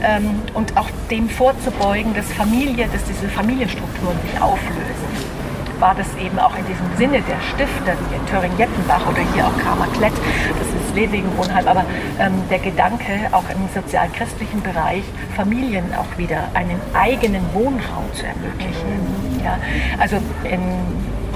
Ähm, 0.04 0.42
und 0.54 0.76
auch 0.78 0.90
dem 1.10 1.30
vorzubeugen, 1.30 2.14
dass 2.14 2.32
Familie, 2.34 2.88
dass 2.92 3.04
diese 3.06 3.30
Familienstrukturen 3.30 4.18
sich 4.22 4.42
auflösen 4.42 5.36
war 5.80 5.96
das 5.96 6.08
eben 6.18 6.40
auch 6.40 6.58
in 6.58 6.66
diesem 6.66 6.86
Sinne 6.98 7.22
der 7.22 7.40
Stifter, 7.42 7.98
wie 8.10 8.32
Töring-Jettenbach 8.32 9.08
oder 9.08 9.22
hier 9.34 9.46
auch 9.46 9.58
Kramer 9.58 9.88
Klett, 9.88 10.14
das 10.60 10.68
ist 10.68 10.96
Ledigen-Wohnheim, 10.96 11.68
aber 11.68 11.86
ähm, 12.20 12.34
der 12.50 12.60
Gedanke 12.60 13.28
auch 13.32 13.44
im 13.50 13.68
sozial-christlichen 13.74 14.62
Bereich, 14.62 15.04
Familien 15.36 15.94
auch 15.96 16.18
wieder 16.18 16.50
einen 16.54 16.80
eigenen 16.94 17.44
Wohnraum 17.54 18.06
zu 18.14 18.26
ermöglichen. 18.26 19.44
Ja, 19.44 19.60
also 20.00 20.18
in 20.44 20.62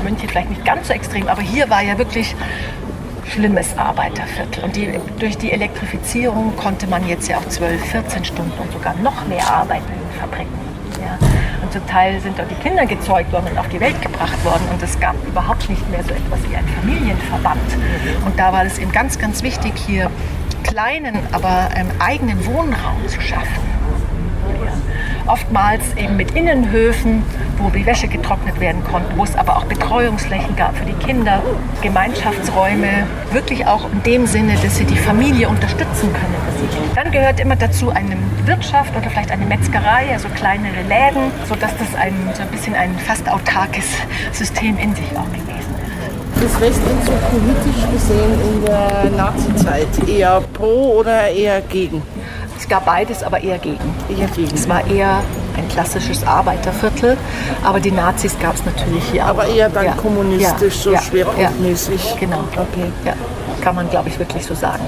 München 0.03 0.29
vielleicht 0.29 0.49
nicht 0.49 0.65
ganz 0.65 0.87
so 0.87 0.93
extrem, 0.93 1.27
aber 1.27 1.41
hier 1.41 1.69
war 1.69 1.81
ja 1.81 1.97
wirklich 1.97 2.35
schlimmes 3.29 3.77
Arbeiterviertel. 3.77 4.63
Und 4.63 4.75
die, 4.75 4.91
durch 5.19 5.37
die 5.37 5.51
Elektrifizierung 5.51 6.55
konnte 6.55 6.87
man 6.87 7.07
jetzt 7.07 7.27
ja 7.27 7.37
auch 7.37 7.47
12, 7.47 7.83
14 7.85 8.25
Stunden 8.25 8.57
und 8.59 8.71
sogar 8.71 8.95
noch 8.95 9.27
mehr 9.27 9.47
arbeiten 9.49 9.91
in 9.93 9.99
den 9.99 10.19
Fabriken. 10.19 10.59
Ja. 11.01 11.17
Und 11.61 11.71
zum 11.71 11.85
Teil 11.87 12.19
sind 12.19 12.39
auch 12.39 12.47
die 12.47 12.55
Kinder 12.55 12.85
gezeugt 12.85 13.31
worden 13.31 13.47
und 13.51 13.57
auf 13.57 13.69
die 13.69 13.79
Welt 13.79 14.01
gebracht 14.01 14.43
worden. 14.43 14.63
Und 14.71 14.81
es 14.81 14.99
gab 14.99 15.15
überhaupt 15.27 15.69
nicht 15.69 15.89
mehr 15.89 16.03
so 16.03 16.11
etwas 16.11 16.39
wie 16.49 16.55
ein 16.55 16.67
Familienverband. 16.79 17.77
Und 18.25 18.39
da 18.39 18.51
war 18.51 18.65
es 18.65 18.79
eben 18.79 18.91
ganz, 18.91 19.19
ganz 19.19 19.43
wichtig, 19.43 19.73
hier 19.75 20.09
kleinen, 20.63 21.17
aber 21.31 21.69
einen 21.73 21.91
eigenen 21.99 22.45
Wohnraum 22.45 23.07
zu 23.07 23.21
schaffen 23.21 23.68
oftmals 25.29 25.83
eben 25.95 26.17
mit 26.17 26.31
Innenhöfen, 26.31 27.23
wo 27.57 27.69
die 27.69 27.85
Wäsche 27.85 28.07
getrocknet 28.07 28.59
werden 28.59 28.83
konnte, 28.83 29.15
wo 29.15 29.23
es 29.23 29.35
aber 29.35 29.57
auch 29.57 29.65
Betreuungsflächen 29.65 30.55
gab 30.55 30.75
für 30.75 30.85
die 30.85 30.93
Kinder, 31.05 31.41
Gemeinschaftsräume, 31.81 33.07
wirklich 33.31 33.65
auch 33.67 33.89
in 33.91 34.03
dem 34.03 34.25
Sinne, 34.25 34.55
dass 34.63 34.77
sie 34.77 34.85
die 34.85 34.97
Familie 34.97 35.47
unterstützen 35.47 36.11
können. 36.11 36.35
Dann 36.95 37.11
gehört 37.11 37.39
immer 37.39 37.55
dazu 37.55 37.89
eine 37.91 38.17
Wirtschaft 38.45 38.95
oder 38.95 39.09
vielleicht 39.09 39.31
eine 39.31 39.45
Metzgerei, 39.45 40.07
also 40.11 40.27
kleinere 40.29 40.81
Läden, 40.87 41.31
sodass 41.47 41.71
das 41.77 41.95
ein, 41.95 42.13
so 42.33 42.41
ein 42.41 42.49
bisschen 42.49 42.75
ein 42.75 42.97
fast 42.97 43.29
autarkes 43.29 43.85
System 44.31 44.77
in 44.77 44.95
sich 44.95 45.05
auch 45.15 45.27
gewesen 45.27 45.49
ist. 45.59 45.69
Das 46.41 46.61
Westend 46.61 47.05
so 47.05 47.11
politisch 47.31 47.91
gesehen 47.91 48.39
in 48.41 48.65
der 48.65 49.11
Nazizeit 49.15 49.87
eher 50.07 50.41
pro 50.53 50.99
oder 50.99 51.29
eher 51.29 51.61
gegen? 51.61 52.01
Es 52.59 52.67
gab 52.67 52.85
beides, 52.85 53.23
aber 53.23 53.41
eher 53.41 53.57
gegen. 53.57 53.95
Eher 54.09 54.27
gegen. 54.27 54.53
Es 54.53 54.67
war 54.67 54.85
eher 54.85 55.23
ein 55.55 55.67
klassisches 55.69 56.23
Arbeiterviertel, 56.23 57.17
aber 57.63 57.79
die 57.79 57.91
Nazis 57.91 58.37
gab 58.37 58.55
es 58.55 58.65
natürlich 58.65 59.03
hier 59.05 59.25
aber 59.25 59.43
auch. 59.43 59.45
Aber 59.45 59.55
eher 59.55 59.69
dann 59.69 59.85
ja. 59.85 59.93
kommunistisch, 59.93 60.75
ja. 60.75 60.81
so 60.81 60.91
ja. 60.91 61.01
schwerpunktmäßig. 61.01 62.15
Genau. 62.19 62.43
Okay. 62.51 62.91
Ja. 63.05 63.15
Kann 63.61 63.75
man, 63.75 63.89
glaube 63.89 64.09
ich, 64.09 64.19
wirklich 64.19 64.43
so 64.43 64.53
sagen. 64.55 64.83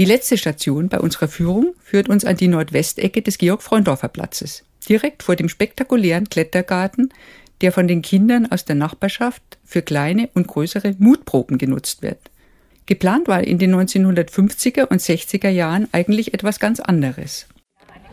Die 0.00 0.04
letzte 0.04 0.36
Station 0.36 0.88
bei 0.88 0.98
unserer 0.98 1.28
Führung 1.28 1.74
führt 1.80 2.08
uns 2.08 2.24
an 2.24 2.36
die 2.36 2.48
Nordwestecke 2.48 3.22
des 3.22 3.38
Georg-Freundorfer 3.38 4.08
Platzes, 4.08 4.64
direkt 4.88 5.22
vor 5.22 5.36
dem 5.36 5.48
spektakulären 5.48 6.28
Klettergarten, 6.28 7.12
der 7.60 7.70
von 7.70 7.86
den 7.86 8.02
Kindern 8.02 8.50
aus 8.50 8.64
der 8.64 8.74
Nachbarschaft 8.74 9.42
für 9.64 9.82
kleine 9.82 10.28
und 10.34 10.48
größere 10.48 10.96
Mutproben 10.98 11.56
genutzt 11.56 12.02
wird. 12.02 12.18
Geplant 12.86 13.28
war 13.28 13.44
in 13.44 13.58
den 13.58 13.74
1950er 13.74 14.86
und 14.86 15.00
60er 15.00 15.48
Jahren 15.48 15.88
eigentlich 15.92 16.34
etwas 16.34 16.58
ganz 16.58 16.80
anderes. 16.80 17.46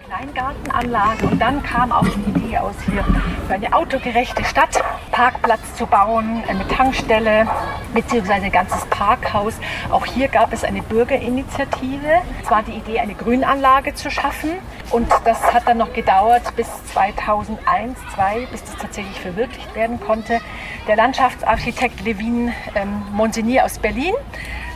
Kleingartenanlage 0.07 1.27
und 1.27 1.41
dann 1.41 1.61
kam 1.63 1.91
auch 1.91 2.05
die 2.07 2.29
Idee 2.29 2.57
aus, 2.59 2.75
hier 2.85 3.03
für 3.45 3.53
eine 3.53 3.73
autogerechte 3.73 4.45
Stadt 4.45 4.81
Parkplatz 5.11 5.75
zu 5.75 5.85
bauen, 5.85 6.43
eine 6.47 6.65
Tankstelle 6.69 7.45
beziehungsweise 7.93 8.45
ein 8.45 8.51
ganzes 8.51 8.85
Parkhaus. 8.85 9.55
Auch 9.89 10.05
hier 10.05 10.29
gab 10.29 10.53
es 10.53 10.63
eine 10.63 10.81
Bürgerinitiative. 10.81 12.21
Es 12.41 12.49
war 12.49 12.63
die 12.63 12.71
Idee, 12.71 12.99
eine 12.99 13.15
Grünanlage 13.15 13.95
zu 13.95 14.09
schaffen 14.09 14.51
und 14.91 15.11
das 15.25 15.53
hat 15.53 15.67
dann 15.67 15.77
noch 15.77 15.91
gedauert 15.91 16.55
bis 16.55 16.67
2001, 16.93 17.99
2002, 18.15 18.47
bis 18.49 18.63
das 18.63 18.77
tatsächlich 18.77 19.19
verwirklicht 19.19 19.75
werden 19.75 19.99
konnte. 19.99 20.39
Der 20.87 20.95
Landschaftsarchitekt 20.95 21.99
Levin 22.05 22.53
ähm, 22.75 23.03
Monsinier 23.11 23.65
aus 23.65 23.77
Berlin 23.77 24.13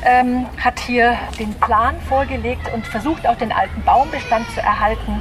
ähm, 0.04 0.46
hat 0.58 0.80
hier 0.80 1.18
den 1.40 1.54
Plan 1.56 1.96
vorgelegt 2.08 2.72
und 2.74 2.86
versucht 2.86 3.28
auch 3.28 3.38
den 3.38 3.52
alten 3.52 3.82
Baumbestand 3.84 4.50
zu 4.52 4.62
erhalten. 4.62 5.20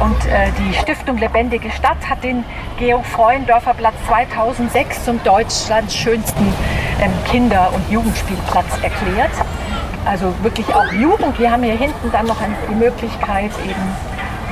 Und 0.00 0.26
äh, 0.26 0.48
die 0.58 0.74
Stiftung 0.74 1.18
Lebendige 1.18 1.70
Stadt 1.70 2.08
hat 2.08 2.24
den 2.24 2.44
Georg 2.78 3.04
Freuendorfer 3.04 3.74
Platz 3.74 3.94
2006 4.08 5.04
zum 5.04 5.22
Deutschlands 5.22 5.94
schönsten 5.94 6.52
ähm, 7.02 7.12
Kinder- 7.30 7.70
und 7.74 7.90
Jugendspielplatz 7.90 8.82
erklärt. 8.82 9.32
Also 10.06 10.34
wirklich 10.42 10.66
auch 10.74 10.90
Jugend. 10.92 11.38
Wir 11.38 11.50
haben 11.50 11.62
hier 11.62 11.76
hinten 11.76 12.10
dann 12.10 12.26
noch 12.26 12.38
die 12.70 12.74
Möglichkeit, 12.74 13.50
eben 13.64 13.96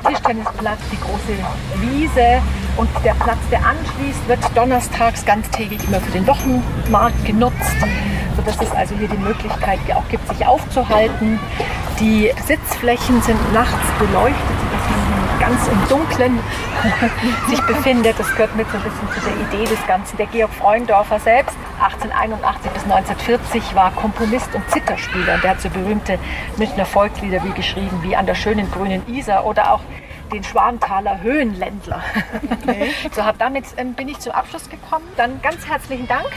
Tischtennisplatz, 0.06 0.78
die 0.92 1.00
große 1.00 1.80
Wiese 1.80 2.42
und 2.76 2.88
der 3.04 3.14
Platz, 3.14 3.38
der 3.50 3.60
anschließt, 3.64 4.28
wird 4.28 4.38
donnerstags 4.54 5.24
ganztägig 5.24 5.82
immer 5.88 6.00
für 6.00 6.12
den 6.12 6.26
Wochenmarkt 6.26 7.24
genutzt 7.24 7.76
sodass 8.38 8.56
es 8.60 8.70
also 8.70 8.94
hier 8.94 9.08
die 9.08 9.18
Möglichkeit 9.18 9.80
auch 9.94 10.08
gibt, 10.08 10.26
sich 10.28 10.46
aufzuhalten. 10.46 11.40
Die 11.98 12.30
Sitzflächen 12.46 13.20
sind 13.22 13.52
nachts 13.52 13.86
beleuchtet, 13.98 14.56
sodass 14.62 14.90
man 14.90 15.40
ganz 15.40 15.66
im 15.66 15.88
Dunkeln 15.88 16.38
sich 17.48 17.60
befindet. 17.62 18.18
Das 18.18 18.30
gehört 18.30 18.54
mit 18.54 18.70
so 18.70 18.76
ein 18.76 18.84
bisschen 18.84 19.08
zu 19.12 19.20
der 19.20 19.60
Idee 19.60 19.68
des 19.68 19.84
Ganzen. 19.88 20.16
Der 20.18 20.26
Georg 20.26 20.52
Freundorfer 20.54 21.18
selbst, 21.18 21.56
1881 21.82 22.70
bis 22.70 22.82
1940, 22.84 23.74
war 23.74 23.90
Komponist 23.92 24.54
und 24.54 24.70
Zitterspieler. 24.70 25.34
Und 25.34 25.44
der 25.44 25.50
hat 25.50 25.60
so 25.60 25.70
berühmte 25.70 26.18
Münchner 26.58 26.86
Volkslieder 26.86 27.42
wie 27.42 27.52
geschrieben, 27.52 27.98
wie 28.02 28.14
An 28.14 28.26
der 28.26 28.36
schönen 28.36 28.70
grünen 28.70 29.02
Isar 29.08 29.44
oder 29.44 29.72
auch 29.72 29.80
den 30.32 30.44
Schwanthaler 30.44 31.22
Höhenländler. 31.22 32.02
Okay. 32.68 32.92
So, 33.12 33.22
damit 33.38 33.64
ähm, 33.78 33.94
bin 33.94 34.08
ich 34.08 34.18
zum 34.18 34.32
Abschluss 34.32 34.68
gekommen. 34.68 35.06
Dann 35.16 35.40
ganz 35.40 35.66
herzlichen 35.66 36.06
Dank 36.06 36.28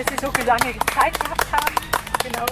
dass 0.00 0.18
Sie 0.18 0.24
so 0.24 0.32
viel 0.32 0.46
lange 0.46 0.72
Zeit 0.94 1.20
gehabt 1.20 1.52
haben. 1.52 1.74
Genau. 2.24 2.46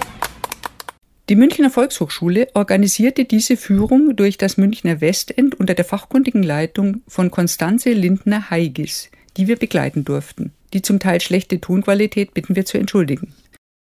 Die 1.29 1.35
Münchner 1.35 1.69
Volkshochschule 1.69 2.47
organisierte 2.53 3.25
diese 3.25 3.57
Führung 3.57 4.15
durch 4.15 4.37
das 4.37 4.57
Münchner 4.57 5.01
Westend 5.01 5.55
unter 5.55 5.73
der 5.73 5.85
fachkundigen 5.85 6.43
Leitung 6.43 7.01
von 7.07 7.31
Konstanze 7.31 7.93
Lindner-Heigis, 7.93 9.09
die 9.37 9.47
wir 9.47 9.57
begleiten 9.57 10.05
durften. 10.05 10.53
Die 10.73 10.81
zum 10.81 10.99
Teil 10.99 11.21
schlechte 11.21 11.59
Tonqualität 11.59 12.33
bitten 12.33 12.55
wir 12.55 12.65
zu 12.65 12.77
entschuldigen. 12.77 13.33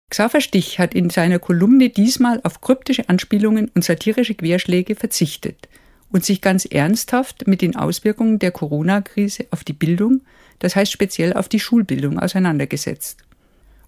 Xaver 0.10 0.42
Stich 0.42 0.80
hat 0.80 0.94
in 0.94 1.10
seiner 1.10 1.40
Kolumne 1.40 1.90
diesmal 1.90 2.40
auf 2.44 2.62
kryptische 2.62 3.08
Anspielungen 3.10 3.70
und 3.74 3.84
satirische 3.84 4.36
Querschläge 4.36 4.96
verzichtet 4.96 5.68
und 6.10 6.24
sich 6.26 6.42
ganz 6.42 6.66
ernsthaft 6.66 7.48
mit 7.48 7.62
den 7.62 7.76
Auswirkungen 7.76 8.40
der 8.40 8.52
Corona-Krise 8.52 9.48
auf 9.52 9.64
die 9.64 9.74
Bildung, 9.74 10.22
das 10.60 10.76
heißt 10.76 10.92
speziell 10.92 11.34
auf 11.34 11.48
die 11.48 11.62
Schulbildung 11.62 12.20
auseinandergesetzt. 12.20 13.26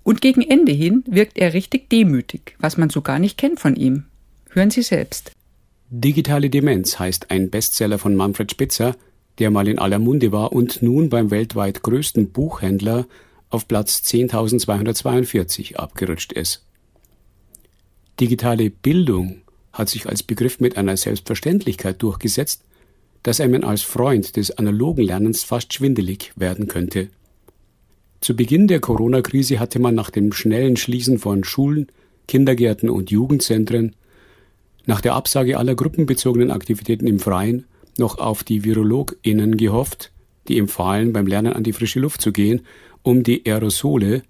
Und 0.04 0.22
gegen 0.22 0.42
Ende 0.42 0.72
hin 0.72 1.04
wirkt 1.08 1.38
er 1.38 1.54
richtig 1.54 1.90
demütig, 1.90 2.56
was 2.60 2.78
man 2.78 2.90
so 2.90 3.02
gar 3.02 3.20
nicht 3.20 3.38
kennt 3.38 3.60
von 3.60 3.76
ihm. 3.76 4.06
Hören 4.50 4.70
Sie 4.70 4.82
selbst. 4.82 5.32
Digitale 5.90 6.50
Demenz 6.50 7.00
heißt 7.00 7.32
ein 7.32 7.50
Bestseller 7.50 8.00
von 8.00 8.16
Manfred 8.16 8.52
Spitzer, 8.52 8.96
der 9.40 9.50
mal 9.50 9.68
in 9.68 9.80
aller 9.80 10.00
Munde 10.00 10.32
war 10.32 10.52
und 10.52 10.82
nun 10.82 11.10
beim 11.10 11.32
weltweit 11.32 11.82
größten 11.84 12.32
Buchhändler 12.32 13.08
auf 13.50 13.68
Platz 13.68 14.02
10.242 14.06 15.76
abgerutscht 15.76 16.34
ist. 16.34 16.66
Digitale 18.20 18.70
Bildung 18.70 19.42
hat 19.72 19.90
sich 19.90 20.08
als 20.08 20.24
Begriff 20.24 20.60
mit 20.60 20.78
einer 20.78 20.98
Selbstverständlichkeit 20.98 22.02
durchgesetzt, 22.02 22.64
dass 23.24 23.40
einem 23.40 23.64
als 23.64 23.82
Freund 23.82 24.36
des 24.36 24.52
analogen 24.58 25.04
Lernens 25.04 25.44
fast 25.44 25.74
schwindelig 25.74 26.32
werden 26.36 26.68
könnte. 26.68 27.10
Zu 28.24 28.38
Beginn 28.38 28.70
der 28.70 28.80
Corona-Krise 28.80 29.60
hatte 29.60 29.80
man 29.80 29.96
nach 29.96 30.10
dem 30.10 30.32
schnellen 30.32 30.78
Schließen 30.78 31.20
von 31.20 31.44
Schulen, 31.44 31.88
Kindergärten 32.26 32.90
und 32.90 33.12
Jugendzentren, 33.12 33.98
nach 34.86 35.02
der 35.02 35.16
Absage 35.16 35.58
aller 35.58 35.76
gruppenbezogenen 35.76 36.50
Aktivitäten 36.50 37.06
im 37.06 37.20
Freien 37.20 37.66
noch 37.98 38.20
auf 38.20 38.46
die 38.46 38.64
VirologInnen 38.64 39.58
gehofft, 39.58 40.14
die 40.48 40.58
empfahlen, 40.58 41.12
beim 41.12 41.28
Lernen 41.28 41.52
an 41.52 41.66
die 41.66 41.74
frische 41.74 42.00
Luft 42.00 42.22
zu 42.22 42.32
gehen, 42.32 42.62
um 43.02 43.24
die 43.24 43.46
Aerosole, 43.46 44.24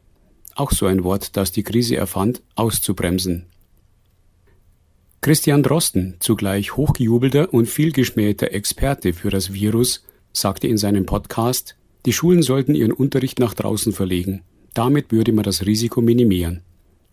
auch 0.56 0.72
so 0.72 0.88
ein 0.88 1.04
Wort, 1.04 1.38
das 1.38 1.52
die 1.52 1.62
Krise 1.62 1.96
erfand, 1.96 2.42
auszubremsen. 2.56 3.46
Christian 5.22 5.62
Drosten, 5.62 6.16
zugleich 6.20 6.76
hochgejubelter 6.76 7.54
und 7.54 7.68
vielgeschmähter 7.68 8.54
Experte 8.54 9.14
für 9.14 9.30
das 9.30 9.54
Virus, 9.54 10.04
sagte 10.32 10.68
in 10.68 10.80
seinem 10.80 11.06
Podcast, 11.06 11.76
die 12.06 12.14
Schulen 12.14 12.42
sollten 12.42 12.76
ihren 12.76 12.92
Unterricht 12.92 13.40
nach 13.40 13.54
draußen 13.54 13.94
verlegen. 13.94 14.42
Damit 14.74 15.12
würde 15.12 15.32
man 15.32 15.44
das 15.44 15.66
Risiko 15.66 16.02
minimieren. 16.02 16.62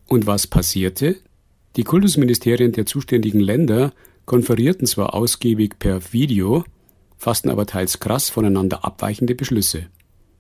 Und 0.07 0.27
was 0.27 0.47
passierte? 0.47 1.17
Die 1.77 1.85
Kultusministerien 1.85 2.73
der 2.73 2.87
zuständigen 2.87 3.41
Länder 3.41 3.93
konferierten 4.25 4.87
zwar 4.87 5.15
ausgiebig 5.15 5.79
per 5.79 6.13
Video, 6.13 6.65
fassten 7.17 7.51
aber 7.51 7.67
teils 7.67 8.01
krass 8.01 8.31
voneinander 8.31 8.85
abweichende 8.85 9.35
Beschlüsse. 9.35 9.87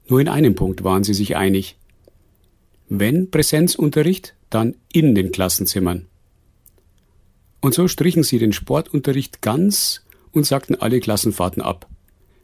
Nur 0.08 0.20
in 0.20 0.28
einem 0.28 0.54
Punkt 0.54 0.82
waren 0.82 1.04
sie 1.04 1.14
sich 1.14 1.36
einig. 1.36 1.76
Wenn 2.88 3.30
Präsenzunterricht, 3.30 4.34
dann 4.48 4.76
in 4.92 5.14
den 5.14 5.30
Klassenzimmern. 5.30 6.06
Und 7.60 7.74
so 7.74 7.86
strichen 7.86 8.22
sie 8.22 8.38
den 8.38 8.52
Sportunterricht 8.52 9.42
ganz 9.42 10.04
und 10.32 10.46
sagten 10.46 10.74
alle 10.74 10.98
Klassenfahrten 11.00 11.62
ab. 11.62 11.89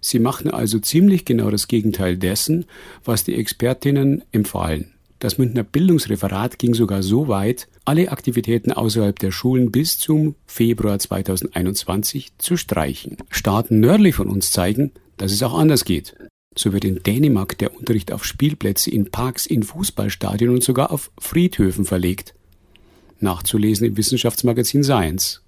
Sie 0.07 0.19
machten 0.19 0.51
also 0.51 0.79
ziemlich 0.79 1.25
genau 1.25 1.51
das 1.51 1.67
Gegenteil 1.67 2.17
dessen, 2.17 2.67
was 3.05 3.25
die 3.25 3.35
Expertinnen 3.35 4.23
empfahlen. 4.33 4.93
Das 5.19 5.39
Münchner 5.39 5.65
Bildungsreferat 5.65 6.59
ging 6.59 6.75
sogar 6.75 7.03
so 7.03 7.29
weit, 7.29 7.69
alle 7.85 8.13
Aktivitäten 8.13 8.71
außerhalb 8.71 9.19
der 9.19 9.33
Schulen 9.33 9.73
bis 9.73 9.99
zum 9.99 10.35
Februar 10.47 10.99
2021 10.99 12.33
zu 12.39 12.57
streichen. 12.57 13.17
Staaten 13.31 13.81
nördlich 13.81 14.15
von 14.15 14.29
uns 14.29 14.53
zeigen, 14.53 14.93
dass 15.17 15.33
es 15.33 15.43
auch 15.43 15.59
anders 15.59 15.85
geht. 15.85 16.15
So 16.55 16.73
wird 16.73 16.85
in 16.85 17.03
Dänemark 17.03 17.59
der 17.59 17.75
Unterricht 17.75 18.13
auf 18.13 18.25
Spielplätze, 18.25 18.91
in 18.91 19.11
Parks, 19.11 19.47
in 19.47 19.63
Fußballstadien 19.63 20.51
und 20.51 20.63
sogar 20.63 20.93
auf 20.93 21.11
Friedhöfen 21.19 21.85
verlegt 21.85 22.35
nachzulesen 23.21 23.87
im 23.87 23.97
Wissenschaftsmagazin 23.97 24.85
Science. 24.85 25.43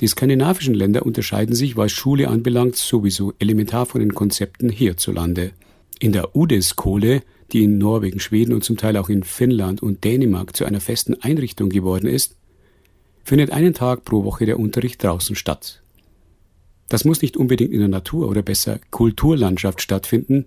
Die 0.00 0.08
skandinavischen 0.08 0.74
Länder 0.74 1.04
unterscheiden 1.04 1.54
sich, 1.54 1.76
was 1.76 1.92
Schule 1.92 2.28
anbelangt, 2.28 2.76
sowieso 2.76 3.34
elementar 3.38 3.84
von 3.84 4.00
den 4.00 4.14
Konzepten 4.14 4.70
hierzulande. 4.70 5.52
In 5.98 6.12
der 6.12 6.34
UDES-Kohle, 6.34 7.22
die 7.52 7.64
in 7.64 7.76
Norwegen, 7.76 8.18
Schweden 8.18 8.54
und 8.54 8.64
zum 8.64 8.78
Teil 8.78 8.96
auch 8.96 9.10
in 9.10 9.24
Finnland 9.24 9.82
und 9.82 10.02
Dänemark 10.04 10.56
zu 10.56 10.64
einer 10.64 10.80
festen 10.80 11.20
Einrichtung 11.20 11.68
geworden 11.68 12.06
ist, 12.06 12.36
findet 13.24 13.50
einen 13.50 13.74
Tag 13.74 14.06
pro 14.06 14.24
Woche 14.24 14.46
der 14.46 14.58
Unterricht 14.58 15.04
draußen 15.04 15.36
statt. 15.36 15.82
Das 16.88 17.04
muss 17.04 17.20
nicht 17.20 17.36
unbedingt 17.36 17.72
in 17.72 17.80
der 17.80 17.88
Natur 17.88 18.28
oder 18.28 18.42
besser 18.42 18.80
Kulturlandschaft 18.90 19.82
stattfinden. 19.82 20.46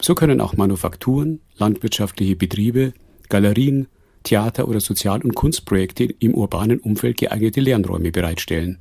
So 0.00 0.14
können 0.14 0.42
auch 0.42 0.56
Manufakturen, 0.56 1.40
landwirtschaftliche 1.56 2.36
Betriebe, 2.36 2.92
Galerien, 3.30 3.88
Theater- 4.28 4.68
oder 4.68 4.80
Sozial- 4.80 5.22
und 5.22 5.34
Kunstprojekte 5.34 6.04
im 6.04 6.34
urbanen 6.34 6.80
Umfeld 6.80 7.16
geeignete 7.16 7.62
Lernräume 7.62 8.12
bereitstellen. 8.12 8.76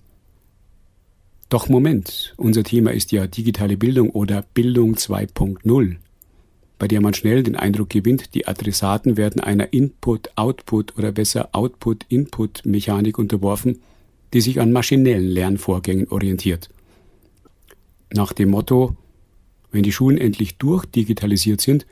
Doch 1.48 1.70
Moment, 1.70 2.34
unser 2.36 2.66
Thema 2.66 2.92
ist 2.92 3.14
ja 3.14 3.28
digitale 3.28 3.78
Bildung 3.78 4.10
oder 4.10 4.44
Bildung 4.54 4.96
2.0, 4.96 5.96
bei 6.78 6.88
der 6.90 7.00
man 7.00 7.14
schnell 7.14 7.44
den 7.44 7.56
Eindruck 7.56 7.90
gewinnt, 7.90 8.36
die 8.36 8.46
Adressaten 8.46 9.16
werden 9.16 9.42
einer 9.42 9.72
Input-Output 9.72 10.98
oder 10.98 11.14
besser 11.14 11.50
Output-Input-Mechanik 11.54 13.18
unterworfen, 13.18 13.80
die 14.34 14.42
sich 14.42 14.60
an 14.60 14.74
maschinellen 14.74 15.30
Lernvorgängen 15.30 16.10
orientiert. 16.10 16.70
Nach 18.14 18.34
dem 18.34 18.50
Motto, 18.50 18.98
wenn 19.72 19.84
die 19.84 19.94
Schulen 19.94 20.18
endlich 20.18 20.58
durchdigitalisiert 20.58 21.62
sind, 21.62 21.86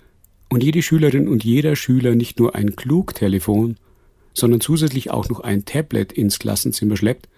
und 0.50 0.64
jede 0.64 0.82
Schülerin 0.82 1.28
und 1.28 1.43
jeder 1.43 1.76
Schüler 1.76 2.16
nicht 2.16 2.39
nur 2.39 2.56
ein 2.56 2.76
Klugtelefon, 2.76 3.78
sondern 4.34 4.62
zusätzlich 4.62 5.12
auch 5.12 5.30
noch 5.30 5.39
ein 5.39 5.66
Tablet 5.66 6.12
ins 6.12 6.39
Klassenzimmer 6.39 6.98
schleppt, 6.98 7.30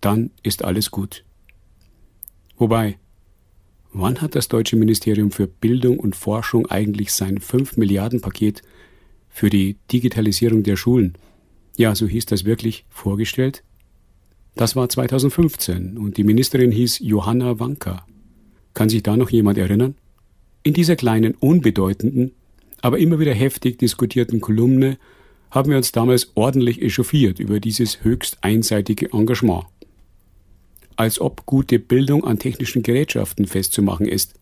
dann 0.00 0.30
ist 0.42 0.64
alles 0.64 0.90
gut. 0.90 1.24
Wobei, 2.56 2.98
wann 3.92 4.20
hat 4.20 4.34
das 4.34 4.48
deutsche 4.48 4.76
Ministerium 4.76 5.30
für 5.30 5.46
Bildung 5.46 5.98
und 5.98 6.14
Forschung 6.14 6.66
eigentlich 6.66 7.12
sein 7.12 7.38
5 7.38 7.76
Milliarden 7.76 8.20
Paket 8.20 8.62
für 9.28 9.50
die 9.50 9.76
Digitalisierung 9.90 10.62
der 10.62 10.76
Schulen, 10.76 11.18
ja, 11.76 11.94
so 11.94 12.06
hieß 12.06 12.26
das 12.26 12.44
wirklich, 12.44 12.84
vorgestellt? 12.88 13.64
Das 14.54 14.76
war 14.76 14.88
2015 14.88 15.98
und 15.98 16.16
die 16.16 16.22
Ministerin 16.22 16.70
hieß 16.70 17.00
Johanna 17.00 17.58
Wanka. 17.58 18.06
Kann 18.72 18.88
sich 18.88 19.02
da 19.02 19.16
noch 19.16 19.30
jemand 19.30 19.58
erinnern? 19.58 19.96
In 20.62 20.74
dieser 20.74 20.94
kleinen, 20.94 21.34
unbedeutenden, 21.34 22.32
aber 22.84 22.98
immer 22.98 23.18
wieder 23.18 23.32
heftig 23.32 23.78
diskutierten 23.78 24.42
Kolumne 24.42 24.98
haben 25.50 25.70
wir 25.70 25.78
uns 25.78 25.90
damals 25.90 26.32
ordentlich 26.34 26.82
echauffiert 26.82 27.38
über 27.38 27.58
dieses 27.58 28.04
höchst 28.04 28.36
einseitige 28.42 29.10
Engagement. 29.10 29.64
Als 30.94 31.18
ob 31.18 31.46
gute 31.46 31.78
Bildung 31.78 32.24
an 32.24 32.38
technischen 32.38 32.82
Gerätschaften 32.82 33.46
festzumachen 33.46 34.04
ist. 34.04 34.34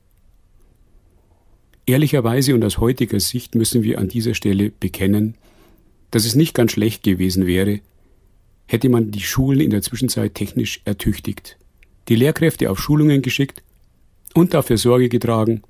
Ehrlicherweise 1.87 2.57
und 2.57 2.65
aus 2.65 2.79
heutiger 2.79 3.21
Sicht 3.21 3.55
müssen 3.55 3.85
wir 3.85 4.01
an 4.01 4.09
dieser 4.09 4.35
Stelle 4.35 4.71
bekennen, 4.71 5.37
dass 6.11 6.25
es 6.25 6.35
nicht 6.35 6.53
ganz 6.53 6.73
schlecht 6.73 7.05
gewesen 7.05 7.47
wäre, 7.47 7.79
hätte 8.67 8.89
man 8.89 9.13
die 9.13 9.21
Schulen 9.21 9.61
in 9.61 9.71
der 9.71 9.83
Zwischenzeit 9.83 10.35
technisch 10.35 10.81
ertüchtigt, 10.85 11.59
die 12.09 12.17
Lehrkräfte 12.17 12.73
auf 12.73 12.81
Schulungen 12.81 13.23
geschickt 13.23 13.63
und 14.35 14.53
dafür 14.53 14.79
Sorge 14.79 15.09
getragen, 15.09 15.63